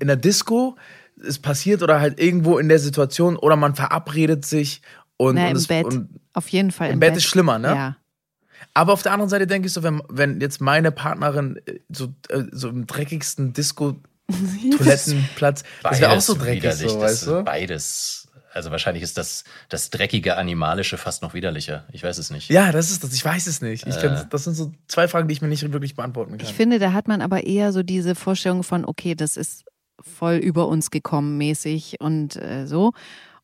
In 0.01 0.07
der 0.07 0.17
Disco 0.17 0.77
es 1.23 1.39
passiert 1.39 1.83
oder 1.83 2.01
halt 2.01 2.21
irgendwo 2.21 2.59
in 2.59 2.69
der 2.69 2.81
Situation 2.81 3.37
oder 3.37 3.55
man 3.55 3.77
verabredet 3.77 4.45
sich 4.45 4.83
und, 5.17 5.37
Na, 5.37 5.45
und 5.45 5.51
im 5.53 5.57
es, 5.57 5.67
Bett. 5.67 5.87
Und 5.87 6.21
Auf 6.33 6.49
jeden 6.49 6.71
Fall. 6.71 6.89
Im, 6.89 6.95
im 6.95 7.01
Bett, 7.01 7.11
Bett 7.11 7.19
ist 7.19 7.25
schlimmer, 7.25 7.59
ne? 7.59 7.69
Ja. 7.69 7.97
Aber 8.73 8.93
auf 8.93 9.03
der 9.03 9.13
anderen 9.13 9.29
Seite 9.29 9.47
denke 9.47 9.67
ich 9.67 9.73
so, 9.73 9.83
wenn, 9.83 10.03
wenn 10.09 10.41
jetzt 10.41 10.61
meine 10.61 10.91
Partnerin 10.91 11.61
äh, 11.67 11.81
so, 11.89 12.15
äh, 12.29 12.45
so 12.51 12.69
im 12.69 12.87
dreckigsten 12.87 13.53
Disco-Toilettenplatz, 13.53 15.65
das 15.83 16.01
wäre 16.01 16.13
auch 16.13 16.21
so 16.21 16.35
dreckig, 16.35 16.73
so, 16.73 17.01
weißt 17.01 17.27
du? 17.27 17.45
Beides. 17.45 18.29
Also 18.53 18.71
wahrscheinlich 18.71 19.03
ist 19.03 19.19
das, 19.19 19.45
das 19.69 19.91
dreckige 19.91 20.37
Animalische 20.37 20.97
fast 20.97 21.23
noch 21.23 21.35
widerlicher. 21.35 21.87
Ich 21.91 22.05
weiß 22.05 22.19
es 22.19 22.31
nicht. 22.31 22.51
Ja, 22.51 22.71
das 22.71 22.93
ist 22.93 23.03
das. 23.03 23.13
Ich 23.13 23.25
weiß 23.25 23.49
es 23.49 23.61
nicht. 23.61 23.85
Ich 23.87 23.97
äh. 23.97 24.25
das 24.31 24.45
sind 24.45 24.55
so 24.55 24.73
zwei 24.87 25.09
Fragen, 25.09 25.27
die 25.27 25.33
ich 25.33 25.43
mir 25.43 25.49
nicht 25.49 25.73
wirklich 25.73 25.97
beantworten 25.97 26.39
kann. 26.39 26.47
Ich 26.47 26.55
finde, 26.55 26.79
da 26.79 26.93
hat 26.93 27.09
man 27.09 27.21
aber 27.21 27.45
eher 27.45 27.73
so 27.73 27.83
diese 27.83 28.15
Vorstellung 28.15 28.63
von, 28.63 28.85
okay, 28.85 29.17
das 29.17 29.37
ist 29.37 29.65
voll 30.01 30.37
über 30.37 30.69
uns 30.69 30.93
gekommen 30.93 31.37
mäßig 31.37 31.97
und 32.01 32.37
äh, 32.37 32.67
so. 32.67 32.93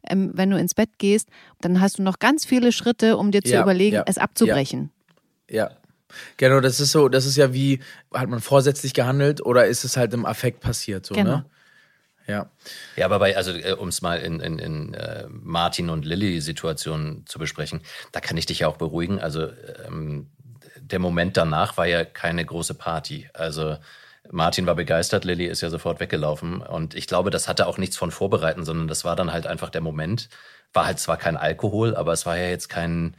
Ähm, 0.08 0.30
wenn 0.34 0.50
du 0.50 0.58
ins 0.58 0.74
Bett 0.74 0.98
gehst, 0.98 1.28
dann 1.60 1.80
hast 1.80 1.98
du 1.98 2.02
noch 2.02 2.18
ganz 2.18 2.44
viele 2.44 2.72
Schritte, 2.72 3.16
um 3.16 3.30
dir 3.30 3.42
zu 3.42 3.52
ja, 3.52 3.62
überlegen, 3.62 3.96
ja, 3.96 4.04
es 4.06 4.18
abzubrechen. 4.18 4.90
Ja. 5.48 5.70
Genau, 6.38 6.60
das 6.60 6.80
ist 6.80 6.90
so, 6.90 7.08
das 7.08 7.24
ist 7.24 7.36
ja 7.36 7.52
wie, 7.52 7.80
hat 8.12 8.28
man 8.28 8.40
vorsätzlich 8.40 8.94
gehandelt 8.94 9.44
oder 9.44 9.66
ist 9.66 9.84
es 9.84 9.96
halt 9.96 10.12
im 10.12 10.26
Affekt 10.26 10.60
passiert, 10.60 11.06
so, 11.06 11.14
genau. 11.14 11.36
ne? 11.36 11.44
Ja. 12.26 12.50
Ja, 12.96 13.06
aber 13.06 13.18
bei, 13.18 13.36
also 13.36 13.52
äh, 13.52 13.72
um 13.72 13.88
es 13.88 14.02
mal 14.02 14.18
in, 14.20 14.40
in, 14.40 14.58
in 14.58 14.94
äh, 14.94 15.26
Martin 15.28 15.90
und 15.90 16.04
Lilly-Situationen 16.04 17.26
zu 17.26 17.38
besprechen, 17.38 17.80
da 18.12 18.20
kann 18.20 18.36
ich 18.36 18.46
dich 18.46 18.60
ja 18.60 18.68
auch 18.68 18.76
beruhigen. 18.76 19.20
Also 19.20 19.48
ähm, 19.86 20.30
der 20.80 21.00
Moment 21.00 21.36
danach 21.36 21.76
war 21.76 21.86
ja 21.86 22.04
keine 22.04 22.44
große 22.44 22.74
Party. 22.74 23.28
Also 23.34 23.76
Martin 24.30 24.66
war 24.66 24.74
begeistert, 24.74 25.24
Lilly 25.24 25.46
ist 25.46 25.60
ja 25.60 25.70
sofort 25.70 26.00
weggelaufen. 26.00 26.60
Und 26.60 26.94
ich 26.94 27.06
glaube, 27.06 27.30
das 27.30 27.48
hatte 27.48 27.66
auch 27.66 27.78
nichts 27.78 27.96
von 27.96 28.10
Vorbereiten, 28.10 28.64
sondern 28.64 28.88
das 28.88 29.04
war 29.04 29.16
dann 29.16 29.32
halt 29.32 29.46
einfach 29.46 29.70
der 29.70 29.80
Moment. 29.80 30.28
War 30.72 30.86
halt 30.86 30.98
zwar 30.98 31.16
kein 31.16 31.36
Alkohol, 31.36 31.96
aber 31.96 32.12
es 32.12 32.26
war 32.26 32.36
ja 32.36 32.48
jetzt 32.48 32.68
kein 32.68 33.16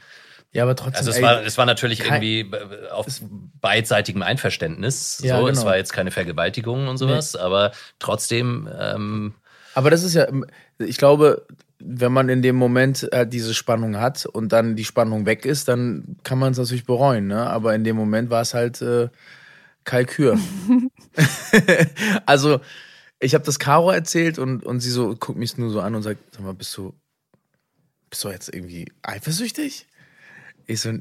ja, 0.53 0.63
aber 0.63 0.75
trotzdem. 0.75 0.95
Also 0.95 1.11
es 1.11 1.21
war, 1.21 1.43
es 1.45 1.57
war 1.57 1.65
natürlich 1.65 2.01
irgendwie 2.01 2.51
auf 2.91 3.05
beidseitigem 3.61 4.21
Einverständnis. 4.21 5.21
Ja, 5.23 5.37
so, 5.37 5.45
genau. 5.45 5.57
es 5.57 5.65
war 5.65 5.77
jetzt 5.77 5.93
keine 5.93 6.11
Vergewaltigung 6.11 6.89
und 6.89 6.97
sowas, 6.97 7.35
nee. 7.35 7.39
aber 7.39 7.71
trotzdem. 7.99 8.67
Ähm, 8.77 9.33
aber 9.75 9.89
das 9.89 10.03
ist 10.03 10.13
ja, 10.13 10.27
ich 10.77 10.97
glaube, 10.97 11.45
wenn 11.79 12.11
man 12.11 12.27
in 12.27 12.41
dem 12.41 12.57
Moment 12.57 13.07
halt 13.13 13.31
diese 13.31 13.53
Spannung 13.53 13.97
hat 13.97 14.25
und 14.25 14.51
dann 14.51 14.75
die 14.75 14.83
Spannung 14.83 15.25
weg 15.25 15.45
ist, 15.45 15.69
dann 15.69 16.17
kann 16.23 16.37
man 16.37 16.51
es 16.51 16.57
natürlich 16.57 16.85
bereuen. 16.85 17.27
Ne? 17.27 17.49
Aber 17.49 17.73
in 17.73 17.85
dem 17.85 17.95
Moment 17.95 18.29
war 18.29 18.41
es 18.41 18.53
halt 18.53 18.81
äh, 18.81 19.07
Kalkür. 19.91 20.39
also 22.25 22.61
ich 23.19 23.33
habe 23.33 23.43
das 23.43 23.59
Caro 23.59 23.91
erzählt 23.91 24.39
und, 24.39 24.63
und 24.63 24.79
sie 24.79 24.89
so 24.89 25.17
guckt 25.17 25.37
mich 25.37 25.57
nur 25.57 25.69
so 25.69 25.81
an 25.81 25.95
und 25.95 26.01
sagt, 26.01 26.19
sag 26.31 26.41
mal, 26.41 26.53
bist 26.53 26.75
du, 26.77 26.93
bist 28.09 28.23
du 28.23 28.29
jetzt 28.29 28.53
irgendwie 28.53 28.89
eifersüchtig? 29.03 29.85
Ich 30.65 30.79
so, 30.79 30.93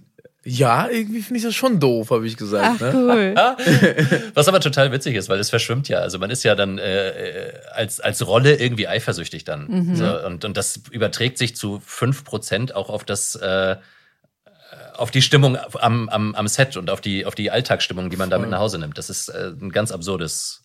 Ja, 0.43 0.89
irgendwie 0.89 1.23
finde 1.23 1.39
ich 1.39 1.45
das 1.45 1.55
schon 1.55 1.79
doof, 1.79 2.11
habe 2.11 2.27
ich 2.27 2.37
gesagt. 2.37 2.83
Ach, 2.83 2.93
ne? 2.93 2.93
cool. 2.97 4.31
Was 4.35 4.49
aber 4.49 4.59
total 4.59 4.91
witzig 4.91 5.15
ist, 5.15 5.29
weil 5.29 5.39
es 5.39 5.51
verschwimmt 5.51 5.89
ja. 5.89 5.99
Also 5.99 6.19
man 6.19 6.31
ist 6.31 6.43
ja 6.43 6.57
dann 6.57 6.79
äh, 6.79 7.11
äh, 7.11 7.53
als, 7.73 8.01
als 8.01 8.27
Rolle 8.27 8.57
irgendwie 8.57 8.89
eifersüchtig 8.89 9.45
dann. 9.45 9.69
Mhm. 9.69 9.95
So, 9.95 10.27
und, 10.27 10.45
und 10.45 10.57
das 10.57 10.81
überträgt 10.91 11.39
sich 11.39 11.55
zu 11.55 11.81
5% 11.89 12.73
auch 12.73 12.91
auf 12.91 13.05
das 13.05 13.37
äh, 13.37 13.77
auf 14.97 15.11
die 15.11 15.23
Stimmung 15.23 15.57
am, 15.81 16.09
am, 16.09 16.35
am 16.35 16.49
Set 16.49 16.77
und 16.77 16.91
auf 16.91 17.01
die, 17.01 17.27
auf 17.27 17.35
die 17.35 17.51
Alltagsstimmung, 17.51 18.11
die 18.11 18.17
man 18.17 18.31
damit 18.31 18.51
nach 18.51 18.61
Hause 18.61 18.79
nimmt. 18.79 18.99
Das 18.99 19.11
ist 19.11 19.29
äh, 19.29 19.53
ein 19.61 19.71
ganz 19.71 19.93
absurdes 19.93 20.63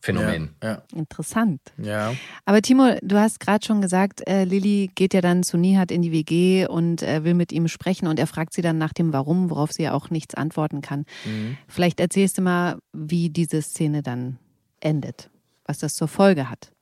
Phänomen. 0.00 0.54
Ja, 0.62 0.82
Interessant. 0.94 1.60
ja. 1.78 2.14
Aber 2.44 2.62
Timo, 2.62 2.96
du 3.02 3.18
hast 3.18 3.40
gerade 3.40 3.64
schon 3.64 3.80
gesagt, 3.80 4.26
äh, 4.28 4.44
Lilly 4.44 4.90
geht 4.94 5.14
ja 5.14 5.20
dann 5.20 5.42
zu 5.42 5.56
Nihat 5.56 5.90
in 5.90 6.02
die 6.02 6.12
WG 6.12 6.66
und 6.66 7.02
äh, 7.02 7.24
will 7.24 7.34
mit 7.34 7.50
ihm 7.50 7.66
sprechen 7.66 8.06
und 8.06 8.18
er 8.18 8.26
fragt 8.26 8.52
sie 8.52 8.62
dann 8.62 8.78
nach 8.78 8.92
dem 8.92 9.12
Warum, 9.12 9.50
worauf 9.50 9.72
sie 9.72 9.84
ja 9.84 9.92
auch 9.92 10.10
nichts 10.10 10.34
antworten 10.34 10.80
kann. 10.80 11.06
Mhm. 11.24 11.56
Vielleicht 11.66 11.98
erzählst 11.98 12.38
du 12.38 12.42
mal, 12.42 12.78
wie 12.92 13.30
diese 13.30 13.62
Szene 13.62 14.02
dann 14.02 14.38
endet, 14.80 15.30
was 15.64 15.78
das 15.78 15.94
zur 15.94 16.08
Folge 16.08 16.50
hat. 16.50 16.72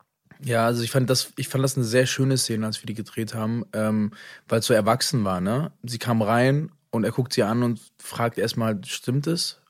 Ja, 0.44 0.66
also 0.66 0.82
ich 0.82 0.90
fand 0.90 1.08
das, 1.08 1.32
ich 1.36 1.48
fand 1.48 1.64
das 1.64 1.76
eine 1.76 1.86
sehr 1.86 2.06
schöne 2.06 2.36
Szene, 2.36 2.66
als 2.66 2.82
wir 2.82 2.86
die 2.86 2.94
gedreht 2.94 3.34
haben, 3.34 3.64
ähm, 3.72 4.12
weil 4.46 4.60
es 4.60 4.66
so 4.66 4.74
erwachsen 4.74 5.24
war, 5.24 5.40
ne? 5.40 5.72
Sie 5.82 5.98
kam 5.98 6.20
rein 6.20 6.70
und 6.90 7.04
er 7.04 7.12
guckt 7.12 7.32
sie 7.32 7.42
an 7.42 7.62
und 7.62 7.80
fragt 7.98 8.36
erstmal, 8.36 8.78
stimmt 8.84 9.26
es? 9.26 9.60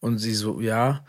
Und 0.00 0.18
sie 0.18 0.34
so, 0.34 0.60
ja. 0.60 1.04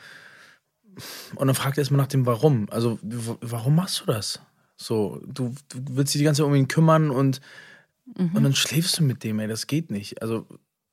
Und 1.36 1.48
dann 1.48 1.56
fragt 1.56 1.78
er 1.78 1.82
erstmal 1.82 2.02
nach 2.02 2.08
dem 2.08 2.26
Warum. 2.26 2.68
Also, 2.70 3.00
warum 3.02 3.76
machst 3.76 4.02
du 4.02 4.06
das? 4.08 4.42
So, 4.76 5.22
du, 5.26 5.56
du 5.70 5.80
willst 5.92 6.14
dich 6.14 6.20
die 6.20 6.26
ganze 6.26 6.42
Zeit 6.42 6.48
um 6.48 6.56
ihn 6.56 6.68
kümmern 6.68 7.12
und, 7.12 7.40
und 8.18 8.44
dann 8.44 8.56
schläfst 8.56 9.00
du 9.00 9.04
mit 9.04 9.24
dem, 9.24 9.40
ey, 9.40 9.48
das 9.48 9.68
geht 9.68 9.90
nicht. 9.90 10.22
Also, 10.22 10.46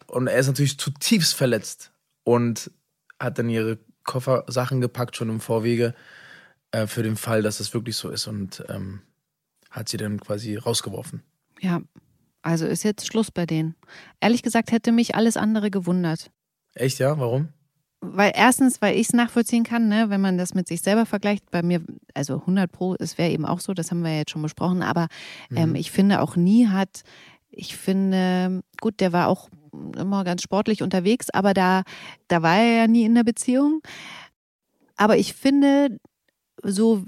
und 0.07 0.29
er 0.29 0.39
ist 0.39 0.47
natürlich 0.47 0.79
zutiefst 0.79 1.35
verletzt 1.35 1.91
und 2.23 2.71
hat 3.19 3.39
dann 3.39 3.51
ihre 3.51 3.79
Koffersachen 4.05 4.81
gepackt, 4.81 5.17
schon 5.17 5.31
im 5.31 5.41
Vorwege 5.41 5.95
äh, 6.73 6.87
für 6.87 7.03
den 7.03 7.17
Fall, 7.17 7.43
dass 7.43 7.59
das 7.59 7.75
wirklich 7.75 7.97
so 7.97 8.11
ist 8.11 8.27
und 8.27 8.65
ähm, 8.69 9.03
hat 9.71 9.89
sie 9.89 9.97
dann 9.97 10.21
quasi 10.21 10.57
rausgeworfen. 10.57 11.23
Ja, 11.61 11.81
also 12.43 12.67
ist 12.67 12.85
jetzt 12.85 13.07
Schluss 13.07 13.31
bei 13.31 13.47
denen. 13.47 13.75
Ehrlich 14.21 14.43
gesagt 14.43 14.73
hätte 14.73 14.93
mich 14.93 15.15
alles 15.15 15.37
andere 15.37 15.71
gewundert. 15.71 16.31
Echt, 16.75 16.99
ja? 16.99 17.19
Warum? 17.19 17.49
Weil 18.01 18.33
erstens, 18.35 18.81
weil 18.81 18.95
ich 18.95 19.09
es 19.09 19.13
nachvollziehen 19.13 19.65
kann, 19.65 19.89
ne, 19.89 20.09
wenn 20.09 20.21
man 20.21 20.39
das 20.39 20.55
mit 20.55 20.69
sich 20.69 20.83
selber 20.83 21.05
vergleicht. 21.05 21.51
Bei 21.51 21.63
mir, 21.63 21.83
also 22.15 22.41
100 22.41 22.71
Pro, 22.71 22.95
es 22.99 23.19
wäre 23.19 23.31
eben 23.31 23.45
auch 23.45 23.59
so, 23.59 23.75
das 23.75 23.91
haben 23.91 24.03
wir 24.03 24.13
ja 24.13 24.19
jetzt 24.19 24.31
schon 24.31 24.43
besprochen. 24.43 24.83
Aber 24.83 25.09
ähm, 25.51 25.75
ich 25.75 25.91
finde 25.91 26.21
auch 26.21 26.37
nie 26.37 26.69
hat, 26.69 27.03
ich 27.51 27.77
finde, 27.77 28.63
gut, 28.81 29.01
der 29.01 29.13
war 29.13 29.29
auch 29.29 29.49
immer 29.97 30.23
ganz 30.23 30.43
sportlich 30.43 30.83
unterwegs, 30.83 31.29
aber 31.31 31.55
da, 31.55 31.83
da 32.29 32.43
war 32.43 32.57
er 32.57 32.83
ja 32.83 32.87
nie 32.87 33.05
in 33.05 33.17
der 33.17 33.25
Beziehung. 33.25 33.81
Aber 34.97 35.17
ich 35.17 35.35
finde, 35.35 35.99
so 36.63 37.05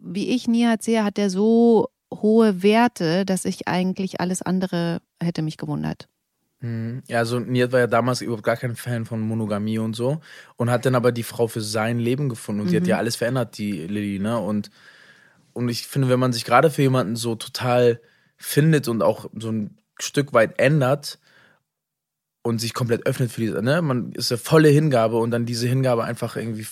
wie 0.00 0.30
ich 0.30 0.48
Nihat 0.48 0.82
sehe, 0.82 1.04
hat 1.04 1.18
er 1.18 1.30
so 1.30 1.88
hohe 2.12 2.62
Werte, 2.62 3.24
dass 3.24 3.44
ich 3.44 3.68
eigentlich 3.68 4.20
alles 4.20 4.42
andere 4.42 5.00
hätte 5.22 5.42
mich 5.42 5.56
gewundert. 5.56 6.08
Mhm. 6.60 7.02
Ja, 7.06 7.18
also 7.18 7.38
Nihat 7.38 7.72
war 7.72 7.80
ja 7.80 7.86
damals 7.86 8.20
überhaupt 8.20 8.42
gar 8.42 8.56
kein 8.56 8.74
Fan 8.74 9.04
von 9.04 9.20
Monogamie 9.20 9.78
und 9.78 9.94
so 9.94 10.20
und 10.56 10.70
hat 10.70 10.86
dann 10.86 10.94
aber 10.94 11.12
die 11.12 11.22
Frau 11.22 11.46
für 11.46 11.60
sein 11.60 11.98
Leben 11.98 12.28
gefunden 12.28 12.62
und 12.62 12.70
die 12.70 12.76
hat 12.76 12.86
ja 12.86 12.98
alles 12.98 13.16
verändert, 13.16 13.58
die 13.58 13.86
Lilly, 13.86 14.18
ne? 14.18 14.38
Und, 14.38 14.70
und 15.52 15.68
ich 15.68 15.86
finde, 15.86 16.08
wenn 16.08 16.18
man 16.18 16.32
sich 16.32 16.44
gerade 16.44 16.70
für 16.70 16.82
jemanden 16.82 17.14
so 17.14 17.36
total 17.36 18.00
findet 18.36 18.88
und 18.88 19.02
auch 19.02 19.30
so 19.38 19.50
ein 19.50 19.78
Stück 20.00 20.32
weit 20.32 20.58
ändert 20.58 21.20
und 22.42 22.60
sich 22.60 22.74
komplett 22.74 23.06
öffnet 23.06 23.30
für 23.30 23.40
diese, 23.40 23.62
ne? 23.62 23.80
Man 23.80 24.12
ist 24.12 24.32
eine 24.32 24.38
volle 24.38 24.68
Hingabe 24.68 25.18
und 25.18 25.30
dann 25.30 25.46
diese 25.46 25.68
Hingabe 25.68 26.04
einfach 26.04 26.34
irgendwie 26.36 26.66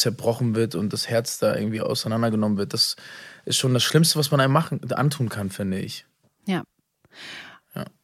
zerbrochen 0.00 0.54
wird 0.54 0.74
und 0.74 0.92
das 0.92 1.08
Herz 1.08 1.38
da 1.38 1.54
irgendwie 1.54 1.80
auseinandergenommen 1.80 2.58
wird, 2.58 2.72
das 2.72 2.96
ist 3.44 3.58
schon 3.58 3.74
das 3.74 3.82
Schlimmste, 3.82 4.18
was 4.18 4.30
man 4.30 4.40
einem 4.40 4.52
machen, 4.52 4.80
antun 4.92 5.28
kann, 5.28 5.50
finde 5.50 5.78
ich. 5.78 6.06
Ja. 6.46 6.64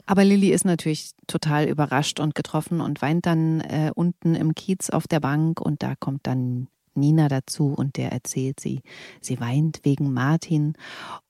Aber 0.07 0.25
Lilly 0.25 0.51
ist 0.51 0.65
natürlich 0.65 1.11
total 1.27 1.69
überrascht 1.69 2.21
und 2.21 2.37
getroffen 2.37 2.81
und 2.81 3.03
weint 3.03 3.27
dann 3.27 3.61
äh, 3.61 3.91
unten 3.95 4.37
im 4.37 4.55
Kiez 4.55 4.91
auf 4.91 5.09
der 5.09 5.19
Bank 5.19 5.61
und 5.61 5.83
da 5.83 5.95
kommt 5.99 6.27
dann 6.29 6.69
Nina 6.97 7.29
dazu 7.29 7.75
und 7.75 7.97
der 7.97 8.13
erzählt 8.13 8.61
sie, 8.61 8.83
sie 9.21 9.41
weint 9.41 9.81
wegen 9.83 10.13
Martin. 10.13 10.75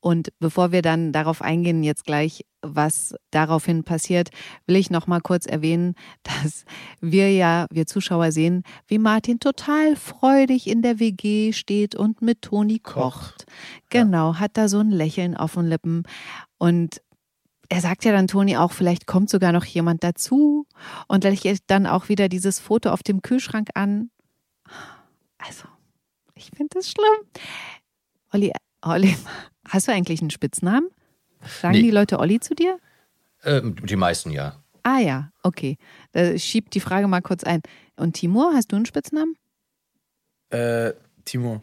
Und 0.01 0.33
bevor 0.39 0.73
wir 0.73 0.83
dann 0.83 1.13
darauf 1.13 1.43
eingehen, 1.43 1.83
jetzt 1.83 2.05
gleich, 2.05 2.45
was 2.63 3.15
daraufhin 3.31 3.85
passiert, 3.85 4.31
will 4.67 4.77
ich 4.77 4.91
noch 4.91 5.07
mal 5.07 5.21
kurz 5.21 5.47
erwähnen, 5.47 5.95
dass 6.23 6.65
wir 7.01 7.33
ja, 7.33 7.67
wir 7.71 7.87
Zuschauer 7.87 8.33
sehen, 8.33 8.63
wie 8.87 8.99
Martin 8.99 9.41
total 9.41 9.97
freudig 9.97 10.67
in 10.67 10.83
der 10.83 10.99
WG 10.99 11.53
steht 11.53 11.95
und 11.95 12.23
mit 12.23 12.43
Toni 12.43 12.79
kocht. 12.79 13.47
Genau, 13.91 14.37
hat 14.37 14.57
da 14.57 14.69
so 14.69 14.81
ein 14.81 14.91
Lächeln 14.91 15.37
auf 15.37 15.55
den 15.55 15.67
Lippen 15.67 16.05
und 16.59 17.01
er 17.69 17.81
sagt 17.81 18.05
ja 18.05 18.13
dann 18.13 18.29
Toni 18.29 18.57
auch, 18.57 18.73
vielleicht 18.73 19.07
kommt 19.07 19.31
sogar 19.31 19.53
noch 19.53 19.65
jemand 19.65 20.05
dazu 20.05 20.67
und 21.09 21.25
lächelt 21.25 21.63
dann 21.67 21.87
auch 21.87 22.09
wieder 22.09 22.29
dieses 22.29 22.61
Foto 22.61 22.91
auf 22.91 23.03
dem 23.03 23.23
Kühlschrank 23.23 23.71
an. 23.75 24.11
Also, 25.47 25.65
ich 26.35 26.51
finde 26.57 26.75
das 26.75 26.91
schlimm. 26.91 27.27
Olli, 28.33 28.53
Olli, 28.83 29.17
hast 29.69 29.89
du 29.89 29.93
eigentlich 29.93 30.21
einen 30.21 30.31
Spitznamen? 30.31 30.89
Sagen 31.61 31.75
Nee. 31.75 31.83
die 31.83 31.91
Leute 31.91 32.19
Olli 32.19 32.41
zu 32.41 32.55
dir? 32.55 32.79
Ähm, 33.45 33.77
die 33.87 33.97
meisten 33.97 34.31
ja. 34.31 34.63
Ah 34.83 34.99
ja, 34.99 35.31
okay. 35.43 35.79
Da 36.13 36.37
schiebt 36.39 36.75
die 36.75 36.81
Frage 36.81 37.09
mal 37.09 37.21
kurz 37.23 37.45
ein. 37.45 37.61
Und 37.97 38.15
Timur, 38.15 38.53
hast 38.55 38.73
du 38.73 38.77
einen 38.77 38.87
Spitznamen? 38.87 39.37
Äh, 40.51 40.93
Timo. 41.25 41.63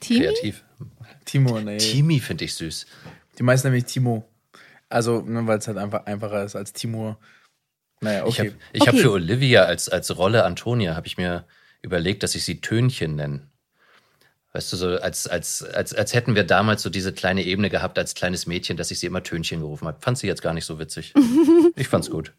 Timi? 0.00 0.20
Kreativ. 0.20 0.64
Timo, 1.24 1.60
nee. 1.60 1.76
Timi 1.78 2.20
finde 2.20 2.44
ich 2.44 2.54
süß. 2.54 2.86
Die 3.38 3.42
meisten 3.42 3.68
nämlich 3.68 3.84
Timo. 3.84 4.26
Also, 4.88 5.20
ne, 5.22 5.46
weil 5.46 5.58
es 5.58 5.66
halt 5.68 5.78
einfach 5.78 6.06
einfacher 6.06 6.44
ist 6.44 6.56
als 6.56 6.72
Timur. 6.72 7.18
Naja, 8.00 8.26
Ich 8.26 8.38
okay. 8.40 8.48
habe 8.50 8.58
ich 8.72 8.80
hab 8.82 8.94
Okay. 8.94 9.02
für 9.02 9.10
Olivia 9.12 9.64
als, 9.64 9.88
als 9.88 10.16
Rolle 10.16 10.44
Antonia, 10.44 10.94
habe 10.96 11.06
ich 11.06 11.16
mir 11.16 11.44
überlegt, 11.86 12.22
dass 12.22 12.34
ich 12.34 12.44
sie 12.44 12.60
Tönchen 12.60 13.16
nenne. 13.16 13.48
Weißt 14.52 14.72
du, 14.72 14.76
so 14.76 14.88
als, 14.98 15.26
als, 15.26 15.62
als, 15.62 15.94
als 15.94 16.14
hätten 16.14 16.34
wir 16.34 16.44
damals 16.44 16.82
so 16.82 16.90
diese 16.90 17.12
kleine 17.12 17.42
Ebene 17.42 17.70
gehabt 17.70 17.98
als 17.98 18.14
kleines 18.14 18.46
Mädchen, 18.46 18.76
dass 18.76 18.90
ich 18.90 18.98
sie 18.98 19.06
immer 19.06 19.22
Tönchen 19.22 19.60
gerufen 19.60 19.86
habe. 19.86 20.00
Fand 20.00 20.18
sie 20.18 20.26
jetzt 20.26 20.42
gar 20.42 20.54
nicht 20.54 20.64
so 20.64 20.78
witzig. 20.78 21.14
Ich 21.78 21.88
fand's 21.88 22.10
gut. 22.10 22.32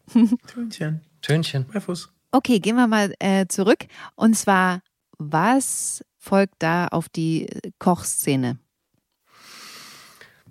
Tönchen, 0.48 1.00
Tönchen. 1.22 1.66
bei 1.72 1.80
Fuß. 1.80 2.08
Okay, 2.32 2.58
gehen 2.58 2.74
wir 2.74 2.88
mal 2.88 3.14
äh, 3.20 3.46
zurück. 3.46 3.86
Und 4.16 4.34
zwar, 4.34 4.80
was 5.16 6.04
folgt 6.16 6.56
da 6.58 6.88
auf 6.88 7.08
die 7.08 7.46
Kochszene? 7.78 8.58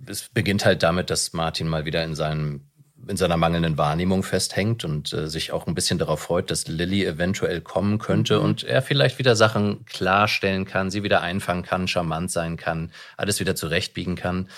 es 0.06 0.28
beginnt 0.28 0.64
halt 0.64 0.82
damit, 0.82 1.10
dass 1.10 1.32
Martin 1.32 1.68
mal 1.68 1.84
wieder 1.84 2.04
in 2.04 2.14
seinem 2.14 2.67
in 3.06 3.16
seiner 3.16 3.36
mangelnden 3.36 3.78
Wahrnehmung 3.78 4.22
festhängt 4.22 4.84
und 4.84 5.12
äh, 5.12 5.28
sich 5.28 5.52
auch 5.52 5.66
ein 5.66 5.74
bisschen 5.74 5.98
darauf 5.98 6.20
freut, 6.20 6.50
dass 6.50 6.66
Lilly 6.66 7.04
eventuell 7.04 7.60
kommen 7.60 7.98
könnte 7.98 8.40
und 8.40 8.64
er 8.64 8.82
vielleicht 8.82 9.18
wieder 9.18 9.36
Sachen 9.36 9.84
klarstellen 9.86 10.64
kann, 10.64 10.90
sie 10.90 11.02
wieder 11.02 11.22
einfangen 11.22 11.62
kann, 11.62 11.86
charmant 11.86 12.30
sein 12.30 12.56
kann, 12.56 12.90
alles 13.16 13.38
wieder 13.40 13.54
zurechtbiegen 13.54 14.16
kann 14.16 14.48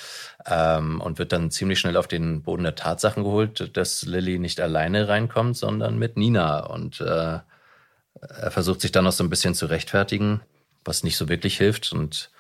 ähm, 0.47 1.01
und 1.01 1.19
wird 1.19 1.33
dann 1.33 1.51
ziemlich 1.51 1.79
schnell 1.79 1.97
auf 1.97 2.09
den 2.09 2.43
Boden 2.43 2.65
der 2.65 2.75
Tatsachen 2.75 3.25
geholt, 3.25 3.77
dass 3.77 4.05
Lilly 4.07 4.39
nicht 4.39 4.61
alleine 4.61 5.09
reinkommt, 5.09 5.57
sondern 5.57 5.99
mit 5.99 6.17
Nina. 6.17 6.61
Und 6.61 7.01
äh, 7.01 7.39
er 8.21 8.51
versucht 8.51 8.81
sich 8.81 8.93
dann 8.93 9.05
noch 9.05 9.13
so 9.13 9.23
ein 9.23 9.31
bisschen 9.31 9.55
zu 9.55 9.67
rechtfertigen, 9.67 10.41
was 10.85 11.05
nicht 11.05 11.17
so 11.17 11.29
wirklich 11.29 11.59
hilft. 11.59 11.93
Und 11.93 12.31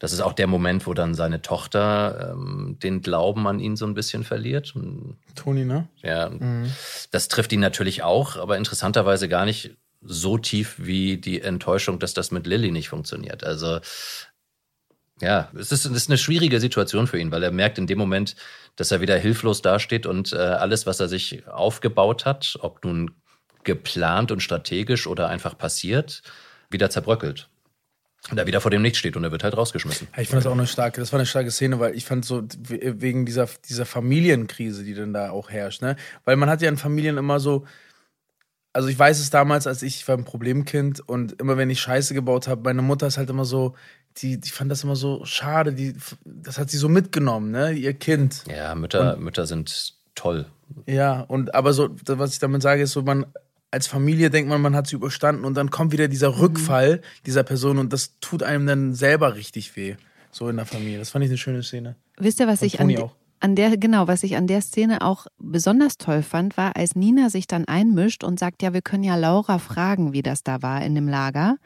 das 0.00 0.12
ist 0.12 0.22
auch 0.22 0.32
der 0.32 0.46
Moment, 0.46 0.86
wo 0.86 0.94
dann 0.94 1.14
seine 1.14 1.42
Tochter 1.42 2.32
ähm, 2.32 2.78
den 2.82 3.02
Glauben 3.02 3.46
an 3.46 3.60
ihn 3.60 3.76
so 3.76 3.86
ein 3.86 3.94
bisschen 3.94 4.24
verliert. 4.24 4.74
Toni, 5.36 5.64
ne? 5.64 5.88
ja, 6.02 6.30
das 7.10 7.28
trifft 7.28 7.52
ihn 7.52 7.60
natürlich 7.60 8.02
auch, 8.02 8.36
aber 8.36 8.56
interessanterweise 8.56 9.28
gar 9.28 9.44
nicht 9.44 9.76
so 10.02 10.38
tief 10.38 10.76
wie 10.78 11.18
die 11.18 11.42
Enttäuschung, 11.42 11.98
dass 11.98 12.14
das 12.14 12.30
mit 12.30 12.46
Lilly 12.46 12.70
nicht 12.72 12.88
funktioniert. 12.88 13.44
Also 13.44 13.80
ja, 15.20 15.50
es 15.54 15.70
ist, 15.70 15.84
es 15.84 15.92
ist 15.92 16.08
eine 16.08 16.16
schwierige 16.16 16.60
Situation 16.60 17.06
für 17.06 17.18
ihn, 17.18 17.30
weil 17.30 17.42
er 17.42 17.50
merkt 17.50 17.76
in 17.76 17.86
dem 17.86 17.98
Moment, 17.98 18.36
dass 18.76 18.90
er 18.90 19.02
wieder 19.02 19.18
hilflos 19.18 19.60
dasteht 19.60 20.06
und 20.06 20.32
äh, 20.32 20.36
alles, 20.38 20.86
was 20.86 20.98
er 20.98 21.08
sich 21.08 21.46
aufgebaut 21.46 22.24
hat, 22.24 22.56
ob 22.60 22.82
nun 22.86 23.10
geplant 23.64 24.32
und 24.32 24.42
strategisch 24.42 25.06
oder 25.06 25.28
einfach 25.28 25.58
passiert, 25.58 26.22
wieder 26.70 26.88
zerbröckelt. 26.88 27.50
Und 28.30 28.36
er 28.38 28.46
wieder 28.46 28.60
vor 28.60 28.70
dem 28.70 28.82
Nichts 28.82 28.98
steht 28.98 29.16
und 29.16 29.24
er 29.24 29.32
wird 29.32 29.42
halt 29.44 29.56
rausgeschmissen. 29.56 30.08
Ja, 30.14 30.22
ich 30.22 30.28
fand 30.28 30.38
das 30.44 30.46
auch 30.46 30.52
eine 30.56 30.66
starke, 30.66 31.00
das 31.00 31.10
war 31.12 31.18
eine 31.18 31.26
starke 31.26 31.50
Szene, 31.50 31.80
weil 31.80 31.94
ich 31.94 32.04
fand 32.04 32.24
so 32.24 32.42
we- 32.68 33.00
wegen 33.00 33.24
dieser, 33.24 33.48
dieser 33.68 33.86
Familienkrise, 33.86 34.84
die 34.84 34.94
dann 34.94 35.12
da 35.14 35.30
auch 35.30 35.50
herrscht, 35.50 35.80
ne? 35.80 35.96
Weil 36.24 36.36
man 36.36 36.50
hat 36.50 36.60
ja 36.60 36.68
in 36.68 36.76
Familien 36.76 37.16
immer 37.16 37.40
so, 37.40 37.64
also 38.72 38.88
ich 38.88 38.98
weiß 38.98 39.18
es 39.18 39.30
damals, 39.30 39.66
als 39.66 39.82
ich, 39.82 39.96
ich 39.96 40.08
war 40.08 40.16
ein 40.16 40.24
Problemkind 40.24 41.00
und 41.08 41.40
immer 41.40 41.56
wenn 41.56 41.70
ich 41.70 41.80
Scheiße 41.80 42.12
gebaut 42.14 42.46
habe, 42.46 42.62
meine 42.62 42.82
Mutter 42.82 43.06
ist 43.06 43.16
halt 43.16 43.30
immer 43.30 43.44
so, 43.46 43.74
die, 44.18 44.38
die 44.38 44.50
fand 44.50 44.70
das 44.70 44.84
immer 44.84 44.96
so 44.96 45.24
schade, 45.24 45.72
die, 45.72 45.94
das 46.24 46.58
hat 46.58 46.70
sie 46.70 46.76
so 46.78 46.88
mitgenommen, 46.88 47.50
ne? 47.50 47.72
Ihr 47.72 47.94
Kind. 47.94 48.44
Ja, 48.48 48.74
Mütter, 48.74 49.16
Mütter 49.16 49.46
sind 49.46 49.94
toll. 50.14 50.46
Ja, 50.86 51.22
und 51.22 51.54
aber 51.54 51.72
so, 51.72 51.88
was 52.06 52.34
ich 52.34 52.38
damit 52.38 52.60
sage, 52.62 52.82
ist 52.82 52.92
so, 52.92 53.02
man 53.02 53.26
als 53.70 53.86
Familie 53.86 54.30
denkt 54.30 54.48
man, 54.48 54.60
man 54.60 54.74
hat 54.74 54.86
sie 54.88 54.96
überstanden 54.96 55.44
und 55.44 55.54
dann 55.54 55.70
kommt 55.70 55.92
wieder 55.92 56.08
dieser 56.08 56.30
Mhm. 56.32 56.38
Rückfall 56.40 57.00
dieser 57.26 57.42
Person 57.44 57.78
und 57.78 57.92
das 57.92 58.18
tut 58.20 58.42
einem 58.42 58.66
dann 58.66 58.94
selber 58.94 59.34
richtig 59.36 59.76
weh. 59.76 59.96
So 60.32 60.48
in 60.48 60.56
der 60.56 60.66
Familie. 60.66 60.98
Das 60.98 61.10
fand 61.10 61.24
ich 61.24 61.30
eine 61.30 61.38
schöne 61.38 61.62
Szene. 61.62 61.96
Wisst 62.18 62.40
ihr, 62.40 62.46
was 62.46 62.60
Von 62.60 62.66
ich 62.66 62.74
an, 62.80 62.84
Toni 62.86 62.94
de- 62.96 63.04
auch. 63.04 63.14
an 63.40 63.56
der, 63.56 63.76
genau, 63.76 64.06
was 64.06 64.22
ich 64.22 64.36
an 64.36 64.46
der 64.46 64.60
Szene 64.60 65.00
auch 65.02 65.26
besonders 65.38 65.98
toll 65.98 66.22
fand, 66.22 66.56
war, 66.56 66.76
als 66.76 66.94
Nina 66.94 67.30
sich 67.30 67.46
dann 67.48 67.64
einmischt 67.66 68.22
und 68.22 68.38
sagt, 68.38 68.62
ja, 68.62 68.72
wir 68.72 68.82
können 68.82 69.02
ja 69.02 69.16
Laura 69.16 69.58
fragen, 69.58 70.12
wie 70.12 70.22
das 70.22 70.42
da 70.44 70.62
war 70.62 70.82
in 70.84 70.94
dem 70.94 71.08
Lager. 71.08 71.56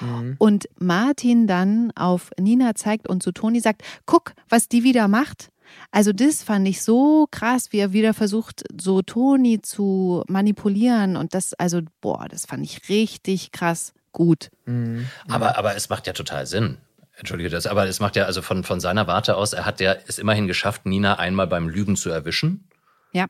Mhm. 0.00 0.34
Und 0.38 0.68
Martin 0.78 1.46
dann 1.46 1.92
auf 1.94 2.30
Nina 2.38 2.74
zeigt 2.74 3.08
und 3.08 3.22
zu 3.22 3.32
Toni 3.32 3.60
sagt, 3.60 3.82
guck, 4.06 4.32
was 4.48 4.68
die 4.68 4.82
wieder 4.84 5.08
macht. 5.08 5.48
Also 5.90 6.12
das 6.12 6.42
fand 6.42 6.68
ich 6.68 6.82
so 6.82 7.26
krass, 7.30 7.72
wie 7.72 7.78
er 7.78 7.92
wieder 7.92 8.14
versucht, 8.14 8.64
so 8.80 9.02
Toni 9.02 9.60
zu 9.60 10.24
manipulieren. 10.28 11.16
Und 11.16 11.34
das, 11.34 11.54
also, 11.54 11.80
boah, 12.00 12.26
das 12.28 12.46
fand 12.46 12.64
ich 12.64 12.88
richtig 12.88 13.52
krass 13.52 13.92
gut. 14.12 14.50
Mhm. 14.66 15.08
Aber, 15.28 15.58
aber 15.58 15.76
es 15.76 15.88
macht 15.88 16.06
ja 16.06 16.12
total 16.12 16.46
Sinn. 16.46 16.78
Entschuldige 17.16 17.50
das, 17.50 17.66
aber 17.66 17.86
es 17.86 18.00
macht 18.00 18.16
ja 18.16 18.24
also 18.24 18.40
von, 18.40 18.64
von 18.64 18.80
seiner 18.80 19.06
Warte 19.06 19.36
aus, 19.36 19.52
er 19.52 19.66
hat 19.66 19.80
ja 19.80 19.94
es 20.06 20.18
immerhin 20.18 20.46
geschafft, 20.46 20.86
Nina 20.86 21.18
einmal 21.18 21.46
beim 21.46 21.68
Lügen 21.68 21.96
zu 21.96 22.08
erwischen. 22.08 22.66
Ja. 23.12 23.26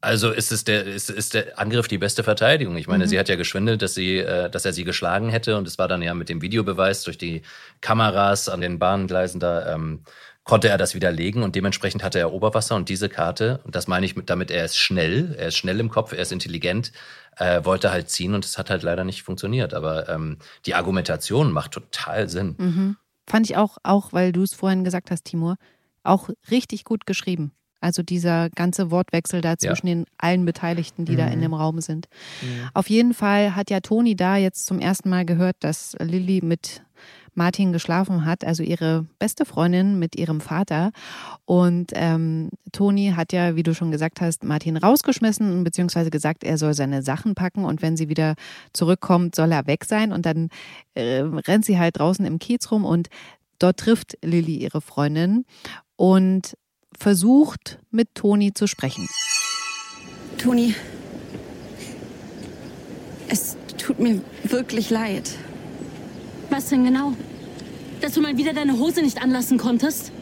Also 0.00 0.32
ist 0.32 0.50
es 0.50 0.64
der, 0.64 0.84
ist, 0.84 1.08
ist 1.08 1.34
der 1.34 1.56
Angriff 1.60 1.86
die 1.86 1.98
beste 1.98 2.24
Verteidigung? 2.24 2.76
Ich 2.76 2.88
meine, 2.88 3.06
sie 3.06 3.20
hat 3.20 3.28
ja 3.28 3.36
geschwindelt, 3.36 3.80
dass 3.80 3.94
sie, 3.94 4.18
äh, 4.18 4.50
dass 4.50 4.64
er 4.64 4.72
sie 4.72 4.82
geschlagen 4.82 5.28
hätte 5.28 5.56
und 5.56 5.68
es 5.68 5.78
war 5.78 5.86
dann 5.86 6.02
ja 6.02 6.14
mit 6.14 6.28
dem 6.28 6.42
Videobeweis 6.42 7.04
durch 7.04 7.16
die 7.16 7.42
Kameras 7.80 8.48
an 8.48 8.60
den 8.60 8.80
Bahngleisen 8.80 9.38
da, 9.38 9.72
ähm, 9.72 10.02
konnte 10.44 10.68
er 10.68 10.78
das 10.78 10.94
widerlegen 10.94 11.42
und 11.42 11.54
dementsprechend 11.54 12.02
hatte 12.02 12.18
er 12.18 12.32
Oberwasser 12.32 12.74
und 12.74 12.88
diese 12.88 13.08
Karte, 13.08 13.60
und 13.64 13.74
das 13.76 13.86
meine 13.86 14.04
ich 14.06 14.16
mit, 14.16 14.28
damit, 14.28 14.50
er 14.50 14.64
ist 14.64 14.76
schnell, 14.76 15.34
er 15.38 15.48
ist 15.48 15.56
schnell 15.56 15.78
im 15.78 15.88
Kopf, 15.88 16.12
er 16.12 16.18
ist 16.18 16.32
intelligent, 16.32 16.92
äh, 17.36 17.64
wollte 17.64 17.92
halt 17.92 18.10
ziehen 18.10 18.34
und 18.34 18.44
es 18.44 18.58
hat 18.58 18.70
halt 18.70 18.82
leider 18.82 19.04
nicht 19.04 19.22
funktioniert. 19.22 19.72
Aber 19.72 20.08
ähm, 20.08 20.38
die 20.66 20.74
Argumentation 20.74 21.52
macht 21.52 21.72
total 21.72 22.28
Sinn. 22.28 22.56
Mhm. 22.58 22.96
Fand 23.28 23.48
ich 23.48 23.56
auch, 23.56 23.78
auch 23.84 24.12
weil 24.12 24.32
du 24.32 24.42
es 24.42 24.52
vorhin 24.52 24.84
gesagt 24.84 25.10
hast, 25.10 25.24
Timur, 25.24 25.56
auch 26.02 26.28
richtig 26.50 26.84
gut 26.84 27.06
geschrieben. 27.06 27.52
Also 27.80 28.02
dieser 28.02 28.48
ganze 28.50 28.92
Wortwechsel 28.92 29.40
da 29.40 29.58
zwischen 29.58 29.86
den 29.86 30.04
allen 30.16 30.44
Beteiligten, 30.44 31.04
die 31.04 31.16
da 31.16 31.26
in 31.26 31.40
dem 31.40 31.52
Raum 31.52 31.80
sind. 31.80 32.06
Auf 32.74 32.88
jeden 32.88 33.12
Fall 33.12 33.56
hat 33.56 33.70
ja 33.70 33.80
Toni 33.80 34.14
da 34.14 34.36
jetzt 34.36 34.66
zum 34.66 34.78
ersten 34.78 35.10
Mal 35.10 35.24
gehört, 35.24 35.56
dass 35.60 35.96
Lilly 35.98 36.40
mit 36.44 36.82
Martin 37.34 37.72
geschlafen 37.72 38.24
hat, 38.24 38.44
also 38.44 38.62
ihre 38.62 39.06
beste 39.18 39.44
Freundin 39.44 39.98
mit 39.98 40.16
ihrem 40.16 40.40
Vater. 40.40 40.92
Und 41.44 41.92
ähm, 41.94 42.50
Toni 42.72 43.12
hat 43.16 43.32
ja, 43.32 43.56
wie 43.56 43.62
du 43.62 43.74
schon 43.74 43.90
gesagt 43.90 44.20
hast, 44.20 44.44
Martin 44.44 44.76
rausgeschmissen, 44.76 45.64
beziehungsweise 45.64 46.10
gesagt, 46.10 46.44
er 46.44 46.58
soll 46.58 46.74
seine 46.74 47.02
Sachen 47.02 47.34
packen 47.34 47.64
und 47.64 47.82
wenn 47.82 47.96
sie 47.96 48.08
wieder 48.08 48.34
zurückkommt, 48.72 49.34
soll 49.34 49.52
er 49.52 49.66
weg 49.66 49.84
sein. 49.84 50.12
Und 50.12 50.26
dann 50.26 50.48
äh, 50.94 51.20
rennt 51.20 51.64
sie 51.64 51.78
halt 51.78 51.98
draußen 51.98 52.24
im 52.24 52.38
Kiez 52.38 52.70
rum 52.70 52.84
und 52.84 53.08
dort 53.58 53.78
trifft 53.78 54.18
Lilly 54.22 54.56
ihre 54.56 54.80
Freundin 54.80 55.44
und 55.96 56.56
versucht 56.98 57.78
mit 57.90 58.14
Toni 58.14 58.52
zu 58.52 58.66
sprechen. 58.66 59.08
Toni, 60.38 60.74
es 63.28 63.56
tut 63.78 63.98
mir 63.98 64.20
wirklich 64.44 64.90
leid. 64.90 65.38
Was 66.52 66.68
denn 66.68 66.84
genau? 66.84 67.14
Dass 68.02 68.12
du 68.12 68.20
mal 68.20 68.36
wieder 68.36 68.52
deine 68.52 68.78
Hose 68.78 69.00
nicht 69.00 69.22
anlassen 69.22 69.56
konntest? 69.56 70.12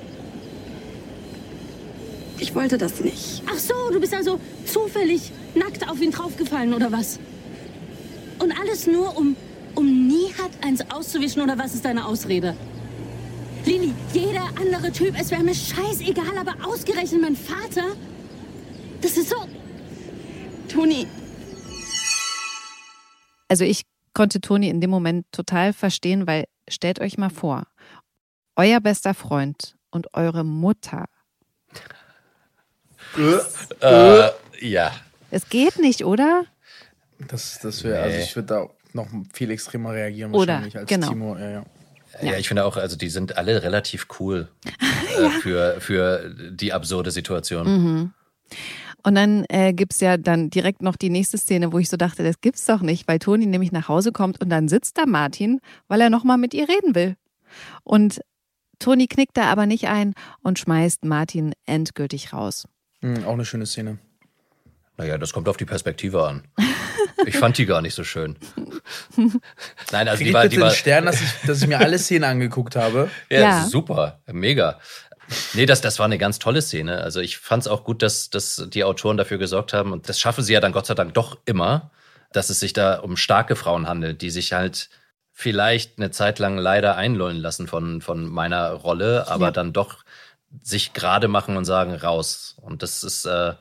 Ich 2.38 2.54
wollte 2.54 2.78
das 2.78 3.00
nicht. 3.00 3.42
Ach 3.50 3.58
so, 3.58 3.74
du 3.92 3.98
bist 3.98 4.14
also 4.14 4.38
zufällig 4.64 5.32
nackt 5.56 5.90
auf 5.90 6.00
ihn 6.00 6.12
draufgefallen 6.12 6.72
oder 6.72 6.92
was? 6.92 7.18
Und 8.38 8.56
alles 8.56 8.86
nur, 8.86 9.16
um, 9.18 9.34
um 9.74 10.06
Nihat 10.06 10.52
eins 10.64 10.88
auszuwischen 10.92 11.42
oder 11.42 11.58
was 11.58 11.74
ist 11.74 11.84
deine 11.84 12.06
Ausrede? 12.06 12.56
Lili, 13.66 13.92
jeder 14.14 14.44
andere 14.54 14.92
Typ, 14.92 15.14
es 15.20 15.32
wäre 15.32 15.42
mir 15.42 15.56
scheißegal, 15.56 16.38
aber 16.38 16.54
ausgerechnet 16.64 17.22
mein 17.22 17.36
Vater? 17.36 17.96
Das 19.00 19.16
ist 19.16 19.30
so... 19.30 19.36
Toni, 20.68 21.08
Also 23.50 23.64
ich 23.64 23.82
konnte 24.20 24.42
Toni 24.42 24.68
in 24.68 24.82
dem 24.82 24.90
Moment 24.90 25.24
total 25.32 25.72
verstehen, 25.72 26.26
weil 26.26 26.44
stellt 26.68 27.00
euch 27.00 27.16
mal 27.16 27.30
vor, 27.30 27.66
euer 28.54 28.78
bester 28.78 29.14
Freund 29.14 29.78
und 29.90 30.12
eure 30.12 30.44
Mutter. 30.44 31.06
Äh, 33.80 34.28
ja. 34.60 34.92
Es 35.30 35.48
geht 35.48 35.78
nicht, 35.78 36.04
oder? 36.04 36.44
Das, 37.28 37.60
das 37.60 37.82
wäre, 37.82 38.02
also 38.02 38.18
Nee. 38.18 38.24
ich 38.24 38.36
würde 38.36 38.46
da 38.46 38.68
noch 38.92 39.08
viel 39.32 39.50
extremer 39.52 39.92
reagieren 39.94 40.34
Oder, 40.34 40.52
wahrscheinlich 40.52 40.76
als 40.76 40.88
genau. 40.90 41.08
Timo. 41.08 41.38
Ja, 41.38 41.50
ja. 41.50 41.64
Ja. 42.20 42.36
ich 42.36 42.46
finde 42.46 42.66
auch, 42.66 42.76
also 42.76 42.96
die 42.96 43.08
sind 43.08 43.38
alle 43.38 43.62
relativ 43.62 44.06
cool 44.18 44.50
äh, 45.18 45.30
für, 45.40 45.80
für 45.80 46.34
die 46.50 46.74
absurde 46.74 47.10
Situation. 47.10 47.66
Mhm. 47.66 48.12
Und 49.03 49.14
dann 49.14 49.44
äh, 49.48 49.72
gibt's 49.72 50.01
ja 50.01 50.16
dann 50.16 50.51
direkt 50.51 50.82
noch 50.82 50.96
die 50.96 51.11
nächste 51.11 51.38
Szene, 51.38 51.72
wo 51.72 51.78
ich 51.78 51.88
so 51.88 51.96
dachte, 51.96 52.22
das 52.22 52.40
gibt's 52.40 52.66
doch 52.66 52.80
nicht, 52.82 53.09
weil 53.09 53.18
Toni 53.18 53.46
nämlich 53.46 53.72
nach 53.72 53.88
Hause 53.88 54.12
kommt 54.12 54.40
und 54.40 54.51
dann 54.51 54.68
sitzt 54.68 54.98
da 54.98 55.07
Martin, 55.07 55.61
weil 55.88 56.01
er 56.01 56.11
nochmal 56.11 56.38
mit 56.38 56.55
ihr 56.55 56.68
reden 56.68 56.94
will. 56.94 57.16
Und 57.82 58.20
Toni 58.78 59.07
knickt 59.07 59.36
da 59.36 59.44
aber 59.44 59.66
nicht 59.66 59.88
ein 59.88 60.14
und 60.42 60.59
schmeißt 60.59 61.05
Martin 61.05 61.53
endgültig 61.66 62.32
raus. 62.32 62.66
Mhm, 63.01 63.24
auch 63.24 63.32
eine 63.34 63.44
schöne 63.44 63.66
Szene. 63.66 63.98
Naja, 64.96 65.16
das 65.16 65.32
kommt 65.32 65.48
auf 65.48 65.57
die 65.57 65.64
Perspektive 65.64 66.26
an. 66.26 66.42
Ich 67.26 67.36
fand 67.36 67.57
die 67.57 67.66
gar 67.66 67.80
nicht 67.82 67.94
so 67.94 68.05
schön. 68.05 68.36
Nein, 69.92 70.09
also 70.09 70.18
Krieg 70.18 70.28
die 70.28 70.32
war, 70.34 70.48
die 70.48 70.61
war 70.61 70.70
Stern, 70.70 71.07
dass 71.07 71.20
ich, 71.20 71.28
dass 71.46 71.62
ich 71.62 71.68
mir 71.68 71.78
alle 71.78 71.98
Szenen 71.98 72.24
angeguckt 72.24 72.76
habe? 72.76 73.11
ja, 73.30 73.40
Ja. 73.40 73.64
super, 73.66 74.20
mega. 74.30 74.78
Nee, 75.54 75.66
das, 75.66 75.80
das 75.80 75.98
war 75.98 76.06
eine 76.06 76.18
ganz 76.18 76.38
tolle 76.38 76.62
Szene. 76.62 77.02
Also 77.02 77.20
ich 77.20 77.38
fand 77.38 77.62
es 77.62 77.68
auch 77.68 77.84
gut, 77.84 78.02
dass, 78.02 78.30
dass 78.30 78.66
die 78.68 78.84
Autoren 78.84 79.16
dafür 79.16 79.38
gesorgt 79.38 79.72
haben, 79.72 79.92
und 79.92 80.08
das 80.08 80.18
schaffen 80.20 80.42
sie 80.44 80.52
ja 80.52 80.60
dann 80.60 80.72
Gott 80.72 80.86
sei 80.86 80.94
Dank 80.94 81.14
doch 81.14 81.38
immer, 81.44 81.90
dass 82.32 82.50
es 82.50 82.60
sich 82.60 82.72
da 82.72 82.98
um 83.00 83.16
starke 83.16 83.56
Frauen 83.56 83.88
handelt, 83.88 84.22
die 84.22 84.30
sich 84.30 84.52
halt 84.52 84.88
vielleicht 85.32 85.98
eine 85.98 86.10
Zeit 86.10 86.38
lang 86.38 86.58
leider 86.58 86.96
einlullen 86.96 87.38
lassen 87.38 87.66
von, 87.66 88.00
von 88.00 88.26
meiner 88.26 88.70
Rolle, 88.72 89.26
aber 89.28 89.46
Ja. 89.46 89.50
dann 89.52 89.72
doch 89.72 90.04
sich 90.62 90.92
gerade 90.92 91.28
machen 91.28 91.56
und 91.56 91.64
sagen, 91.64 91.94
raus. 91.94 92.56
Und 92.60 92.82
das 92.82 93.04
ist 93.04 93.24
äh, 93.24 93.50
äh, 93.50 93.54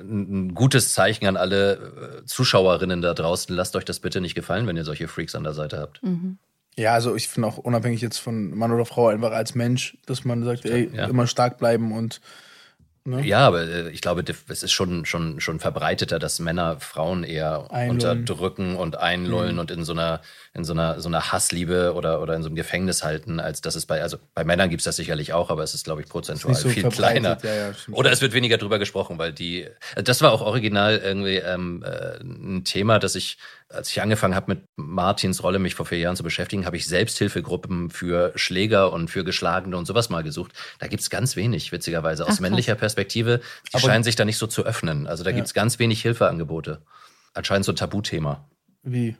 ein 0.00 0.54
gutes 0.54 0.94
Zeichen 0.94 1.26
an 1.26 1.36
alle 1.36 2.20
äh, 2.22 2.24
Zuschauerinnen 2.24 3.02
da 3.02 3.14
draußen. 3.14 3.54
Lasst 3.54 3.74
euch 3.76 3.84
das 3.84 3.98
bitte 4.00 4.20
nicht 4.20 4.34
gefallen, 4.36 4.66
wenn 4.66 4.76
ihr 4.76 4.84
solche 4.84 5.08
Freaks 5.08 5.34
an 5.34 5.42
der 5.44 5.54
Seite 5.54 5.78
habt. 5.78 6.00
Ja, 6.78 6.94
also 6.94 7.16
ich 7.16 7.28
finde 7.28 7.48
auch 7.48 7.58
unabhängig 7.58 8.00
jetzt 8.00 8.18
von 8.18 8.56
Mann 8.56 8.72
oder 8.72 8.86
Frau 8.86 9.08
einfach 9.08 9.32
als 9.32 9.54
Mensch, 9.54 9.98
dass 10.06 10.24
man 10.24 10.44
sagt, 10.44 10.64
ey, 10.64 10.88
Ja. 10.94 11.06
immer 11.06 11.26
stark 11.26 11.58
bleiben 11.58 11.90
und 11.92 12.20
ne? 13.04 13.24
Ja, 13.26 13.40
aber 13.46 13.62
äh, 13.62 13.90
ich 13.90 14.00
glaube, 14.00 14.22
es 14.48 14.62
ist 14.62 14.70
schon, 14.72 15.04
schon, 15.04 15.40
schon 15.40 15.58
verbreiteter, 15.58 16.18
dass 16.18 16.38
Männer 16.38 16.78
Frauen 16.78 17.24
eher 17.24 17.66
Einlullen. 17.72 18.18
unterdrücken 18.20 18.76
und 18.76 18.96
einlullen 18.96 19.58
und 19.58 19.70
in 19.70 19.84
so 19.84 19.92
einer, 19.92 20.20
in 20.54 20.64
so 20.64 20.72
einer, 20.72 21.00
so 21.00 21.08
einer 21.08 21.32
Hassliebe 21.32 21.94
oder, 21.94 22.22
oder 22.22 22.34
in 22.36 22.42
so 22.42 22.48
einem 22.48 22.56
Gefängnis 22.56 23.02
halten, 23.02 23.40
als 23.40 23.60
dass 23.60 23.74
es 23.74 23.86
bei, 23.86 24.02
also 24.02 24.18
bei 24.34 24.44
Männern 24.44 24.70
gibt 24.70 24.80
es 24.80 24.84
das 24.84 24.96
sicherlich 24.96 25.32
auch, 25.32 25.50
aber 25.50 25.62
es 25.62 25.74
ist, 25.74 25.84
glaube 25.84 26.02
ich, 26.02 26.08
prozentual 26.08 26.54
so 26.54 26.68
viel 26.68 26.88
kleiner. 26.90 27.38
ja, 27.42 27.54
ja, 27.54 27.72
oder 27.90 28.12
es 28.12 28.20
wird 28.20 28.34
weniger 28.34 28.58
drüber 28.58 28.78
gesprochen, 28.78 29.18
weil 29.18 29.32
die, 29.32 29.66
das 29.96 30.20
war 30.20 30.30
auch 30.32 30.42
original 30.42 30.98
irgendwie 30.98 31.36
ähm, 31.36 31.82
äh, 31.84 32.20
ein 32.22 32.64
Thema, 32.64 32.98
das 32.98 33.14
ich, 33.14 33.38
als 33.70 33.90
ich 33.90 34.00
angefangen 34.00 34.34
habe 34.34 34.54
mit 34.54 34.62
Martins 34.76 35.42
Rolle, 35.42 35.58
mich 35.58 35.74
vor 35.74 35.86
vier 35.86 35.98
Jahren 35.98 36.16
zu 36.16 36.22
beschäftigen, 36.22 36.64
habe 36.64 36.76
ich 36.76 36.86
Selbsthilfegruppen 36.86 37.90
für 37.90 38.32
Schläger 38.34 38.92
und 38.92 39.08
für 39.10 39.24
Geschlagene 39.24 39.76
und 39.76 39.86
sowas 39.86 40.08
mal 40.08 40.22
gesucht. 40.22 40.52
Da 40.78 40.86
gibt's 40.86 41.10
ganz 41.10 41.36
wenig, 41.36 41.70
witzigerweise. 41.72 42.26
Aus 42.26 42.36
Ach, 42.36 42.40
männlicher 42.40 42.74
Perspektive, 42.74 43.40
die 43.68 43.74
Aber- 43.74 43.82
scheinen 43.86 44.04
sich 44.04 44.16
da 44.16 44.24
nicht 44.24 44.38
so 44.38 44.46
zu 44.46 44.64
öffnen. 44.64 45.06
Also 45.06 45.22
da 45.24 45.32
gibt's 45.32 45.52
ganz 45.54 45.78
wenig 45.78 46.00
Hilfeangebote. 46.02 46.80
Anscheinend 47.34 47.66
so 47.66 47.72
ein 47.72 47.76
Tabuthema. 47.76 48.48
Wie? 48.82 49.16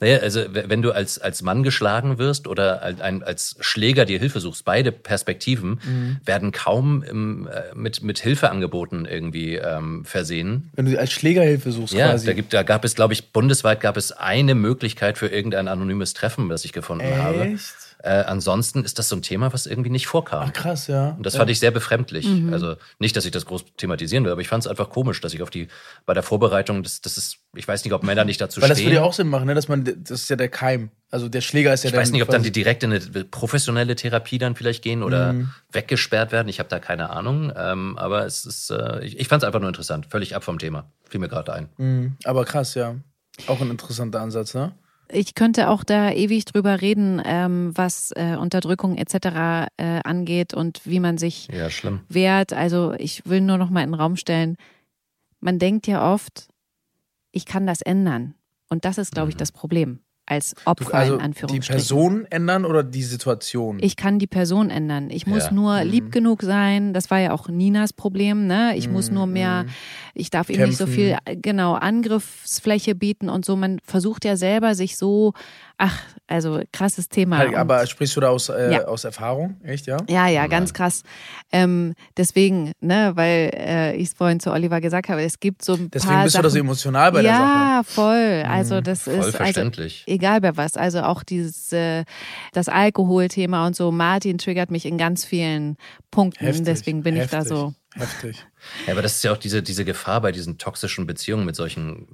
Naja, 0.00 0.18
also 0.18 0.44
wenn 0.50 0.82
du 0.82 0.92
als, 0.92 1.18
als 1.18 1.42
Mann 1.42 1.62
geschlagen 1.62 2.18
wirst 2.18 2.46
oder 2.46 2.82
als, 2.82 3.00
als 3.00 3.56
Schläger 3.60 4.04
dir 4.04 4.18
Hilfe 4.18 4.40
suchst, 4.40 4.64
beide 4.64 4.92
Perspektiven 4.92 5.80
Mhm. 5.84 6.18
werden 6.24 6.52
kaum 6.52 7.02
im, 7.02 7.46
äh, 7.46 7.74
mit, 7.74 8.02
mit 8.02 8.18
Hilfeangeboten 8.18 9.06
irgendwie 9.06 9.56
ähm, 9.56 10.04
versehen. 10.04 10.70
Wenn 10.74 10.86
du 10.90 10.98
als 10.98 11.12
Schlägerhilfe 11.12 11.70
suchst 11.72 11.94
Ja, 11.94 12.10
quasi. 12.10 12.26
da, 12.26 12.32
gibt, 12.32 12.52
da 12.52 12.62
gab 12.62 12.84
es, 12.84 12.94
glaube 12.94 13.12
ich, 13.12 13.32
bundesweit 13.32 13.80
gab 13.80 13.96
es 13.96 14.12
eine 14.12 14.54
Möglichkeit 14.54 15.18
für 15.18 15.28
irgendein 15.28 15.68
anonymes 15.68 16.14
Treffen, 16.14 16.48
das 16.48 16.64
ich 16.64 16.72
gefunden 16.72 17.16
habe. 17.18 17.42
Echt? 17.46 17.74
Äh, 18.08 18.24
ansonsten 18.26 18.84
ist 18.84 18.98
das 18.98 19.10
so 19.10 19.16
ein 19.16 19.22
Thema, 19.22 19.52
was 19.52 19.66
irgendwie 19.66 19.90
nicht 19.90 20.06
vorkam. 20.06 20.44
Ach, 20.48 20.52
krass, 20.54 20.86
ja. 20.86 21.10
Und 21.10 21.26
das 21.26 21.34
ja. 21.34 21.38
fand 21.40 21.50
ich 21.50 21.58
sehr 21.58 21.70
befremdlich. 21.70 22.26
Also 22.50 22.76
nicht, 22.98 23.14
dass 23.16 23.26
ich 23.26 23.32
das 23.32 23.44
groß 23.44 23.66
thematisieren 23.76 24.24
will, 24.24 24.32
aber 24.32 24.40
ich 24.40 24.48
fand 24.48 24.64
es 24.64 24.66
einfach 24.66 24.88
komisch, 24.88 25.20
dass 25.20 25.34
ich 25.34 25.42
auf 25.42 25.50
die, 25.50 25.68
bei 26.06 26.14
der 26.14 26.22
Vorbereitung, 26.22 26.82
das, 26.82 27.02
das 27.02 27.18
ist, 27.18 27.38
ich 27.54 27.68
weiß 27.68 27.84
nicht, 27.84 27.92
ob 27.92 28.02
Männer 28.02 28.24
nicht 28.24 28.40
dazu 28.40 28.62
Weil 28.62 28.70
das 28.70 28.78
stehen. 28.78 28.86
würde 28.88 28.96
ja 28.96 29.02
auch 29.02 29.12
Sinn 29.12 29.28
machen, 29.28 29.46
ne? 29.46 29.54
dass 29.54 29.68
man, 29.68 29.84
das 29.84 30.22
ist 30.22 30.30
ja 30.30 30.36
der 30.36 30.48
Keim. 30.48 30.90
Also 31.10 31.28
der 31.28 31.40
Schläger 31.42 31.72
ist 31.74 31.84
ja 31.84 31.88
ich 31.88 31.92
der. 31.92 32.00
weiß 32.00 32.10
nicht, 32.12 32.22
ob 32.22 32.28
dann 32.30 32.42
die 32.42 32.50
direkt 32.52 32.82
in 32.82 32.92
eine 32.92 33.24
professionelle 33.24 33.94
Therapie 33.94 34.38
dann 34.38 34.54
vielleicht 34.56 34.82
gehen 34.82 35.02
oder 35.02 35.32
Mhm. 35.34 35.50
weggesperrt 35.72 36.32
werden. 36.32 36.48
Ich 36.48 36.58
habe 36.60 36.68
da 36.70 36.78
keine 36.78 37.10
Ahnung. 37.10 37.52
Ähm, 37.56 37.98
aber 37.98 38.24
es 38.26 38.44
ist, 38.46 38.70
äh, 38.70 39.04
ich, 39.04 39.18
ich 39.18 39.28
fand 39.28 39.42
es 39.42 39.46
einfach 39.46 39.60
nur 39.60 39.68
interessant. 39.68 40.06
Völlig 40.10 40.34
ab 40.34 40.44
vom 40.44 40.58
Thema. 40.58 40.90
Fiel 41.08 41.20
mir 41.20 41.28
gerade 41.28 41.52
ein. 41.52 41.68
Mhm. 41.76 42.16
Aber 42.24 42.44
krass, 42.44 42.74
ja. 42.74 42.94
Auch 43.46 43.60
ein 43.60 43.70
interessanter 43.70 44.20
Ansatz, 44.20 44.54
ne? 44.54 44.72
Ich 45.10 45.34
könnte 45.34 45.68
auch 45.70 45.84
da 45.84 46.10
ewig 46.12 46.44
drüber 46.44 46.80
reden, 46.80 47.20
ähm, 47.24 47.72
was 47.74 48.12
äh, 48.16 48.36
Unterdrückung 48.36 48.96
etc. 48.96 49.68
Äh, 49.76 50.00
angeht 50.04 50.54
und 50.54 50.80
wie 50.84 51.00
man 51.00 51.16
sich 51.18 51.48
Ja, 51.52 51.70
schlimm. 51.70 52.00
wehrt. 52.08 52.52
Also 52.52 52.92
ich 52.98 53.24
will 53.26 53.40
nur 53.40 53.58
noch 53.58 53.70
mal 53.70 53.82
in 53.82 53.90
den 53.90 53.94
Raum 54.00 54.16
stellen, 54.16 54.56
man 55.40 55.58
denkt 55.58 55.86
ja 55.86 56.12
oft, 56.12 56.48
ich 57.32 57.46
kann 57.46 57.66
das 57.66 57.80
ändern. 57.80 58.34
Und 58.68 58.84
das 58.84 58.98
ist, 58.98 59.12
glaube 59.12 59.30
ich, 59.30 59.36
das 59.36 59.52
Problem 59.52 60.00
als 60.28 60.54
Opfer 60.64 60.84
Mhm. 60.84 60.88
Du, 60.90 60.94
also 60.96 61.12
in 61.14 61.18
die 61.18 61.24
Anführungsstrichen. 61.24 61.74
Person 61.76 62.26
ändern 62.30 62.64
oder 62.64 62.82
die 62.82 63.02
Situation? 63.02 63.78
Ich 63.80 63.96
kann 63.96 64.18
die 64.18 64.26
Person 64.26 64.70
ändern. 64.70 65.08
Ich 65.10 65.26
muss 65.26 65.46
Ja. 65.46 65.52
nur 65.52 65.84
Mhm. 65.84 65.90
lieb 65.90 66.12
genug 66.12 66.42
sein. 66.42 66.92
Das 66.92 67.10
war 67.10 67.18
ja 67.18 67.32
auch 67.32 67.48
Ninas 67.48 67.92
Problem. 67.92 68.46
Ne? 68.46 68.74
Ich 68.76 68.88
muss 68.88 69.10
nur 69.10 69.26
mehr, 69.26 69.64
ich 70.14 70.30
darf 70.30 70.50
ihm 70.50 70.60
nicht 70.62 70.76
so 70.76 70.86
Mhm. 70.86 70.94
Kämpfen. 70.94 71.18
viel 71.26 71.36
genau 71.42 71.74
Angriffsfläche 71.74 72.94
bieten 72.94 73.28
und 73.28 73.44
so. 73.44 73.56
Man 73.56 73.78
versucht 73.84 74.24
ja 74.24 74.36
selber 74.36 74.74
sich 74.74 74.96
so, 74.96 75.32
ach, 75.78 75.98
also 76.26 76.60
krasses 76.72 77.08
Thema. 77.08 77.38
Halt, 77.38 77.54
aber 77.54 77.86
sprichst 77.86 78.16
du 78.16 78.20
da 78.20 78.28
aus, 78.28 78.48
äh, 78.48 78.72
Ja. 78.72 78.84
aus 78.86 79.04
Erfahrung? 79.04 79.56
Echt, 79.62 79.86
ja? 79.86 79.98
ja, 80.08 80.26
ja, 80.28 80.46
ganz 80.46 80.74
krass. 80.74 81.02
Ähm, 81.52 81.94
deswegen, 82.16 82.72
ne, 82.80 83.12
weil 83.14 83.50
äh, 83.54 83.96
ich 83.96 84.08
es 84.08 84.14
vorhin 84.14 84.40
zu 84.40 84.50
Oliver 84.52 84.80
gesagt 84.80 85.08
habe, 85.08 85.22
es 85.22 85.40
gibt 85.40 85.64
so 85.64 85.74
ein 85.74 85.90
Deswegen 85.90 86.12
paar 86.14 86.24
bist 86.24 86.34
du 86.34 86.38
Sachen, 86.38 86.42
da 86.44 86.50
so 86.50 86.58
emotional 86.58 87.12
bei 87.12 87.22
der 87.22 87.32
Sache. 87.32 87.42
Mhm. 87.44 87.48
ja, 87.48 87.82
voll. 87.84 88.44
Also 88.48 88.80
das 88.80 89.02
Voll 89.04 89.14
ist 89.14 89.18
also 89.20 89.36
verständlich. 89.38 90.04
Egal 90.18 90.40
bei 90.40 90.56
was. 90.56 90.76
Also 90.76 91.02
auch 91.02 91.22
dieses 91.22 91.72
äh, 91.72 92.04
das 92.52 92.68
Alkoholthema 92.68 93.66
und 93.66 93.76
so. 93.76 93.90
Martin 93.90 94.38
triggert 94.38 94.70
mich 94.70 94.84
in 94.84 94.98
ganz 94.98 95.24
vielen 95.24 95.76
Punkten. 96.10 96.44
Heftig, 96.44 96.64
Deswegen 96.66 97.02
bin 97.02 97.16
ich 97.16 97.30
da 97.30 97.38
heftig, 97.38 97.48
so. 97.48 97.74
Heftig. 97.94 98.46
Ja, 98.86 98.92
aber 98.92 99.02
das 99.02 99.16
ist 99.16 99.24
ja 99.24 99.32
auch 99.32 99.38
diese, 99.38 99.62
diese 99.62 99.84
Gefahr 99.84 100.20
bei 100.20 100.32
diesen 100.32 100.58
toxischen 100.58 101.06
Beziehungen 101.06 101.46
mit 101.46 101.56
solchen 101.56 102.06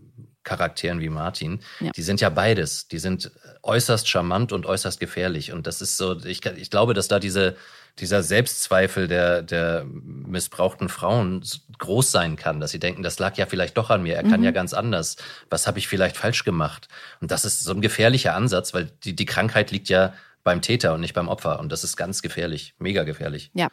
Charakteren 0.45 1.01
wie 1.01 1.09
Martin. 1.09 1.61
Ja. 1.81 1.91
Die 1.91 2.03
sind 2.03 2.21
ja 2.21 2.29
beides. 2.29 2.87
Die 2.89 2.99
sind 2.99 3.33
äußerst 3.63 4.09
charmant 4.09 4.53
und 4.53 4.67
äußerst 4.67 5.01
gefährlich. 5.01 5.53
Und 5.53 5.67
das 5.67 5.81
ist 5.81 5.97
so, 5.97 6.19
ich, 6.25 6.45
ich 6.45 6.71
glaube, 6.71 6.95
dass 6.95 7.09
da 7.09 7.19
diese, 7.19 7.57
dieser 7.99 8.23
Selbstzweifel 8.23 9.07
der, 9.07 9.43
der 9.43 9.85
missbrauchten 9.85 10.89
Frauen 10.89 11.45
groß 11.79 12.11
sein 12.11 12.37
kann, 12.37 12.59
dass 12.61 12.73
sie 12.73 12.81
denken, 12.81 13.03
das 13.03 13.19
lag 13.19 13.37
ja 13.37 13.47
vielleicht 13.47 13.77
doch 13.77 13.91
an 13.91 14.03
mir, 14.03 14.17
er 14.17 14.23
kann 14.23 14.41
Mhm. 14.41 14.45
ja 14.47 14.51
ganz 14.51 14.75
anders. 14.75 15.17
Was 15.49 15.67
habe 15.67 15.79
ich 15.79 15.87
vielleicht 15.87 16.17
falsch 16.17 16.45
gemacht? 16.45 16.89
Und 17.21 17.31
das 17.31 17.45
ist 17.45 17.63
so 17.63 17.73
ein 17.73 17.81
gefährlicher 17.81 18.35
Ansatz, 18.35 18.75
weil 18.75 18.91
die, 19.05 19.15
die 19.15 19.27
Krankheit 19.27 19.71
liegt 19.71 19.89
ja 19.89 20.13
beim 20.43 20.61
Täter 20.61 20.95
und 20.95 21.01
nicht 21.01 21.15
beim 21.15 21.29
Opfer. 21.29 21.61
Und 21.61 21.71
das 21.71 21.85
ist 21.85 21.97
ganz 21.97 22.21
gefährlich, 22.21 22.75
mega 22.79 23.05
gefährlich. 23.05 23.51
Ja. 23.55 23.69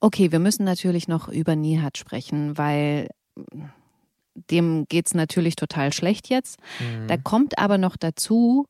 Okay, 0.00 0.32
wir 0.32 0.38
müssen 0.38 0.64
natürlich 0.64 1.06
noch 1.06 1.28
über 1.28 1.54
Nihat 1.54 1.98
sprechen, 1.98 2.56
weil 2.58 3.08
dem 4.50 4.86
geht's 4.88 5.14
natürlich 5.14 5.54
total 5.56 5.92
schlecht 5.92 6.28
jetzt. 6.28 6.58
Da 7.06 7.16
kommt 7.16 7.58
aber 7.58 7.78
noch 7.78 7.96
dazu, 7.96 8.66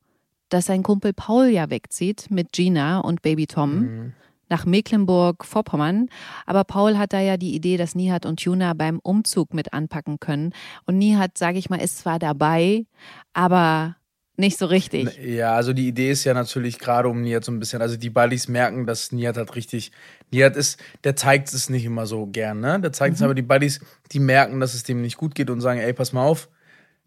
dass 0.48 0.66
sein 0.66 0.82
Kumpel 0.82 1.12
Paul 1.12 1.46
ja 1.46 1.70
wegzieht 1.70 2.30
mit 2.30 2.52
Gina 2.52 2.98
und 3.00 3.22
Baby 3.22 3.46
Tom 3.46 4.12
nach 4.48 4.66
Mecklenburg-Vorpommern. 4.66 6.08
Aber 6.46 6.64
Paul 6.64 6.98
hat 6.98 7.12
da 7.12 7.20
ja 7.20 7.36
die 7.36 7.54
Idee, 7.54 7.76
dass 7.76 7.94
Nihat 7.94 8.26
und 8.26 8.42
Tuna 8.42 8.74
beim 8.74 8.98
Umzug 8.98 9.54
mit 9.54 9.72
anpacken 9.72 10.20
können. 10.20 10.52
Und 10.86 10.98
Nihat, 10.98 11.38
sage 11.38 11.58
ich 11.58 11.70
mal, 11.70 11.80
ist 11.80 11.98
zwar 11.98 12.18
dabei, 12.18 12.86
aber 13.32 13.96
nicht 14.36 14.58
so 14.58 14.66
richtig. 14.66 15.16
Ja, 15.22 15.54
also 15.54 15.72
die 15.72 15.86
Idee 15.86 16.10
ist 16.10 16.24
ja 16.24 16.34
natürlich 16.34 16.78
gerade 16.80 17.08
um 17.08 17.22
Nihat 17.22 17.44
so 17.44 17.52
ein 17.52 17.60
bisschen, 17.60 17.80
also 17.80 17.96
die 17.96 18.10
Buddies 18.10 18.48
merken, 18.48 18.84
dass 18.84 19.12
Nihat 19.12 19.36
halt 19.36 19.54
richtig, 19.54 19.92
Nihat 20.32 20.56
ist, 20.56 20.82
der 21.04 21.14
zeigt 21.14 21.52
es 21.52 21.70
nicht 21.70 21.84
immer 21.84 22.06
so 22.06 22.26
gern, 22.26 22.58
ne? 22.58 22.80
Der 22.80 22.92
zeigt 22.92 23.16
es 23.16 23.22
aber 23.22 23.34
die 23.34 23.42
Buddies, 23.42 23.80
die 24.10 24.18
merken, 24.18 24.58
dass 24.58 24.74
es 24.74 24.82
dem 24.82 25.02
nicht 25.02 25.16
gut 25.16 25.36
geht 25.36 25.50
und 25.50 25.60
sagen, 25.60 25.78
ey, 25.78 25.92
pass 25.92 26.12
mal 26.12 26.24
auf, 26.24 26.48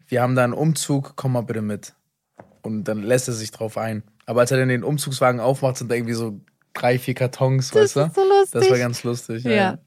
wir 0.06 0.22
haben 0.22 0.36
da 0.36 0.44
einen 0.44 0.54
Umzug, 0.54 1.16
komm 1.16 1.32
mal 1.32 1.42
bitte 1.42 1.60
mit. 1.60 1.92
Und 2.62 2.84
dann 2.84 3.02
lässt 3.02 3.28
er 3.28 3.34
sich 3.34 3.50
drauf 3.50 3.76
ein. 3.76 4.02
Aber 4.24 4.40
als 4.40 4.50
er 4.50 4.58
dann 4.58 4.68
den 4.68 4.84
Umzugswagen 4.84 5.40
aufmacht, 5.40 5.76
sind 5.76 5.90
da 5.90 5.96
irgendwie 5.96 6.14
so 6.14 6.40
drei, 6.80 6.98
vier 6.98 7.14
Kartons, 7.14 7.70
Das 7.70 7.94
weißt 7.94 7.96
du? 7.96 8.00
ist 8.00 8.14
so 8.14 8.22
lustig. 8.28 8.60
Das 8.60 8.70
war 8.70 8.78
ganz 8.78 9.02
lustig. 9.04 9.44
Ja. 9.44 9.78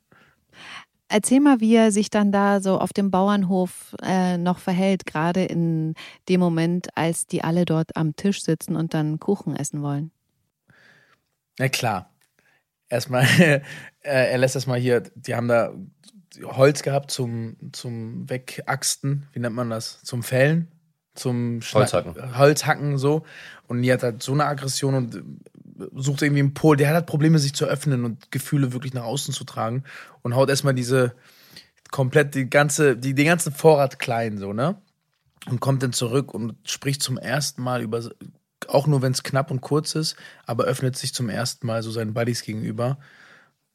Erzähl 1.14 1.42
mal, 1.42 1.60
wie 1.60 1.76
er 1.76 1.92
sich 1.92 2.10
dann 2.10 2.32
da 2.32 2.62
so 2.62 2.80
auf 2.80 2.94
dem 2.94 3.12
Bauernhof 3.12 3.96
äh, 4.02 4.38
noch 4.38 4.60
verhält, 4.60 5.06
gerade 5.06 5.44
in 5.44 5.94
dem 6.30 6.40
Moment, 6.40 6.88
als 6.96 7.28
die 7.28 7.44
alle 7.44 7.66
dort 7.66 7.98
am 7.98 8.16
Tisch 8.16 8.42
sitzen 8.44 8.78
und 8.78 8.94
dann 8.94 9.20
Kuchen 9.20 9.56
essen 9.56 9.82
wollen. 9.82 10.12
Na 11.60 11.68
klar. 11.68 12.10
Erstmal, 12.88 13.26
äh, 13.40 13.62
er 14.02 14.38
lässt 14.38 14.56
erstmal 14.56 14.80
hier, 14.80 15.02
die 15.16 15.36
haben 15.36 15.48
da 15.50 15.74
Holz 16.44 16.82
gehabt 16.82 17.12
zum, 17.12 17.58
zum 17.74 18.30
Wegaxten, 18.30 19.28
wie 19.34 19.40
nennt 19.40 19.56
man 19.56 19.70
das? 19.70 20.02
Zum 20.04 20.24
Fällen, 20.24 20.70
zum 21.14 21.60
Schna- 21.62 21.80
Holzhacken. 21.82 22.38
Holzhacken 22.38 22.98
so. 22.98 23.24
Und 23.68 23.82
Nihat 23.82 24.02
hat 24.04 24.24
so 24.24 24.32
eine 24.32 24.46
Aggression 24.46 24.96
und 24.96 25.22
sucht 25.96 26.22
irgendwie 26.22 26.42
einen 26.42 26.54
Pol. 26.54 26.78
Der 26.78 26.90
hat 26.90 26.96
halt 26.96 27.06
Probleme, 27.06 27.40
sich 27.40 27.54
zu 27.54 27.66
öffnen 27.66 28.06
und 28.06 28.32
Gefühle 28.32 28.74
wirklich 28.74 28.94
nach 28.94 29.04
außen 29.04 29.34
zu 29.34 29.44
tragen. 29.44 29.84
Und 30.22 30.36
haut 30.36 30.50
erstmal 30.50 30.74
diese 30.74 31.14
komplett 31.92 32.36
die 32.36 32.50
ganze, 32.50 32.98
die, 32.98 33.14
den 33.14 33.26
ganzen 33.26 33.54
Vorrat 33.54 34.00
klein, 34.00 34.38
so, 34.38 34.54
ne? 34.54 34.76
Und 35.50 35.60
kommt 35.60 35.84
dann 35.84 35.94
zurück 35.94 36.34
und 36.34 36.56
spricht 36.66 37.04
zum 37.04 37.18
ersten 37.18 37.62
Mal 37.62 37.82
über, 37.82 38.10
auch 38.68 38.88
nur 38.88 39.02
wenn 39.02 39.12
es 39.12 39.24
knapp 39.24 39.52
und 39.52 39.62
kurz 39.62 39.96
ist, 39.96 40.16
aber 40.46 40.66
öffnet 40.66 40.96
sich 40.96 41.14
zum 41.14 41.30
ersten 41.30 41.68
Mal 41.68 41.84
so 41.84 41.92
seinen 41.92 42.14
Buddies 42.14 42.44
gegenüber. 42.44 43.00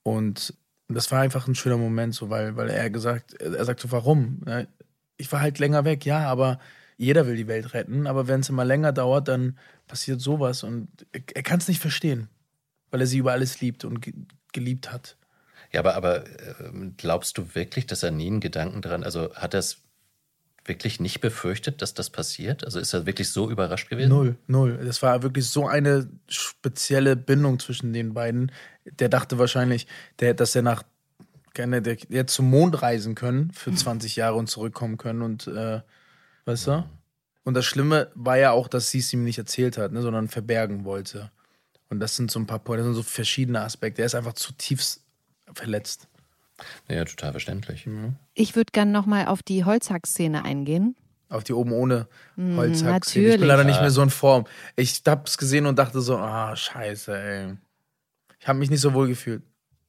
Und 0.03 0.55
das 0.89 1.11
war 1.11 1.21
einfach 1.21 1.49
ein 1.49 1.55
schöner 1.55 1.77
Moment, 1.77 2.15
so, 2.15 2.31
weil, 2.31 2.57
weil 2.57 2.71
er 2.71 2.91
gesagt, 2.91 3.35
er 3.35 3.65
sagt 3.65 3.81
so, 3.81 3.91
warum? 3.91 4.41
Ne? 4.45 4.69
Ich 5.17 5.31
war 5.33 5.41
halt 5.41 5.59
länger 5.59 5.85
weg, 5.85 6.07
ja, 6.07 6.21
aber 6.21 6.61
jeder 6.97 7.27
will 7.27 7.37
die 7.37 7.49
Welt 7.49 7.75
retten, 7.75 8.07
aber 8.07 8.29
wenn 8.29 8.41
es 8.41 8.49
immer 8.49 8.65
länger 8.65 8.93
dauert, 8.93 9.29
dann 9.29 9.59
passiert 9.87 10.21
sowas 10.21 10.63
und 10.63 10.89
er, 11.13 11.21
er 11.35 11.43
kann 11.43 11.59
es 11.59 11.69
nicht 11.69 11.81
verstehen, 11.81 12.29
weil 12.91 13.01
er 13.01 13.07
sie 13.07 13.19
über 13.19 13.33
alles 13.33 13.61
liebt 13.61 13.85
und 13.85 14.01
ge 14.01 14.15
geliebt 14.53 14.91
hat. 14.91 15.19
Ja, 15.71 15.81
aber, 15.81 15.97
aber 15.97 16.27
äh, 16.27 16.91
glaubst 16.97 17.37
du 17.37 17.55
wirklich, 17.55 17.87
dass 17.87 18.03
er 18.03 18.11
nie 18.11 18.29
einen 18.29 18.41
Gedanken 18.41 18.81
dran, 18.81 19.05
also 19.05 19.35
hat 19.35 19.53
er 19.53 19.61
es 19.61 19.83
wirklich 20.65 21.01
nicht 21.01 21.21
befürchtet, 21.21 21.83
dass 21.83 21.95
das 21.95 22.11
passiert? 22.11 22.65
Also 22.65 22.79
ist 22.79 22.95
er 22.95 23.07
wirklich 23.07 23.31
so 23.31 23.51
überrascht 23.51 23.89
gewesen? 23.91 24.09
Null, 24.09 24.37
null. 24.47 24.81
Das 24.85 25.03
war 25.03 25.23
wirklich 25.23 25.47
so 25.47 25.67
eine 25.69 26.09
spezielle 26.29 27.17
Bindung 27.17 27.59
zwischen 27.59 27.93
den 27.93 28.15
beiden. 28.15 28.51
Der 28.85 29.09
dachte 29.09 29.39
wahrscheinlich, 29.39 29.87
der, 30.21 30.35
dass 30.35 30.55
er 30.55 30.63
nach 30.63 30.83
gerne 31.55 31.83
der, 31.83 31.97
der 31.97 32.21
hätte 32.21 32.33
zum 32.33 32.51
Mond 32.51 32.83
reisen 32.83 33.15
können 33.15 33.51
für 33.53 33.73
20 33.75 34.17
Jahre 34.17 34.37
und 34.37 34.49
zurückkommen 34.49 34.97
können 34.97 35.23
und 35.23 35.47
äh, 35.47 35.81
weißt 36.47 36.67
du? 36.69 36.85
Und 37.45 37.55
das 37.55 37.65
Schlimme 37.65 38.11
war 38.15 38.37
ja 38.39 38.51
auch, 38.53 38.67
dass 38.67 38.91
sie 38.91 38.99
es 38.99 39.13
ihm 39.13 39.23
nicht 39.23 39.39
erzählt 39.39 39.79
hat, 39.79 39.93
ne, 39.93 40.03
sondern 40.03 40.29
verbergen 40.29 40.85
wollte. 40.85 41.31
Und 41.89 42.01
das 42.01 42.17
sind 42.17 42.31
so 42.31 42.41
ein 42.41 42.47
paar 42.47 42.59
Punkte, 42.59 42.79
das 42.79 42.87
sind 42.87 42.95
so 42.95 43.03
verschiedene 43.03 43.61
Aspekte. 43.61 44.03
Er 44.03 44.07
ist 44.07 44.15
einfach 44.17 44.33
zutiefst 44.33 45.03
verletzt. 45.53 46.09
Ja, 46.89 47.05
total 47.05 47.33
verständlich. 47.33 47.87
Ich 48.35 48.57
würde 48.57 48.73
gern 48.73 48.91
nochmal 48.91 49.27
auf 49.27 49.43
die 49.43 49.65
Holzhack-Szene 49.65 50.45
eingehen. 50.45 50.97
Auf 51.29 51.45
die 51.45 51.53
oben 51.53 51.73
ohne 51.73 52.09
Mm, 52.37 52.57
Holzhack. 52.57 53.07
Ich 53.07 53.15
bin 53.15 53.41
leider 53.43 53.65
nicht 53.65 53.81
mehr 53.81 53.91
so 53.91 54.03
in 54.03 54.11
Form. 54.11 54.47
Ich 54.77 55.03
hab's 55.07 55.39
gesehen 55.39 55.67
und 55.67 55.79
dachte 55.79 56.01
so, 56.01 56.17
ah, 56.17 56.55
scheiße, 56.57 57.17
ey. 57.17 57.55
Ich 58.41 58.49
habe 58.49 58.59
mich 58.59 58.71
nicht 58.71 58.81
so 58.81 58.95
wohl 58.95 59.09
gefühlt. 59.09 59.43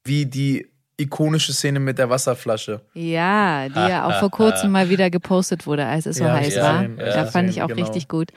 Wie 0.03 0.25
die 0.25 0.67
ikonische 0.97 1.53
Szene 1.53 1.79
mit 1.79 1.97
der 1.97 2.09
Wasserflasche. 2.09 2.81
Ja, 2.93 3.69
die 3.69 3.75
ja 3.79 4.05
auch 4.07 4.19
vor 4.19 4.31
kurzem 4.31 4.71
mal 4.71 4.89
wieder 4.89 5.09
gepostet 5.09 5.65
wurde, 5.67 5.85
als 5.85 6.05
es 6.05 6.17
so 6.17 6.23
Ja, 6.23 6.33
heiß 6.33 6.55
ja, 6.55 6.63
war. 6.63 6.83
ja, 6.83 7.13
da 7.13 7.25
fand 7.27 7.49
ich 7.49 7.61
auch 7.61 7.67
genau. 7.67 7.81
richtig 7.83 8.07
gut. 8.07 8.31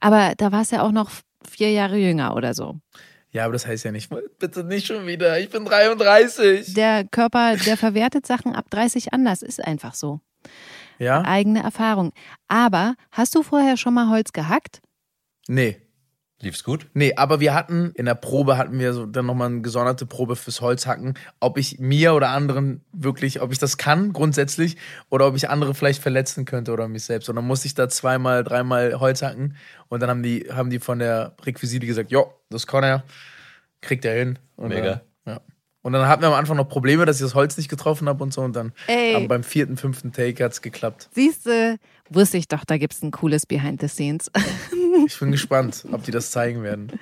Aber 0.00 0.34
da 0.36 0.52
war 0.52 0.62
es 0.62 0.70
ja 0.70 0.82
auch 0.82 0.92
noch 0.92 1.10
vier 1.48 1.70
Jahre 1.72 1.96
jünger 1.96 2.34
oder 2.36 2.54
so. 2.54 2.78
Ja, 3.30 3.44
aber 3.44 3.52
das 3.54 3.66
heißt 3.66 3.84
ja 3.84 3.90
nicht, 3.90 4.10
bitte 4.38 4.62
nicht 4.62 4.86
schon 4.86 5.06
wieder, 5.08 5.40
ich 5.40 5.50
bin 5.50 5.64
33. 5.64 6.72
Der 6.74 7.04
Körper, 7.04 7.56
der 7.56 7.76
verwertet 7.76 8.26
Sachen 8.26 8.54
ab 8.54 8.66
30 8.70 9.12
anders, 9.12 9.42
ist 9.42 9.62
einfach 9.64 9.94
so. 9.94 10.20
Ja? 11.00 11.22
Eigene 11.24 11.62
Erfahrung. 11.64 12.12
Aber 12.46 12.94
hast 13.10 13.34
du 13.34 13.42
vorher 13.42 13.76
schon 13.76 13.94
mal 13.94 14.08
Holz 14.08 14.32
gehackt? 14.32 14.80
Nee. 15.48 15.78
Lief's 16.44 16.64
gut? 16.64 16.86
Nee, 16.94 17.14
aber 17.16 17.40
wir 17.40 17.54
hatten, 17.54 17.92
in 17.94 18.06
der 18.06 18.14
Probe 18.14 18.56
hatten 18.56 18.78
wir 18.78 18.92
so 18.92 19.06
dann 19.06 19.26
nochmal 19.26 19.48
eine 19.48 19.62
gesonderte 19.62 20.06
Probe 20.06 20.36
fürs 20.36 20.60
Holzhacken, 20.60 21.14
ob 21.40 21.58
ich 21.58 21.78
mir 21.80 22.14
oder 22.14 22.28
anderen 22.28 22.82
wirklich, 22.92 23.40
ob 23.40 23.52
ich 23.52 23.58
das 23.58 23.76
kann 23.76 24.12
grundsätzlich 24.12 24.76
oder 25.10 25.26
ob 25.26 25.36
ich 25.36 25.50
andere 25.50 25.74
vielleicht 25.74 26.02
verletzen 26.02 26.44
könnte 26.44 26.72
oder 26.72 26.88
mich 26.88 27.04
selbst. 27.04 27.28
Und 27.28 27.36
dann 27.36 27.46
musste 27.46 27.66
ich 27.66 27.74
da 27.74 27.88
zweimal, 27.88 28.44
dreimal 28.44 29.00
Holz 29.00 29.22
hacken 29.22 29.56
und 29.88 30.00
dann 30.00 30.10
haben 30.10 30.22
die, 30.22 30.48
haben 30.52 30.70
die 30.70 30.78
von 30.78 30.98
der 30.98 31.34
Requisite 31.44 31.86
gesagt, 31.86 32.10
jo, 32.10 32.32
das 32.50 32.66
kann 32.66 32.84
er, 32.84 33.04
kriegt 33.80 34.04
er 34.04 34.14
hin. 34.14 34.38
Und 34.56 34.68
Mega. 34.68 35.02
Dann, 35.24 35.34
ja. 35.34 35.40
Und 35.82 35.92
dann 35.92 36.08
hatten 36.08 36.22
wir 36.22 36.28
am 36.28 36.34
Anfang 36.34 36.56
noch 36.56 36.68
Probleme, 36.68 37.04
dass 37.04 37.16
ich 37.16 37.22
das 37.22 37.34
Holz 37.34 37.58
nicht 37.58 37.68
getroffen 37.68 38.08
habe 38.08 38.24
und 38.24 38.32
so. 38.32 38.40
Und 38.40 38.56
dann 38.56 38.72
Ey. 38.86 39.14
aber 39.14 39.28
beim 39.28 39.44
vierten, 39.44 39.76
fünften 39.76 40.12
Take 40.12 40.42
hat's 40.42 40.62
geklappt. 40.62 41.10
Siehst 41.12 41.44
du, 41.44 41.78
wusste 42.08 42.38
ich 42.38 42.48
doch, 42.48 42.64
da 42.64 42.78
gibt's 42.78 43.02
ein 43.02 43.10
cooles 43.10 43.44
Behind 43.44 43.80
the 43.82 43.88
Scenes. 43.88 44.30
Ich 45.06 45.18
bin 45.18 45.32
gespannt, 45.32 45.84
ob 45.92 46.04
die 46.04 46.10
das 46.10 46.30
zeigen 46.30 46.62
werden. 46.62 46.92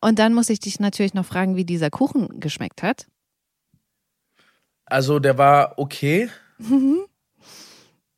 Und 0.00 0.18
dann 0.18 0.34
muss 0.34 0.50
ich 0.50 0.60
dich 0.60 0.80
natürlich 0.80 1.14
noch 1.14 1.26
fragen, 1.26 1.56
wie 1.56 1.64
dieser 1.64 1.90
Kuchen 1.90 2.40
geschmeckt 2.40 2.82
hat. 2.82 3.06
Also 4.84 5.18
der 5.18 5.36
war 5.38 5.78
okay. 5.78 6.30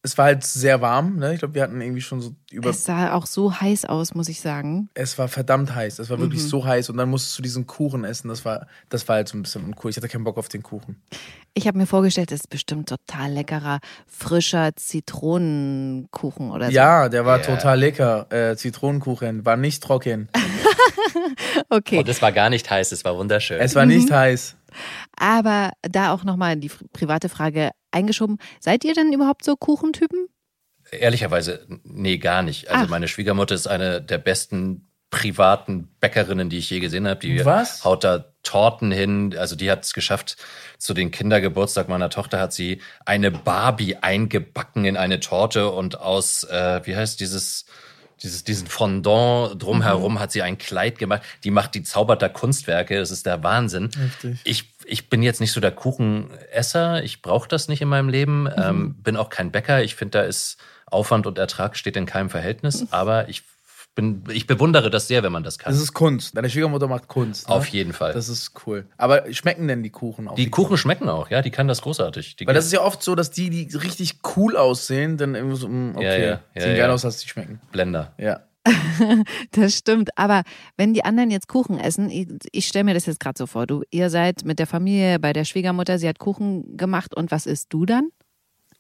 Es 0.03 0.17
war 0.17 0.27
halt 0.27 0.45
sehr 0.45 0.81
warm, 0.81 1.17
ne? 1.17 1.33
Ich 1.35 1.41
glaube, 1.41 1.55
wir 1.55 1.63
hatten 1.63 1.81
irgendwie 1.81 2.01
schon 2.01 2.21
so 2.21 2.33
über. 2.53 2.71
Es 2.71 2.85
sah 2.85 3.15
auch 3.15 3.27
so 3.27 3.61
heiß 3.61 3.85
aus, 3.85 4.15
muss 4.15 4.29
ich 4.29 4.41
sagen. 4.41 4.89
Es 4.95 5.19
war 5.19 5.27
verdammt 5.27 5.75
heiß. 5.75 5.99
Es 5.99 6.09
war 6.09 6.21
wirklich 6.21 6.43
Mhm. 6.43 6.47
so 6.47 6.65
heiß. 6.65 6.89
Und 6.91 6.99
dann 6.99 7.11
musstest 7.11 7.37
du 7.37 7.43
diesen 7.43 7.67
Kuchen 7.67 8.05
essen. 8.05 8.29
Das 8.29 8.45
war, 8.45 8.69
das 8.91 9.09
war 9.09 9.17
halt 9.17 9.29
so 9.29 9.37
ein 9.37 9.43
bisschen 9.43 9.65
uncool. 9.65 9.91
Ich 9.91 9.97
hatte 9.97 10.09
keinen 10.09 10.23
Bock 10.23 10.39
auf 10.39 10.49
den 10.49 10.63
Kuchen. 10.63 11.03
Ich 11.55 11.67
habe 11.67 11.77
mir 11.77 11.87
vorgestellt, 11.87 12.31
das 12.31 12.41
ist 12.43 12.49
bestimmt 12.51 12.89
total 12.89 13.33
leckerer, 13.33 13.81
frischer 14.07 14.71
Zitronenkuchen 14.77 16.51
oder 16.53 16.67
so. 16.67 16.73
Ja, 16.73 17.09
der 17.09 17.27
war 17.27 17.39
Ja. 17.41 17.45
total 17.57 17.79
lecker. 17.81 18.27
Äh, 18.31 18.57
Zitronenkuchen. 18.57 19.45
War 19.45 19.57
nicht 19.57 19.83
trocken. 19.83 20.29
Okay. 21.71 21.99
Und 21.99 22.09
es 22.09 22.23
war 22.23 22.33
gar 22.33 22.51
nicht 22.51 22.69
heiß, 22.71 22.93
es 22.93 23.05
war 23.05 23.17
wunderschön. 23.17 23.59
Es 23.61 23.75
war 23.75 23.85
Mhm. 23.85 23.93
nicht 23.93 24.11
heiß. 24.11 24.57
Aber 25.19 25.71
da 25.83 26.13
auch 26.13 26.25
nochmal 26.25 26.57
die 26.57 26.71
private 26.93 27.29
Frage 27.29 27.71
eingeschoben. 27.91 28.39
Seid 28.61 28.85
ihr 28.85 28.95
denn 28.95 29.13
überhaupt 29.13 29.45
so 29.45 29.57
Kuchentypen? 29.57 30.29
Ehrlicherweise, 30.91 31.67
nee, 31.85 32.19
gar 32.19 32.43
nicht. 32.43 32.71
Also 32.71 32.87
Ach. 32.87 32.91
meine 32.91 33.09
Schwiegermutter 33.09 33.55
ist 33.55 33.67
eine 33.67 34.01
der 34.01 34.19
besten 34.19 34.89
privaten 35.11 35.89
Bäckerinnen, 36.01 36.51
die 36.51 36.59
ich 36.59 36.71
je 36.71 36.81
gesehen 36.81 37.09
habe. 37.09 37.21
Die 37.21 37.45
Was? 37.45 37.85
haut 37.85 38.05
da 38.05 38.33
Torten 38.43 38.91
hin. 38.91 39.35
Also 39.37 39.57
die 39.57 39.71
hat 39.71 39.85
es 39.85 39.93
geschafft. 39.93 40.37
Zu 40.79 40.95
den 40.95 41.11
Kindergeburtstag 41.11 41.89
meiner 41.89 42.11
Tochter 42.11 42.41
hat 42.41 42.53
sie 42.53 42.81
eine 43.05 43.31
Barbie 43.31 43.97
eingebacken 43.97 44.85
in 44.85 44.97
eine 44.97 45.21
Torte 45.21 45.71
und 45.71 45.99
aus, 46.01 46.45
äh, 46.45 46.81
wie 46.85 46.97
heißt 46.97 47.21
dieses, 47.21 47.67
dieses, 48.23 48.45
diesen 48.45 48.67
Fondant 48.67 49.63
drumherum 49.63 50.19
hat 50.21 50.33
sie 50.33 50.43
ein 50.43 50.59
Kleid 50.59 50.99
gemacht. 50.99 51.23
Die 51.45 51.51
macht, 51.51 51.75
die 51.75 51.83
zaubert 51.83 52.23
da 52.23 52.29
Kunstwerke. 52.29 52.99
Das 52.99 53.11
ist 53.11 53.27
der 53.27 53.43
Wahnsinn. 53.43 53.91
Heftig. 53.97 54.41
Ich, 54.45 54.65
ich 54.85 55.09
bin 55.09 55.23
jetzt 55.23 55.41
nicht 55.41 55.53
so 55.53 55.61
der 55.61 55.73
Kuchenesser. 55.73 57.03
Ich 57.05 57.23
brauche 57.23 57.49
das 57.49 57.69
nicht 57.69 57.81
in 57.81 57.89
meinem 57.89 58.09
Leben. 58.09 58.49
Ähm, 58.57 58.95
bin 58.95 59.17
auch 59.17 59.29
kein 59.29 59.51
Bäcker. 59.51 59.83
Ich 59.83 59.95
finde, 59.95 60.19
da 60.19 60.25
ist 60.25 60.59
Aufwand 60.87 61.27
und 61.27 61.39
Ertrag 61.39 61.77
steht 61.77 61.97
in 61.97 62.07
keinem 62.07 62.31
Verhältnis. 62.31 62.87
Aber 62.93 63.29
ich 63.29 63.43
bin, 63.99 64.23
ich 64.31 64.47
bewundere 64.47 64.91
das 64.91 65.09
sehr, 65.09 65.25
wenn 65.25 65.33
man 65.33 65.43
das 65.43 65.59
kann. 65.59 65.73
Das 65.73 65.83
ist 65.83 65.93
Kunst. 65.93 66.37
Deine 66.37 66.49
Schwiegermutter 66.49 66.87
macht 66.87 67.09
Kunst. 67.09 67.49
Ne? 67.49 67.55
Auf 67.55 67.67
jeden 67.67 67.93
Fall. 67.93 68.13
Das 68.13 68.29
ist 68.29 68.53
cool. 68.65 68.87
Aber 68.97 69.33
schmecken 69.35 69.67
denn 69.67 69.83
die 69.83 69.91
Kuchen 69.91 70.29
auch? 70.29 70.37
die 70.37 70.49
Kuchen 70.51 70.77
schmecken 70.77 71.09
auch, 71.09 71.29
ja, 71.31 71.43
die 71.43 71.51
kann 71.51 71.67
das 71.67 71.83
großartig. 71.83 72.37
Die 72.37 72.47
Weil 72.47 72.55
das 72.55 72.67
ist 72.67 72.73
ja 72.73 72.83
oft 72.83 73.03
so, 73.03 73.17
dass 73.17 73.33
die, 73.33 73.51
die 73.51 73.77
richtig 73.77 74.21
cool 74.37 74.57
aussehen, 74.57 75.17
dann 75.17 75.35
irgendwie 75.35 75.57
so, 75.57 75.69
mm, 75.69 75.97
okay, 75.97 76.05
Ja, 76.05 76.17
ja, 76.29 76.41
ja, 76.55 76.63
sehen 76.63 76.71
ja. 76.77 76.79
geil 76.79 76.91
aus, 76.91 77.03
dass 77.03 77.19
die 77.19 77.29
schmecken. 77.29 77.61
Blender. 77.73 78.15
Ja. 78.19 78.41
Das 79.53 79.75
stimmt. 79.77 80.11
Aber 80.17 80.43
wenn 80.77 80.95
die 80.95 81.05
anderen 81.05 81.31
jetzt 81.31 81.49
Kuchen 81.49 81.79
essen, 81.81 82.11
ich, 82.11 82.29
ich 82.53 82.69
stelle 82.69 82.85
mir 82.85 82.95
das 82.95 83.07
jetzt 83.07 83.19
gerade 83.21 83.37
so 83.37 83.47
vor, 83.47 83.67
du, 83.67 83.83
ihr 83.91 84.11
seid 84.11 84.45
mit 84.45 84.59
der 84.59 84.67
Familie 84.67 85.19
bei 85.19 85.33
der 85.33 85.45
Schwiegermutter, 85.45 85.99
sie 85.99 86.09
hat 86.09 86.19
Kuchen 86.19 86.77
gemacht 86.77 87.17
und 87.17 87.31
was 87.31 87.47
isst 87.47 87.73
du 87.73 87.85
dann? 87.87 88.11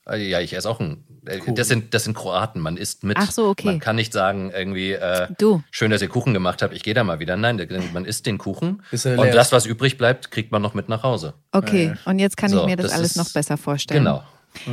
Äh, 0.09 0.29
Ja, 0.29 0.41
ich 0.41 0.55
esse 0.55 0.69
auch 0.71 0.81
ein. 0.81 1.05
Äh, 1.29 1.41
Das 1.55 1.69
sind, 1.69 1.95
das 1.95 2.05
sind 2.05 2.15
Kroaten, 2.15 2.61
man 2.61 2.77
isst 2.77 3.05
mit. 3.05 3.17
Ach 3.21 3.31
so, 3.31 3.49
okay. 3.49 3.67
Man 3.67 3.81
kann 3.81 3.97
nicht 3.97 4.13
sagen, 4.13 4.51
irgendwie, 4.51 4.93
äh, 4.93 5.29
Du. 5.39 5.63
schön, 5.71 5.91
dass 5.91 6.03
ihr 6.03 6.09
Kuchen 6.09 6.35
gemacht 6.35 6.63
habt, 6.63 6.75
ich 6.75 6.83
gehe 6.83 6.95
da 6.95 7.05
mal 7.05 7.21
wieder. 7.21 7.37
Nein, 7.37 7.65
man 7.93 8.05
isst 8.05 8.27
den 8.27 8.39
Kuchen 8.39 8.83
und 8.93 9.35
das, 9.35 9.53
was 9.53 9.67
übrig 9.67 9.99
bleibt, 9.99 10.31
kriegt 10.31 10.51
man 10.53 10.63
noch 10.63 10.75
mit 10.75 10.89
nach 10.89 11.03
Hause. 11.03 11.35
Okay, 11.53 11.95
und 12.05 12.19
jetzt 12.19 12.37
kann 12.37 12.51
So, 12.51 12.61
ich 12.61 12.67
mir 12.67 12.77
das, 12.77 12.87
das 12.87 12.95
alles 12.95 13.11
ist- 13.13 13.17
noch 13.17 13.31
besser 13.33 13.57
vorstellen. 13.57 14.05
Genau. 14.05 14.23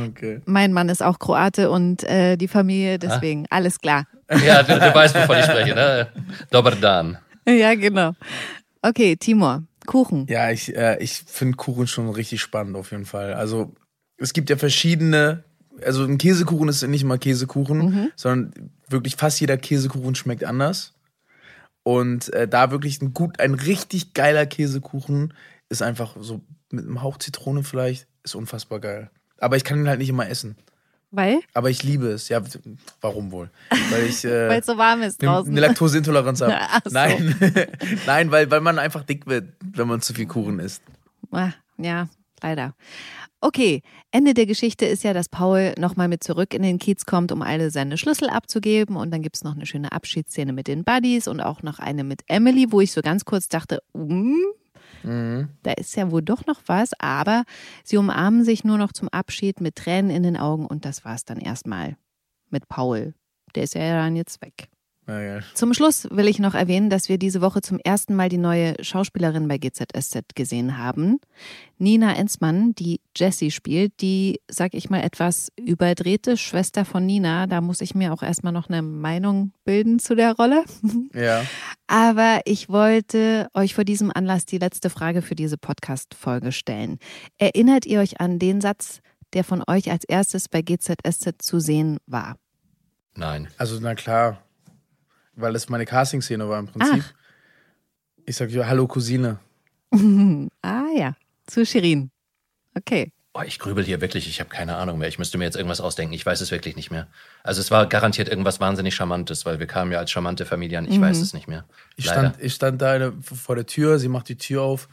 Okay. 0.08 0.40
Mein 0.46 0.72
Mann 0.72 0.88
ist 0.88 1.02
auch 1.02 1.18
Kroate 1.18 1.70
und 1.70 2.02
äh, 2.04 2.36
die 2.36 2.48
Familie, 2.48 2.98
deswegen 2.98 3.46
alles 3.50 3.78
klar. 3.78 4.06
Ja, 4.44 4.62
du, 4.62 4.72
du 4.78 4.94
weißt, 4.94 5.14
wovon 5.14 5.38
ich 5.38 5.44
spreche, 5.44 5.74
ne? 5.74 6.08
Dobar 6.50 6.74
Dan. 6.74 7.18
Ja, 7.46 7.74
genau. 7.74 8.12
Okay, 8.82 9.16
Timur, 9.16 9.62
Kuchen. 9.86 10.26
Ja, 10.28 10.50
ich, 10.50 10.74
äh, 10.74 10.96
ich 11.00 11.12
finde 11.26 11.56
Kuchen 11.56 11.86
schon 11.86 12.08
richtig 12.10 12.40
spannend 12.40 12.74
auf 12.76 12.90
jeden 12.90 13.04
Fall. 13.04 13.34
Also 13.34 13.74
es 14.16 14.32
gibt 14.32 14.50
ja 14.50 14.56
verschiedene, 14.56 15.44
also 15.84 16.04
ein 16.04 16.18
Käsekuchen 16.18 16.68
ist 16.68 16.82
nicht 16.86 17.02
immer 17.02 17.18
Käsekuchen, 17.18 18.10
sondern 18.16 18.70
wirklich 18.88 19.16
fast 19.16 19.40
jeder 19.40 19.56
Käsekuchen 19.56 20.14
schmeckt 20.14 20.44
anders. 20.44 20.92
Und 21.82 22.32
äh, 22.32 22.48
da 22.48 22.70
wirklich 22.70 23.00
ein 23.00 23.14
gut, 23.14 23.38
ein 23.40 23.54
richtig 23.54 24.12
geiler 24.14 24.46
Käsekuchen 24.46 25.32
ist 25.68 25.82
einfach 25.82 26.16
so 26.18 26.40
mit 26.70 26.84
einem 26.84 27.02
Hauch 27.02 27.18
Zitrone 27.18 27.62
vielleicht, 27.62 28.06
ist 28.24 28.34
unfassbar 28.34 28.80
geil. 28.80 29.10
Aber 29.38 29.56
ich 29.56 29.64
kann 29.64 29.78
ihn 29.78 29.88
halt 29.88 29.98
nicht 30.00 30.08
immer 30.08 30.28
essen. 30.28 30.56
Weil? 31.12 31.38
Aber 31.54 31.70
ich 31.70 31.82
liebe 31.84 32.08
es. 32.08 32.28
Ja, 32.28 32.42
warum 33.00 33.30
wohl? 33.30 33.50
Weil 33.90 34.06
ich 34.06 34.24
äh, 34.24 34.28
Weil 34.48 34.60
es 34.60 34.66
so 34.66 34.76
warm 34.76 35.02
ist 35.02 35.22
draußen. 35.22 35.50
eine 35.52 35.60
Laktoseintoleranz 35.60 36.40
habe. 36.40 36.56
So. 36.84 36.90
Nein, 36.90 37.36
nein, 38.06 38.30
weil, 38.30 38.50
weil 38.50 38.60
man 38.60 38.78
einfach 38.78 39.04
dick 39.04 39.26
wird, 39.26 39.52
wenn 39.60 39.86
man 39.86 40.00
zu 40.00 40.12
viel 40.14 40.26
Kuchen 40.26 40.58
isst. 40.58 40.82
Ah, 41.30 41.50
Ja, 41.78 42.08
leider. 42.42 42.74
Okay, 43.40 43.82
Ende 44.10 44.34
der 44.34 44.46
Geschichte 44.46 44.86
ist 44.86 45.04
ja, 45.04 45.12
dass 45.12 45.28
Paul 45.28 45.74
nochmal 45.78 46.08
mit 46.08 46.24
zurück 46.24 46.54
in 46.54 46.62
den 46.62 46.78
Kiez 46.78 47.04
kommt, 47.04 47.32
um 47.32 47.42
alle 47.42 47.70
seine 47.70 47.98
Schlüssel 47.98 48.28
abzugeben. 48.28 48.96
Und 48.96 49.10
dann 49.12 49.22
gibt's 49.22 49.44
noch 49.44 49.54
eine 49.54 49.66
schöne 49.66 49.92
Abschiedsszene 49.92 50.52
mit 50.52 50.68
den 50.68 50.84
Buddies 50.84 51.28
und 51.28 51.40
auch 51.40 51.62
noch 51.62 51.78
eine 51.78 52.02
mit 52.02 52.22
Emily, 52.28 52.66
wo 52.70 52.80
ich 52.80 52.92
so 52.92 53.02
ganz 53.02 53.24
kurz 53.24 53.48
dachte, 53.48 53.82
mm, 53.94 54.34
da 55.62 55.72
ist 55.72 55.94
ja 55.96 56.10
wohl 56.10 56.22
doch 56.22 56.46
noch 56.46 56.60
was. 56.66 56.90
Aber 56.98 57.44
sie 57.84 57.96
umarmen 57.96 58.44
sich 58.44 58.64
nur 58.64 58.78
noch 58.78 58.92
zum 58.92 59.08
Abschied 59.08 59.60
mit 59.60 59.76
Tränen 59.76 60.10
in 60.10 60.22
den 60.22 60.36
Augen 60.36 60.66
und 60.66 60.84
das 60.84 61.04
war's 61.04 61.24
dann 61.24 61.38
erstmal 61.38 61.96
mit 62.50 62.68
Paul. 62.68 63.14
Der 63.54 63.64
ist 63.64 63.74
ja 63.74 64.02
dann 64.02 64.16
jetzt 64.16 64.42
weg. 64.42 64.68
Ja. 65.06 65.40
Zum 65.54 65.72
Schluss 65.72 66.08
will 66.10 66.26
ich 66.26 66.40
noch 66.40 66.54
erwähnen, 66.54 66.90
dass 66.90 67.08
wir 67.08 67.16
diese 67.16 67.40
Woche 67.40 67.60
zum 67.60 67.78
ersten 67.78 68.16
Mal 68.16 68.28
die 68.28 68.38
neue 68.38 68.74
Schauspielerin 68.82 69.46
bei 69.46 69.56
GZSZ 69.56 70.34
gesehen 70.34 70.78
haben. 70.78 71.20
Nina 71.78 72.16
Enzmann, 72.16 72.74
die 72.74 73.00
Jessie 73.14 73.52
spielt, 73.52 74.00
die, 74.00 74.40
sag 74.48 74.74
ich 74.74 74.90
mal, 74.90 75.02
etwas 75.02 75.52
überdrehte 75.56 76.36
Schwester 76.36 76.84
von 76.84 77.06
Nina. 77.06 77.46
Da 77.46 77.60
muss 77.60 77.82
ich 77.82 77.94
mir 77.94 78.12
auch 78.12 78.22
erstmal 78.22 78.52
noch 78.52 78.68
eine 78.68 78.82
Meinung 78.82 79.52
bilden 79.64 80.00
zu 80.00 80.16
der 80.16 80.34
Rolle. 80.34 80.64
ja. 81.14 81.44
Aber 81.86 82.40
ich 82.44 82.68
wollte 82.68 83.48
euch 83.54 83.74
vor 83.74 83.84
diesem 83.84 84.10
Anlass 84.12 84.44
die 84.44 84.58
letzte 84.58 84.90
Frage 84.90 85.22
für 85.22 85.36
diese 85.36 85.56
Podcast-Folge 85.56 86.50
stellen. 86.50 86.98
Erinnert 87.38 87.86
ihr 87.86 88.00
euch 88.00 88.20
an 88.20 88.40
den 88.40 88.60
Satz, 88.60 89.00
der 89.34 89.44
von 89.44 89.62
euch 89.68 89.90
als 89.92 90.02
erstes 90.02 90.48
bei 90.48 90.62
GZSZ 90.62 91.34
zu 91.38 91.60
sehen 91.60 91.98
war? 92.06 92.36
Nein. 93.14 93.48
Also, 93.56 93.78
na 93.80 93.94
klar. 93.94 94.42
Weil 95.36 95.54
es 95.54 95.68
meine 95.68 95.84
Casting-Szene 95.86 96.48
war 96.48 96.58
im 96.58 96.66
Prinzip. 96.66 97.04
Ich 98.24 98.36
sag 98.36 98.50
ja, 98.50 98.66
hallo 98.66 98.86
Cousine. 98.86 99.38
Ah 100.62 100.86
ja, 100.96 101.14
zu 101.46 101.64
Shirin. 101.64 102.10
Okay. 102.74 103.12
Oh, 103.34 103.42
ich 103.46 103.58
grübel 103.58 103.84
hier 103.84 104.00
wirklich, 104.00 104.26
ich 104.28 104.40
habe 104.40 104.48
keine 104.50 104.76
Ahnung 104.76 104.98
mehr. 104.98 105.08
Ich 105.08 105.18
müsste 105.18 105.36
mir 105.38 105.44
jetzt 105.44 105.56
irgendwas 105.56 105.80
ausdenken. 105.80 106.14
Ich 106.14 106.24
weiß 106.26 106.40
es 106.40 106.50
wirklich 106.50 106.74
nicht 106.74 106.90
mehr. 106.90 107.06
Also 107.42 107.60
es 107.60 107.70
war 107.70 107.86
garantiert 107.86 108.28
irgendwas 108.28 108.60
wahnsinnig 108.60 108.94
Charmantes, 108.94 109.44
weil 109.46 109.58
wir 109.58 109.66
kamen 109.66 109.92
ja 109.92 109.98
als 109.98 110.10
charmante 110.10 110.44
Familie 110.46 110.78
an. 110.78 110.90
Ich 110.90 111.00
weiß 111.00 111.18
es 111.20 111.34
nicht 111.34 111.46
mehr. 111.48 111.66
Ich 111.96 112.06
Leider. 112.06 112.20
stand, 112.30 112.42
ich 112.42 112.54
stand 112.54 112.82
da 112.82 112.92
eine- 112.92 113.12
vor 113.22 113.54
der 113.56 113.66
Tür, 113.66 113.98
sie 113.98 114.08
macht 114.08 114.28
die 114.30 114.36
Tür 114.36 114.62
auf. 114.62 114.88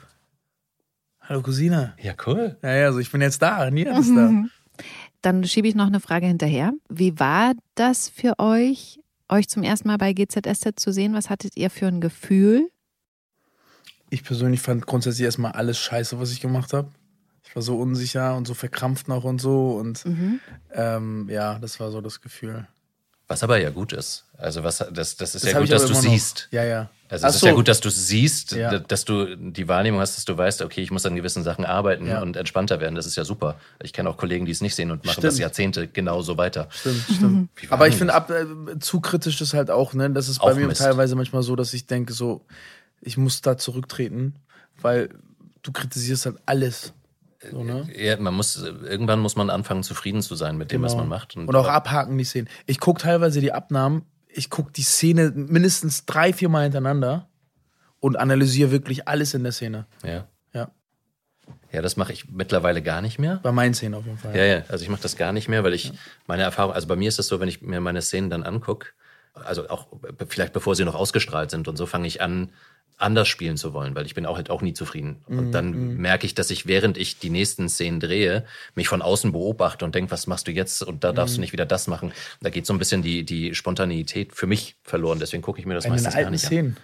Hallo 1.22 1.42
Cousine. 1.42 1.94
Ja, 2.02 2.14
cool. 2.28 2.58
Ja, 2.62 2.76
ja, 2.76 2.86
also 2.88 3.00
ich 3.00 3.10
bin 3.12 3.22
jetzt 3.22 3.42
da, 3.42 3.70
Nia 3.72 3.98
ist 3.98 4.14
da. 4.16 4.30
Dann 5.22 5.46
schiebe 5.46 5.70
ich 5.70 5.76
noch 5.76 5.88
eine 5.88 6.02
Frage 6.02 6.28
hinterher. 6.28 6.74
Wie 6.90 7.18
war 7.20 7.54
das 7.76 8.10
für 8.10 8.38
euch, 8.40 9.00
euch 9.34 9.50
zum 9.50 9.64
ersten 9.64 9.88
Mal 9.88 9.98
bei 9.98 10.14
GZSZ 10.14 10.80
zu 10.80 10.92
sehen? 10.92 11.14
Was 11.14 11.30
hattet 11.30 11.58
ihr 11.58 11.70
für 11.70 11.88
ein 11.88 12.02
Gefühl? 12.02 12.70
Ich 14.10 14.24
persönlich 14.24 14.62
fand 14.62 14.86
grundsätzlich 14.86 15.26
erstmal 15.26 15.54
alles 15.54 15.80
scheiße, 15.80 16.20
was 16.20 16.32
ich 16.32 16.40
gemacht 16.40 16.74
habe. 16.74 16.90
Ich 17.44 17.56
war 17.56 17.64
so 17.64 17.78
unsicher 17.80 18.36
und 18.36 18.46
so 18.48 18.54
verkrampft 18.54 19.08
noch 19.08 19.24
und 19.24 19.42
so. 19.42 19.72
Und 19.72 20.04
ähm, 20.72 21.28
ja, 21.30 21.60
das 21.60 21.80
war 21.80 21.92
so 21.92 22.00
das 22.00 22.22
Gefühl. 22.22 22.68
Was 23.34 23.44
aber 23.44 23.58
ja 23.60 23.70
gut 23.70 23.94
ist. 23.94 24.26
Also 24.38 24.64
was 24.64 24.78
das, 24.92 25.16
das 25.18 25.36
ist 25.36 25.44
Das 25.46 25.52
ja 25.52 25.60
gut, 25.60 25.72
dass 25.72 25.84
du 25.84 25.90
immer 25.94 26.02
noch. 26.02 26.10
siehst. 26.10 26.48
Ja, 26.52 26.64
ja. 26.64 26.90
Also 27.10 27.28
es 27.28 27.36
ist 27.36 27.42
so. 27.42 27.48
ja 27.48 27.54
gut, 27.54 27.68
dass 27.68 27.80
du 27.80 27.90
siehst, 27.92 28.54
Ja. 28.54 28.80
dass 28.80 29.06
du 29.06 29.36
die 29.36 29.68
Wahrnehmung 29.68 30.00
hast, 30.00 30.18
dass 30.18 30.26
du 30.26 30.36
weißt, 30.38 30.62
okay, 30.64 30.82
ich 30.82 30.90
muss 30.90 31.06
an 31.06 31.16
gewissen 31.16 31.44
Sachen 31.44 31.64
arbeiten 31.66 32.08
Ja. 32.08 32.22
und 32.22 32.36
entspannter 32.38 32.80
werden. 32.80 32.96
Das 32.96 33.06
ist 33.06 33.16
ja 33.16 33.24
super. 33.24 33.56
Ich 33.84 33.94
kenne 33.94 34.10
auch 34.10 34.18
Kollegen, 34.18 34.46
die 34.46 34.52
es 34.52 34.62
nicht 34.62 34.74
sehen 34.76 34.90
und 34.90 35.04
machen 35.06 35.14
Stimmt. 35.14 35.26
das 35.26 35.38
Jahrzehnte 35.40 35.88
genauso 35.88 36.38
weiter. 36.38 36.68
Stimmt, 36.72 37.04
stimmt. 37.16 37.50
Aber 37.70 37.88
ich 37.88 37.96
finde, 37.96 38.14
äh, 38.14 38.80
zu 38.80 39.00
kritisch 39.00 39.40
ist 39.42 39.54
halt 39.54 39.70
auch, 39.70 39.94
ne? 39.94 40.10
Das 40.10 40.28
ist 40.30 40.40
bei 40.40 40.52
Auch 40.52 40.56
mir 40.56 40.68
Mist. 40.68 40.82
teilweise 40.82 41.16
manchmal 41.16 41.44
so, 41.44 41.56
dass 41.56 41.74
ich 41.74 41.86
denke, 41.86 42.14
so, 42.14 42.42
ich 43.02 43.18
muss 43.18 43.42
da 43.42 43.58
zurücktreten, 43.58 44.36
weil 44.82 45.10
du 45.62 45.72
kritisierst 45.72 46.26
halt 46.26 46.38
alles. 46.48 46.94
So, 47.52 47.64
ne? 47.64 47.88
Ja, 47.96 48.18
man 48.18 48.34
muss, 48.34 48.58
irgendwann 48.58 49.20
muss 49.20 49.36
man 49.36 49.50
anfangen, 49.50 49.84
zufrieden 49.84 50.22
zu 50.22 50.36
sein 50.36 50.58
mit 50.58 50.72
dem, 50.72 50.82
was 50.82 50.96
man 50.96 51.08
macht. 51.08 51.34
Genau. 51.34 51.48
Und 51.48 51.56
auch 51.56 51.68
abhaken 51.68 52.18
die 52.18 52.24
Szenen. 52.24 52.50
Ich 52.66 52.80
gucke 52.80 53.02
teilweise 53.02 53.42
die 53.42 53.52
Abnahmen, 53.52 54.06
ich 54.28 54.50
gucke 54.50 54.72
die 54.72 54.84
Szene 54.84 55.32
mindestens 55.36 56.06
drei, 56.06 56.34
vier 56.34 56.50
Mal 56.50 56.64
hintereinander 56.64 57.28
und 58.00 58.18
analysiere 58.18 58.72
wirklich 58.72 59.08
alles 59.08 59.34
in 59.34 59.44
der 59.44 59.52
Szene. 59.52 59.86
Ja. 60.04 60.28
Ja. 60.54 60.72
Ja, 61.72 61.82
das 61.82 61.98
mache 61.98 62.14
ich 62.14 62.30
mittlerweile 62.30 62.82
gar 62.82 63.02
nicht 63.02 63.20
mehr. 63.20 63.40
Bei 63.44 63.52
meinen 63.52 63.74
Szenen 63.74 63.96
auf 63.96 64.06
jeden 64.06 64.18
Fall. 64.18 64.36
Ja, 64.36 64.44
ja, 64.44 64.64
also 64.70 64.84
ich 64.84 64.90
mache 64.90 65.02
das 65.02 65.16
gar 65.18 65.34
nicht 65.34 65.50
mehr, 65.50 65.64
weil 65.64 65.74
ich 65.74 65.92
meine 66.28 66.44
Erfahrung, 66.44 66.74
also 66.74 66.88
bei 66.88 66.96
mir 66.96 67.10
ist 67.10 67.20
es 67.20 67.28
so, 67.28 67.40
wenn 67.40 67.50
ich 67.50 67.62
mir 67.62 67.82
meine 67.82 68.02
Szenen 68.02 68.30
dann 68.30 68.44
angucke, 68.44 68.90
also 69.34 69.70
auch 69.70 69.88
vielleicht 70.28 70.54
bevor 70.54 70.76
sie 70.76 70.86
noch 70.86 70.96
ausgestrahlt 70.96 71.52
sind 71.52 71.68
und 71.68 71.78
so 71.78 71.86
fange 71.86 72.08
ich 72.08 72.22
an, 72.22 72.50
anders 72.98 73.28
spielen 73.28 73.58
zu 73.58 73.74
wollen, 73.74 73.96
weil 73.96 74.06
ich 74.06 74.14
bin 74.14 74.26
auch 74.26 74.38
halt 74.38 74.50
auch 74.50 74.62
nie 74.62 74.74
zufrieden. 74.74 75.18
Und 75.28 75.52
dann 75.52 75.98
merke 75.98 76.26
ich, 76.26 76.36
dass 76.36 76.52
ich, 76.52 76.68
während 76.68 76.98
ich 76.98 77.18
die 77.18 77.30
nächsten 77.30 77.68
Szenen 77.68 78.00
drehe, 78.00 78.46
mich 78.76 78.88
von 78.88 79.02
außen 79.02 79.32
beobachte 79.32 79.84
und 79.84 79.96
denke, 79.96 80.12
was 80.12 80.28
machst 80.28 80.48
du 80.48 80.52
jetzt? 80.52 80.84
Und 80.84 81.04
da 81.04 81.12
darfst 81.12 81.38
du 81.38 81.42
nicht 81.42 81.54
wieder 81.54 81.66
das 81.66 81.88
machen. 81.88 82.14
Da 82.42 82.50
geht 82.50 82.66
so 82.66 82.74
ein 82.74 82.80
bisschen 82.80 83.02
die, 83.02 83.24
die 83.24 83.56
Spontaneität 83.56 84.34
für 84.34 84.48
mich 84.48 84.76
verloren. 84.84 85.20
Deswegen 85.20 85.42
gucke 85.42 85.60
ich 85.60 85.66
mir 85.66 85.74
das 85.74 85.86
Bei 85.86 85.90
den 85.90 86.04
meistens 86.04 86.14
gar 86.14 86.30
nicht 86.30 86.46
an. 86.46 86.78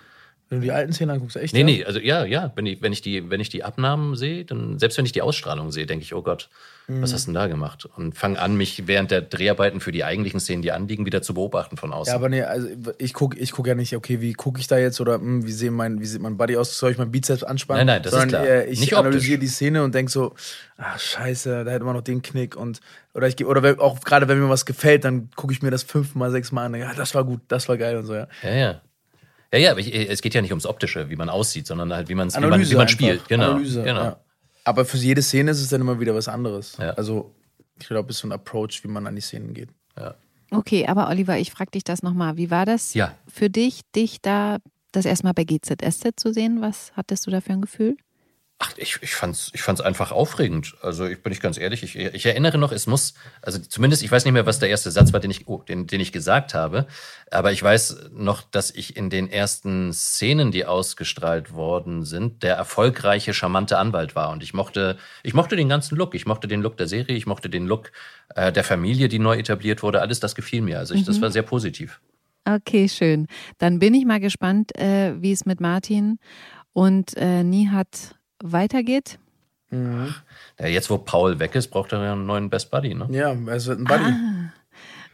Wenn 0.49 0.59
du 0.59 0.65
die 0.65 0.71
alten 0.71 0.93
Szenen 0.93 1.11
anguckst, 1.11 1.35
echt? 1.37 1.53
Nee, 1.53 1.59
ja? 1.59 1.65
nee, 1.65 1.85
also 1.85 1.99
ja, 1.99 2.25
ja, 2.25 2.51
wenn 2.55 2.65
ich, 2.65 2.81
wenn 2.81 2.91
ich 2.91 3.01
die, 3.01 3.29
wenn 3.29 3.39
ich 3.39 3.49
die 3.49 3.63
Abnahmen 3.63 4.15
sehe, 4.15 4.45
dann, 4.45 4.79
selbst 4.79 4.97
wenn 4.97 5.05
ich 5.05 5.11
die 5.11 5.21
Ausstrahlung 5.21 5.71
sehe, 5.71 5.85
denke 5.85 6.03
ich, 6.03 6.13
oh 6.15 6.21
Gott, 6.23 6.49
Mhm. 6.89 7.03
was 7.03 7.13
hast 7.13 7.27
du 7.27 7.31
denn 7.31 7.35
da 7.35 7.47
gemacht? 7.47 7.87
Und 7.97 8.17
fange 8.17 8.39
an, 8.39 8.57
mich 8.57 8.87
während 8.87 9.11
der 9.11 9.21
Dreharbeiten 9.21 9.79
für 9.79 9.91
die 9.91 10.03
eigentlichen 10.03 10.39
Szenen, 10.39 10.63
die 10.63 10.71
anliegen, 10.71 11.05
wieder 11.05 11.21
zu 11.21 11.35
beobachten 11.35 11.77
von 11.77 11.93
außen. 11.93 12.11
Ja, 12.11 12.15
aber 12.15 12.29
nee, 12.29 12.41
also 12.41 12.67
ich 12.97 13.13
gucke 13.13 13.37
ich 13.37 13.51
guck 13.51 13.67
ja 13.67 13.75
nicht, 13.75 13.95
okay, 13.95 14.21
wie 14.21 14.33
gucke 14.33 14.59
ich 14.59 14.67
da 14.67 14.77
jetzt 14.79 14.99
oder 14.99 15.15
hm, 15.15 15.45
wie, 15.45 15.51
sehen 15.51 15.75
mein, 15.75 15.99
wie 16.01 16.05
sieht 16.05 16.21
mein 16.21 16.35
Body 16.37 16.57
aus, 16.57 16.77
soll 16.77 16.91
ich 16.91 16.97
mein 16.97 17.11
Bizeps 17.11 17.43
anspannen? 17.43 17.85
Nein, 17.85 17.97
nein, 17.97 18.03
das 18.03 18.13
ist 18.13 18.19
Sondern 18.19 18.41
klar. 18.41 18.45
eher, 18.47 18.67
ich 18.67 18.79
Nicht 18.79 18.95
analysiere 18.97 19.35
optisch. 19.35 19.49
die 19.49 19.53
Szene 19.53 19.83
und 19.83 19.93
denke 19.93 20.11
so, 20.11 20.33
ach 20.77 20.99
scheiße, 20.99 21.63
da 21.63 21.71
hätte 21.71 21.85
man 21.85 21.95
noch 21.95 22.01
den 22.01 22.23
Knick 22.23 22.55
und 22.55 22.79
oder 23.13 23.27
ich 23.27 23.45
oder 23.45 23.61
wenn, 23.61 23.79
auch 23.79 23.99
gerade 24.01 24.27
wenn 24.27 24.39
mir 24.39 24.49
was 24.49 24.65
gefällt, 24.65 25.03
dann 25.05 25.29
gucke 25.35 25.53
ich 25.53 25.61
mir 25.61 25.69
das 25.71 25.83
fünfmal, 25.83 26.31
sechsmal 26.31 26.65
an, 26.65 26.75
ja, 26.75 26.93
das 26.95 27.13
war 27.13 27.23
gut, 27.23 27.41
das 27.49 27.69
war 27.69 27.77
geil 27.77 27.97
und 27.97 28.05
so, 28.05 28.15
ja. 28.15 28.27
ja, 28.41 28.51
ja. 28.55 28.81
Ja, 29.53 29.59
ja, 29.59 29.71
aber 29.71 29.79
ich, 29.79 29.93
es 29.93 30.21
geht 30.21 30.33
ja 30.33 30.41
nicht 30.41 30.51
ums 30.51 30.65
Optische, 30.65 31.09
wie 31.09 31.15
man 31.15 31.29
aussieht, 31.29 31.65
sondern 31.67 31.91
halt, 31.93 32.09
wie, 32.09 32.15
man's, 32.15 32.35
wie 32.35 32.39
man, 32.41 32.53
Analyse 32.53 32.71
wie 32.73 32.75
man 32.77 32.87
spielt. 32.87 33.27
Genau. 33.27 33.51
Analyse, 33.51 33.83
genau. 33.83 34.03
ja. 34.03 34.19
Aber 34.63 34.85
für 34.85 34.97
jede 34.97 35.21
Szene 35.21 35.51
ist 35.51 35.61
es 35.61 35.69
dann 35.69 35.81
immer 35.81 35.99
wieder 35.99 36.13
was 36.13 36.27
anderes. 36.27 36.77
Ja. 36.77 36.91
Also 36.91 37.33
ich 37.79 37.87
glaube, 37.87 38.09
es 38.09 38.17
ist 38.17 38.21
so 38.21 38.27
ein 38.27 38.31
Approach, 38.31 38.83
wie 38.83 38.87
man 38.87 39.07
an 39.07 39.15
die 39.15 39.21
Szenen 39.21 39.53
geht. 39.53 39.69
Okay, 40.51 40.87
aber 40.87 41.09
Oliver, 41.09 41.37
ich 41.37 41.51
frage 41.51 41.71
dich 41.71 41.83
das 41.83 42.01
nochmal. 42.01 42.37
Wie 42.37 42.49
war 42.49 42.65
das 42.65 42.93
Ja. 42.95 43.13
für 43.27 43.49
dich, 43.49 43.81
dich 43.95 44.19
da 44.21 44.57
das 44.91 45.05
erstmal 45.05 45.33
bei 45.33 45.43
GZSZ 45.43 46.13
zu 46.15 46.33
sehen? 46.33 46.61
Was 46.61 46.91
hattest 46.95 47.27
du 47.27 47.31
da 47.31 47.39
für 47.41 47.53
ein 47.53 47.61
Gefühl? 47.61 47.97
Ach, 48.61 48.73
ich, 48.75 48.97
ich 49.01 49.15
fand's, 49.15 49.51
ich 49.53 49.61
fand's 49.61 49.79
einfach 49.79 50.11
aufregend. 50.11 50.75
Also 50.81 51.05
ich 51.05 51.23
bin 51.23 51.31
ich 51.31 51.39
ganz 51.39 51.57
ehrlich, 51.57 51.81
ich, 51.81 51.95
ich 51.95 52.25
erinnere 52.25 52.57
noch, 52.57 52.73
es 52.73 52.87
muss, 52.87 53.13
also 53.41 53.57
zumindest, 53.57 54.03
ich 54.03 54.11
weiß 54.11 54.25
nicht 54.25 54.33
mehr, 54.33 54.45
was 54.45 54.59
der 54.59 54.67
erste 54.67 54.91
Satz 54.91 55.13
war, 55.13 55.21
den 55.21 55.31
ich, 55.31 55.47
oh, 55.47 55.63
den, 55.63 55.87
den 55.87 56.01
ich 56.01 56.11
gesagt 56.11 56.53
habe, 56.53 56.85
aber 57.31 57.53
ich 57.53 57.63
weiß 57.63 58.09
noch, 58.11 58.41
dass 58.41 58.69
ich 58.71 58.97
in 58.97 59.09
den 59.09 59.31
ersten 59.31 59.93
Szenen, 59.93 60.51
die 60.51 60.65
ausgestrahlt 60.65 61.53
worden 61.53 62.03
sind, 62.03 62.43
der 62.43 62.55
erfolgreiche, 62.55 63.33
charmante 63.33 63.77
Anwalt 63.77 64.13
war. 64.17 64.29
Und 64.29 64.43
ich 64.43 64.53
mochte, 64.53 64.97
ich 65.23 65.33
mochte 65.33 65.55
den 65.55 65.69
ganzen 65.69 65.95
Look. 65.95 66.13
Ich 66.13 66.25
mochte 66.25 66.49
den 66.49 66.61
Look 66.61 66.75
der 66.75 66.89
Serie, 66.89 67.15
ich 67.15 67.25
mochte 67.25 67.49
den 67.49 67.65
Look 67.65 67.93
äh, 68.35 68.51
der 68.51 68.65
Familie, 68.65 69.07
die 69.07 69.19
neu 69.19 69.37
etabliert 69.37 69.83
wurde. 69.83 70.01
Alles 70.01 70.19
das 70.19 70.35
gefiel 70.35 70.61
mir. 70.61 70.79
Also 70.79 70.95
ich, 70.95 71.05
das 71.05 71.21
war 71.21 71.31
sehr 71.31 71.43
positiv. 71.43 72.01
Okay, 72.43 72.89
schön. 72.89 73.27
Dann 73.57 73.79
bin 73.79 73.93
ich 73.93 74.05
mal 74.05 74.19
gespannt, 74.19 74.77
äh, 74.77 75.13
wie 75.21 75.31
es 75.31 75.45
mit 75.45 75.61
Martin 75.61 76.19
und 76.73 77.15
äh, 77.15 77.43
Nihat 77.43 78.18
weitergeht. 78.43 79.19
Ja, 79.71 80.65
jetzt, 80.67 80.89
wo 80.89 80.97
Paul 80.97 81.37
weg 81.39 81.53
ist, 81.53 81.67
braucht 81.67 81.91
er 81.91 82.03
ja 82.03 82.13
einen 82.13 82.25
neuen 82.25 82.49
Best 82.49 82.71
Buddy, 82.71 82.95
ne? 82.95 83.07
Ja, 83.11 83.33
es 83.53 83.67
wird 83.67 83.79
ein 83.79 83.83
Buddy. 83.85 84.03
Ah. 84.03 84.53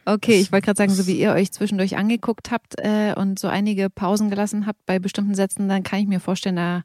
Okay, 0.05 0.39
ich 0.39 0.51
wollte 0.51 0.65
gerade 0.65 0.77
sagen, 0.77 0.93
so 0.93 1.07
wie 1.07 1.19
ihr 1.19 1.31
euch 1.31 1.51
zwischendurch 1.51 1.97
angeguckt 1.97 2.51
habt 2.51 2.75
äh, 2.77 3.13
und 3.17 3.39
so 3.39 3.47
einige 3.47 3.89
Pausen 3.89 4.29
gelassen 4.29 4.65
habt 4.67 4.85
bei 4.85 4.99
bestimmten 4.99 5.33
Sätzen, 5.35 5.67
dann 5.67 5.83
kann 5.83 5.99
ich 5.99 6.07
mir 6.07 6.19
vorstellen, 6.19 6.55
da, 6.57 6.83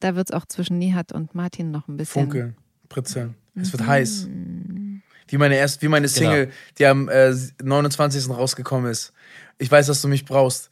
da 0.00 0.16
wird 0.16 0.30
es 0.30 0.34
auch 0.34 0.46
zwischen 0.46 0.78
Nihat 0.78 1.12
und 1.12 1.34
Martin 1.34 1.70
noch 1.70 1.88
ein 1.88 1.96
bisschen. 1.98 2.22
Funkeln, 2.22 2.56
Pritzeln. 2.88 3.34
Es 3.54 3.68
Mhm. 3.68 3.72
wird 3.78 3.86
heiß. 3.86 4.28
Wie 5.28 5.36
meine 5.38 5.56
erst, 5.56 5.82
wie 5.82 5.88
meine 5.88 6.08
Single, 6.08 6.50
die 6.78 6.86
am 6.86 7.08
äh, 7.08 7.34
29. 7.62 8.30
rausgekommen 8.30 8.90
ist. 8.90 9.12
Ich 9.58 9.70
weiß, 9.70 9.86
dass 9.86 10.02
du 10.02 10.08
mich 10.08 10.24
brauchst. 10.24 10.70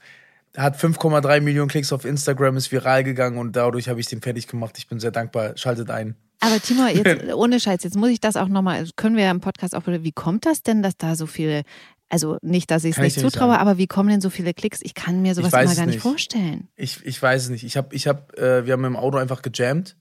Hat 0.56 0.76
5,3 0.76 1.40
Millionen 1.40 1.68
Klicks 1.68 1.92
auf 1.92 2.04
Instagram, 2.04 2.56
ist 2.56 2.72
viral 2.72 3.04
gegangen 3.04 3.38
und 3.38 3.54
dadurch 3.54 3.88
habe 3.88 4.00
ich 4.00 4.06
den 4.06 4.20
fertig 4.20 4.48
gemacht. 4.48 4.76
Ich 4.78 4.88
bin 4.88 4.98
sehr 4.98 5.12
dankbar. 5.12 5.56
Schaltet 5.56 5.90
ein. 5.90 6.16
Aber 6.40 6.60
Timo, 6.60 6.86
jetzt 6.92 7.32
ohne 7.32 7.60
Scheiß, 7.60 7.84
jetzt 7.84 7.96
muss 7.96 8.10
ich 8.10 8.20
das 8.20 8.36
auch 8.36 8.48
nochmal, 8.48 8.88
können 8.96 9.16
wir 9.16 9.24
ja 9.24 9.30
im 9.30 9.40
Podcast 9.40 9.76
auch, 9.76 9.82
wie 9.86 10.12
kommt 10.12 10.46
das 10.46 10.62
denn, 10.62 10.82
dass 10.82 10.96
da 10.96 11.14
so 11.14 11.26
viele, 11.26 11.62
also 12.08 12.38
nicht, 12.42 12.70
dass 12.70 12.84
ich 12.84 12.96
es 12.96 12.98
nicht 12.98 13.20
zutraue, 13.20 13.58
aber 13.58 13.78
wie 13.78 13.86
kommen 13.86 14.08
denn 14.08 14.20
so 14.20 14.30
viele 14.30 14.52
Klicks? 14.52 14.80
Ich 14.82 14.94
kann 14.94 15.22
mir 15.22 15.34
sowas 15.34 15.52
immer 15.52 15.74
gar 15.74 15.86
nicht 15.86 15.94
nicht. 15.94 16.00
vorstellen. 16.00 16.68
Ich, 16.76 17.04
ich 17.04 17.22
weiß 17.22 17.44
es 17.44 17.48
nicht. 17.50 17.64
Ich 17.64 17.76
hab, 17.76 17.92
ich 17.92 18.08
hab, 18.08 18.36
äh, 18.38 18.66
wir 18.66 18.72
haben 18.72 18.84
im 18.84 18.96
Auto 18.96 19.18
einfach 19.18 19.42
gejammt. 19.42 19.96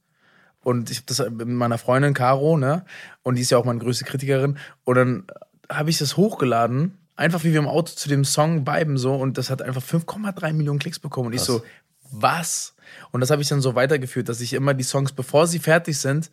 Und 0.61 0.91
ich 0.91 0.97
habe 0.97 1.05
das 1.05 1.19
mit 1.29 1.47
meiner 1.47 1.77
Freundin 1.77 2.13
Caro, 2.13 2.57
ne? 2.57 2.83
Und 3.23 3.35
die 3.35 3.41
ist 3.41 3.49
ja 3.49 3.57
auch 3.57 3.63
meine 3.63 3.79
größte 3.79 4.03
Kritikerin. 4.03 4.57
Und 4.83 4.95
dann 4.95 5.27
habe 5.71 5.89
ich 5.89 5.99
das 5.99 6.17
hochgeladen, 6.17 6.97
einfach 7.19 7.43
wie 7.43 7.51
wir 7.51 7.59
im 7.59 7.67
Auto 7.67 7.91
zu 7.93 8.09
dem 8.09 8.23
Song 8.25 8.65
viben 8.65 8.97
so. 8.97 9.13
Und 9.13 9.37
das 9.37 9.49
hat 9.49 9.61
einfach 9.61 9.83
5,3 9.83 10.53
Millionen 10.53 10.79
Klicks 10.79 10.99
bekommen. 10.99 11.27
Und 11.27 11.33
ich 11.33 11.41
so, 11.41 11.63
was? 12.11 12.73
Und 13.11 13.21
das 13.21 13.29
habe 13.29 13.41
ich 13.41 13.47
dann 13.47 13.61
so 13.61 13.75
weitergeführt, 13.75 14.29
dass 14.29 14.41
ich 14.41 14.53
immer 14.53 14.73
die 14.73 14.83
Songs, 14.83 15.11
bevor 15.11 15.45
sie 15.45 15.59
fertig 15.59 15.97
sind, 15.97 16.31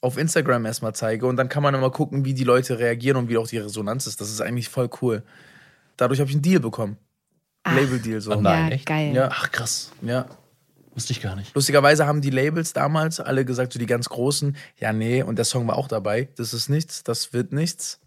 auf 0.00 0.16
Instagram 0.16 0.64
erstmal 0.64 0.94
zeige. 0.94 1.26
Und 1.26 1.36
dann 1.36 1.48
kann 1.48 1.62
man 1.62 1.74
immer 1.74 1.90
gucken, 1.90 2.24
wie 2.24 2.34
die 2.34 2.44
Leute 2.44 2.78
reagieren 2.78 3.16
und 3.16 3.28
wie 3.28 3.36
auch 3.36 3.46
die 3.46 3.58
Resonanz 3.58 4.06
ist. 4.06 4.20
Das 4.20 4.30
ist 4.30 4.40
eigentlich 4.40 4.68
voll 4.68 4.88
cool. 5.02 5.22
Dadurch 5.96 6.20
habe 6.20 6.30
ich 6.30 6.36
einen 6.36 6.42
Deal 6.42 6.60
bekommen. 6.60 6.96
Label-Deal 7.66 8.20
so. 8.20 8.32
Oh 8.32 8.40
nein, 8.40 8.68
ja, 8.68 8.74
echt? 8.74 8.86
geil. 8.86 9.14
Ja, 9.14 9.28
Ach, 9.30 9.50
krass. 9.50 9.92
ja. 10.02 10.26
Wusste 10.94 11.12
ich 11.12 11.20
gar 11.20 11.36
nicht. 11.36 11.54
Lustigerweise 11.54 12.06
haben 12.06 12.22
die 12.22 12.30
Labels 12.30 12.72
damals 12.72 13.20
alle 13.20 13.44
gesagt, 13.44 13.72
so 13.72 13.78
die 13.78 13.86
ganz 13.86 14.08
großen, 14.08 14.56
ja, 14.78 14.92
nee, 14.92 15.22
und 15.22 15.36
der 15.36 15.44
Song 15.44 15.68
war 15.68 15.76
auch 15.76 15.86
dabei, 15.86 16.28
das 16.36 16.54
ist 16.54 16.68
nichts, 16.68 17.04
das 17.04 17.32
wird 17.32 17.52
nichts. 17.52 18.00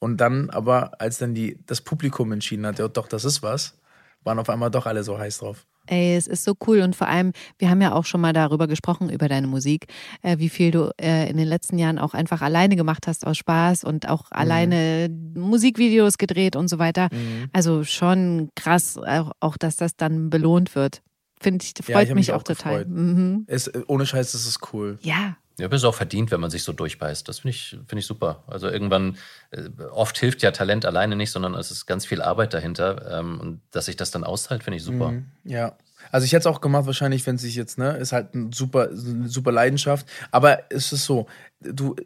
Und 0.00 0.18
dann 0.20 0.50
aber, 0.50 1.00
als 1.00 1.18
dann 1.18 1.34
die, 1.34 1.58
das 1.66 1.80
Publikum 1.80 2.32
entschieden 2.32 2.66
hat, 2.66 2.78
ja, 2.78 2.88
doch, 2.88 3.08
das 3.08 3.24
ist 3.24 3.42
was, 3.42 3.78
waren 4.24 4.38
auf 4.38 4.48
einmal 4.48 4.70
doch 4.70 4.86
alle 4.86 5.02
so 5.02 5.18
heiß 5.18 5.38
drauf. 5.38 5.66
Ey, 5.90 6.16
es 6.16 6.26
ist 6.26 6.44
so 6.44 6.54
cool 6.66 6.80
und 6.80 6.94
vor 6.94 7.08
allem, 7.08 7.32
wir 7.58 7.70
haben 7.70 7.80
ja 7.80 7.92
auch 7.94 8.04
schon 8.04 8.20
mal 8.20 8.34
darüber 8.34 8.66
gesprochen, 8.66 9.08
über 9.08 9.26
deine 9.26 9.46
Musik, 9.46 9.86
äh, 10.20 10.36
wie 10.38 10.50
viel 10.50 10.70
du 10.70 10.90
äh, 11.00 11.30
in 11.30 11.38
den 11.38 11.48
letzten 11.48 11.78
Jahren 11.78 11.98
auch 11.98 12.12
einfach 12.12 12.42
alleine 12.42 12.76
gemacht 12.76 13.06
hast 13.06 13.26
aus 13.26 13.38
Spaß 13.38 13.84
und 13.84 14.04
Mhm. 14.04 14.10
auch 14.10 14.30
alleine 14.30 15.08
Musikvideos 15.34 16.18
gedreht 16.18 16.56
und 16.56 16.68
so 16.68 16.78
weiter. 16.78 17.08
Mhm. 17.10 17.48
Also 17.54 17.84
schon 17.84 18.50
krass, 18.54 18.98
auch, 18.98 19.32
auch 19.40 19.56
dass 19.56 19.76
das 19.76 19.96
dann 19.96 20.28
belohnt 20.28 20.74
wird. 20.74 21.00
Finde 21.40 21.64
ich, 21.64 21.72
Ja, 21.78 21.94
freut 21.94 22.04
ich 22.04 22.10
hab 22.10 22.14
mich 22.16 22.26
mich 22.28 22.32
auch 22.32 22.40
auch 22.40 22.42
total. 22.42 22.84
Mhm. 22.84 23.44
Es, 23.46 23.70
ohne 23.88 24.04
Scheiß, 24.04 24.32
das 24.32 24.46
ist 24.46 24.60
cool. 24.74 24.98
Ja, 25.00 25.38
Ja, 25.58 25.66
aber 25.66 25.74
es 25.74 25.82
ist 25.82 25.86
auch 25.86 25.94
verdient, 25.94 26.30
wenn 26.30 26.40
man 26.40 26.50
sich 26.50 26.62
so 26.62 26.72
durchbeißt. 26.72 27.28
Das 27.28 27.40
finde 27.40 27.50
ich, 27.50 27.70
finde 27.86 27.98
ich 27.98 28.06
super. 28.06 28.44
Also 28.46 28.68
irgendwann, 28.68 29.16
äh, 29.50 29.68
oft 29.90 30.16
hilft 30.18 30.42
ja 30.42 30.52
Talent 30.52 30.86
alleine 30.86 31.16
nicht, 31.16 31.32
sondern 31.32 31.54
es 31.54 31.70
ist 31.70 31.86
ganz 31.86 32.06
viel 32.06 32.22
Arbeit 32.22 32.54
dahinter. 32.54 33.18
Ähm, 33.18 33.40
und 33.40 33.60
dass 33.72 33.86
sich 33.86 33.96
das 33.96 34.12
dann 34.12 34.22
austeilt, 34.24 34.62
finde 34.62 34.76
ich 34.76 34.84
super. 34.84 35.10
Mhm. 35.10 35.26
Ja. 35.44 35.76
Also 36.12 36.24
ich 36.24 36.32
hätte 36.32 36.48
es 36.48 36.54
auch 36.54 36.60
gemacht, 36.60 36.86
wahrscheinlich, 36.86 37.26
wenn 37.26 37.34
es 37.36 37.42
sich 37.42 37.56
jetzt, 37.56 37.76
ne, 37.76 37.96
ist 37.96 38.12
halt 38.12 38.34
ein 38.34 38.52
super, 38.52 38.88
eine 38.88 39.28
super 39.28 39.50
Leidenschaft. 39.50 40.06
Aber 40.30 40.70
es 40.70 40.92
ist 40.92 41.04
so, 41.04 41.26
du 41.60 41.96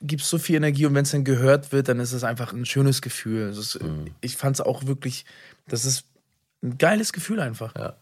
gibst 0.00 0.28
so 0.28 0.38
viel 0.38 0.56
Energie 0.56 0.86
und 0.86 0.94
wenn 0.94 1.02
es 1.02 1.10
dann 1.10 1.24
gehört 1.24 1.72
wird, 1.72 1.88
dann 1.88 2.00
ist 2.00 2.12
es 2.12 2.24
einfach 2.24 2.52
ein 2.52 2.64
schönes 2.64 3.02
Gefühl. 3.02 3.50
Ist, 3.50 3.78
Ich 4.20 4.36
fand 4.36 4.56
es 4.56 4.60
auch 4.60 4.86
wirklich, 4.86 5.24
das 5.66 5.84
ist 5.84 6.04
ein 6.62 6.78
geiles 6.78 7.12
Gefühl 7.12 7.40
einfach. 7.40 7.74
Ja. 7.76 7.96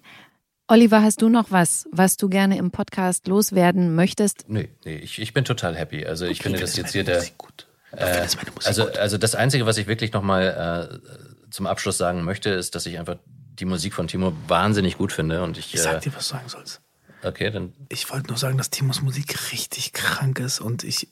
Oliver, 0.69 1.03
hast 1.03 1.23
du 1.23 1.31
noch 1.31 1.51
was, 1.51 1.89
was 1.93 2.19
du 2.19 2.29
gerne 2.29 2.59
im 2.59 2.71
Podcast 2.71 3.27
loswerden 3.27 3.95
möchtest? 3.95 4.45
Nee, 4.49 4.69
nee 4.85 4.99
ich, 4.99 5.19
ich 5.19 5.33
bin 5.33 5.45
total 5.45 5.75
happy. 5.75 6.05
Also 6.05 6.27
ich 6.27 6.43
finde, 6.43 6.61
dass 6.61 6.77
jetzt 6.77 6.93
hier 6.93 7.05
der. 7.05 7.25
gut. 7.39 7.67
Äh, 7.93 8.27
also, 8.65 8.87
also 8.93 9.17
das 9.17 9.35
Einzige, 9.35 9.65
was 9.65 9.79
ich 9.79 9.87
wirklich 9.87 10.13
nochmal 10.13 11.01
äh, 11.03 11.51
zum 11.51 11.67
Abschluss 11.67 11.97
sagen 11.97 12.23
möchte, 12.23 12.51
ist, 12.51 12.75
dass 12.75 12.85
ich 12.85 12.99
einfach 12.99 13.17
die 13.27 13.65
Musik 13.65 13.95
von 13.95 14.09
Timo 14.09 14.35
wahnsinnig 14.47 14.99
gut 14.99 15.11
finde. 15.11 15.43
Und 15.43 15.57
ich, 15.57 15.73
Ich 15.75 15.81
sag 15.81 15.97
äh, 15.97 16.01
dir, 16.01 16.15
was 16.15 16.29
du 16.29 16.35
sagen 16.35 16.49
sollst. 16.51 16.83
okay, 17.23 17.51
dann 17.51 17.73
Ich 17.89 18.11
wollte 18.11 18.29
nur 18.29 18.37
sagen, 18.37 18.59
dass 18.59 18.69
Timos 18.69 19.01
Musik 19.01 19.53
richtig 19.53 19.95
krank 19.95 20.39
ist 20.39 20.61
und 20.61 20.85
ich 20.85 21.09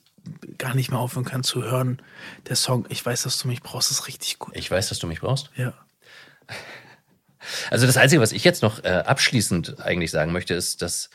gar 0.59 0.75
nicht 0.75 0.91
mehr 0.91 0.99
aufhören 0.99 1.25
kann 1.25 1.43
zu 1.43 1.63
hören. 1.63 1.99
Der 2.47 2.55
Song, 2.55 2.85
ich 2.89 3.03
weiß, 3.03 3.23
dass 3.23 3.39
du 3.39 3.47
mich 3.47 3.63
brauchst, 3.63 3.89
ist 3.89 4.07
richtig 4.07 4.37
gut. 4.37 4.55
Ich 4.55 4.69
weiß, 4.69 4.89
dass 4.89 4.99
du 4.99 5.07
mich 5.07 5.21
brauchst. 5.21 5.49
Ja. 5.55 5.73
Also 7.69 7.85
das 7.85 7.97
Einzige, 7.97 8.21
was 8.21 8.31
ich 8.31 8.43
jetzt 8.43 8.61
noch 8.61 8.83
äh, 8.83 9.03
abschließend 9.05 9.81
eigentlich 9.81 10.11
sagen 10.11 10.31
möchte, 10.31 10.53
ist, 10.53 10.81
dass 10.81 11.09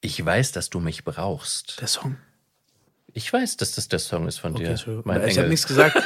ich 0.00 0.24
weiß, 0.24 0.52
dass 0.52 0.70
du 0.70 0.80
mich 0.80 1.04
brauchst. 1.04 1.80
Der 1.80 1.88
Song. 1.88 2.16
Ich 3.14 3.32
weiß, 3.32 3.56
dass 3.56 3.72
das 3.72 3.88
der 3.88 3.98
Song 3.98 4.28
ist 4.28 4.38
von 4.38 4.54
Okay, 4.54 4.74
dir. 4.74 5.02
Mein 5.04 5.26
ich 5.26 5.38
habe 5.38 5.48
nichts 5.48 5.66
gesagt. 5.66 5.96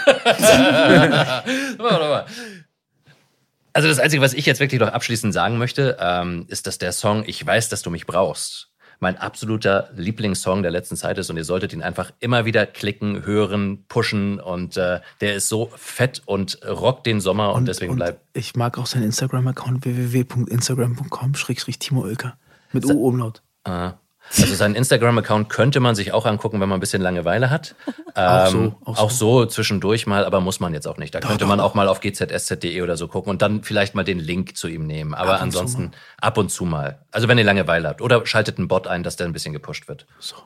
Also 3.74 3.88
das 3.88 3.98
Einzige, 3.98 4.20
was 4.20 4.34
ich 4.34 4.44
jetzt 4.44 4.60
wirklich 4.60 4.80
noch 4.80 4.92
abschließend 4.92 5.32
sagen 5.32 5.56
möchte, 5.56 5.96
ähm, 5.98 6.44
ist, 6.48 6.66
dass 6.66 6.76
der 6.76 6.92
Song 6.92 7.24
Ich 7.26 7.44
weiß, 7.44 7.70
dass 7.70 7.80
du 7.80 7.88
mich 7.88 8.06
brauchst 8.06 8.71
mein 9.02 9.18
absoluter 9.18 9.90
Lieblingssong 9.96 10.62
der 10.62 10.70
letzten 10.70 10.96
Zeit 10.96 11.18
ist 11.18 11.28
und 11.28 11.36
ihr 11.36 11.44
solltet 11.44 11.72
ihn 11.72 11.82
einfach 11.82 12.12
immer 12.20 12.44
wieder 12.44 12.66
klicken, 12.66 13.26
hören, 13.26 13.84
pushen 13.88 14.38
und 14.40 14.76
äh, 14.76 15.00
der 15.20 15.34
ist 15.34 15.48
so 15.48 15.72
fett 15.76 16.22
und 16.24 16.60
rockt 16.66 17.06
den 17.06 17.20
Sommer 17.20 17.52
und, 17.52 17.66
deswegen 17.66 17.96
bleibt. 17.96 18.20
Ich 18.32 18.54
mag 18.54 18.78
auch 18.78 18.86
seinen 18.86 19.02
Instagram-Account 19.02 19.84
www.instagram.com-timo 19.84 22.02
Oelker. 22.02 22.36
Mit 22.72 22.86
U-Umlaut. 22.86 23.42
Äh, 23.64 23.90
also 24.30 24.54
seinen 24.54 24.74
Instagram-Account 24.74 25.48
könnte 25.48 25.80
man 25.80 25.94
sich 25.94 26.12
auch 26.12 26.24
angucken, 26.26 26.60
wenn 26.60 26.68
man 26.68 26.78
ein 26.78 26.80
bisschen 26.80 27.02
Langeweile 27.02 27.50
hat. 27.50 27.74
Auch 28.14 28.46
so, 28.46 28.58
Ähm, 28.58 28.74
auch 28.84 28.98
auch 28.98 29.10
so. 29.10 29.40
so 29.40 29.46
zwischendurch 29.46 30.06
mal, 30.06 30.24
aber 30.24 30.40
muss 30.40 30.60
man 30.60 30.74
jetzt 30.74 30.86
auch 30.86 30.98
nicht. 30.98 31.14
Da 31.14 31.20
könnte 31.20 31.38
doch, 31.38 31.46
man 31.48 31.58
doch. 31.58 31.64
auch 31.64 31.74
mal 31.74 31.88
auf 31.88 32.00
gzsz.de 32.00 32.82
oder 32.82 32.96
so 32.96 33.08
gucken 33.08 33.30
und 33.30 33.40
dann 33.42 33.62
vielleicht 33.62 33.94
mal 33.94 34.04
den 34.04 34.18
Link 34.18 34.56
zu 34.56 34.68
ihm 34.68 34.86
nehmen. 34.86 35.14
Aber 35.14 35.34
Ab 35.36 35.42
ansonsten 35.42 35.92
ab 36.20 36.36
und 36.38 36.50
zu 36.50 36.64
mal. 36.64 36.98
Also 37.10 37.28
wenn 37.28 37.38
ihr 37.38 37.44
Langeweile 37.44 37.88
habt. 37.88 38.02
Oder 38.02 38.24
schaltet 38.26 38.58
einen 38.58 38.68
Bot 38.68 38.86
ein, 38.86 39.02
dass 39.02 39.16
der 39.16 39.26
ein 39.26 39.32
bisschen 39.32 39.52
gepusht 39.54 39.88
wird. 39.88 40.06
So. 40.18 40.36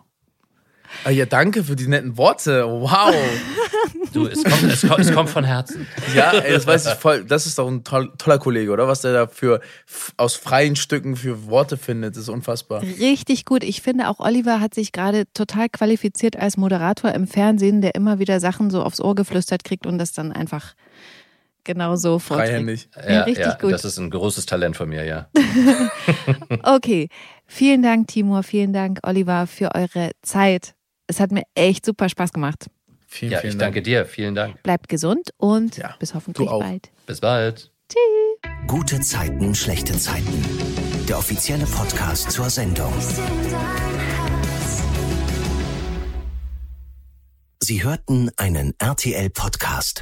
Ah, 1.04 1.10
ja, 1.10 1.26
danke 1.26 1.64
für 1.64 1.76
die 1.76 1.86
netten 1.86 2.16
Worte. 2.16 2.64
Wow. 2.66 3.14
Du, 4.12 4.26
es 4.26 4.42
kommt, 4.42 4.62
es 4.62 4.80
kommt, 4.80 5.00
es 5.00 5.12
kommt 5.12 5.28
von 5.28 5.44
Herzen. 5.44 5.86
Ja, 6.14 6.32
ey, 6.32 6.54
das 6.54 6.66
weiß 6.66 6.86
ich 6.86 6.94
voll. 6.94 7.24
Das 7.24 7.46
ist 7.46 7.58
doch 7.58 7.68
ein 7.68 7.84
toll, 7.84 8.10
toller 8.16 8.38
Kollege, 8.38 8.70
oder? 8.70 8.88
Was 8.88 9.02
der 9.02 9.12
da 9.12 9.26
für 9.26 9.60
aus 10.16 10.34
freien 10.34 10.74
Stücken 10.74 11.16
für 11.16 11.46
Worte 11.48 11.76
findet, 11.76 12.16
ist 12.16 12.30
unfassbar. 12.30 12.82
Richtig 12.82 13.44
gut. 13.44 13.62
Ich 13.62 13.82
finde 13.82 14.08
auch 14.08 14.18
Oliver 14.20 14.60
hat 14.60 14.74
sich 14.74 14.92
gerade 14.92 15.24
total 15.34 15.68
qualifiziert 15.68 16.36
als 16.36 16.56
Moderator 16.56 17.12
im 17.12 17.26
Fernsehen, 17.26 17.82
der 17.82 17.94
immer 17.94 18.18
wieder 18.18 18.40
Sachen 18.40 18.70
so 18.70 18.82
aufs 18.82 19.00
Ohr 19.00 19.14
geflüstert 19.14 19.64
kriegt 19.64 19.86
und 19.86 19.98
das 19.98 20.12
dann 20.12 20.32
einfach 20.32 20.74
genau 21.64 21.96
so 21.96 22.18
vorträgt. 22.18 22.50
Freihändig. 22.50 22.88
Ja, 23.08 23.24
richtig 23.24 23.58
gut. 23.58 23.72
Das 23.72 23.84
ist 23.84 23.98
ein 23.98 24.10
großes 24.10 24.46
Talent 24.46 24.76
von 24.76 24.88
mir, 24.88 25.04
ja. 25.04 25.28
Okay, 26.62 27.08
vielen 27.46 27.82
Dank, 27.82 28.08
Timur, 28.08 28.42
vielen 28.42 28.72
Dank, 28.72 29.00
Oliver, 29.02 29.46
für 29.46 29.74
eure 29.74 30.12
Zeit. 30.22 30.74
Es 31.06 31.20
hat 31.20 31.30
mir 31.32 31.42
echt 31.54 31.86
super 31.86 32.08
Spaß 32.08 32.32
gemacht. 32.32 32.66
Vielen, 33.06 33.32
Ja, 33.32 33.38
vielen 33.38 33.52
ich 33.52 33.58
Dank. 33.58 33.74
danke 33.74 33.82
dir. 33.82 34.06
Vielen 34.06 34.34
Dank. 34.34 34.62
Bleibt 34.62 34.88
gesund 34.88 35.30
und 35.36 35.76
Ja, 35.76 35.94
bis 35.98 36.14
hoffentlich 36.14 36.48
bald. 36.48 36.90
Bis 37.06 37.20
bald. 37.20 37.70
Gute 38.66 39.00
Zeiten, 39.00 39.54
schlechte 39.54 39.96
Zeiten. 39.96 40.44
Der 41.08 41.18
offizielle 41.18 41.64
Podcast 41.66 42.32
zur 42.32 42.50
Sendung. 42.50 42.92
Sie 47.62 47.82
hörten 47.84 48.30
einen 48.36 48.74
RTL-Podcast. 48.78 50.00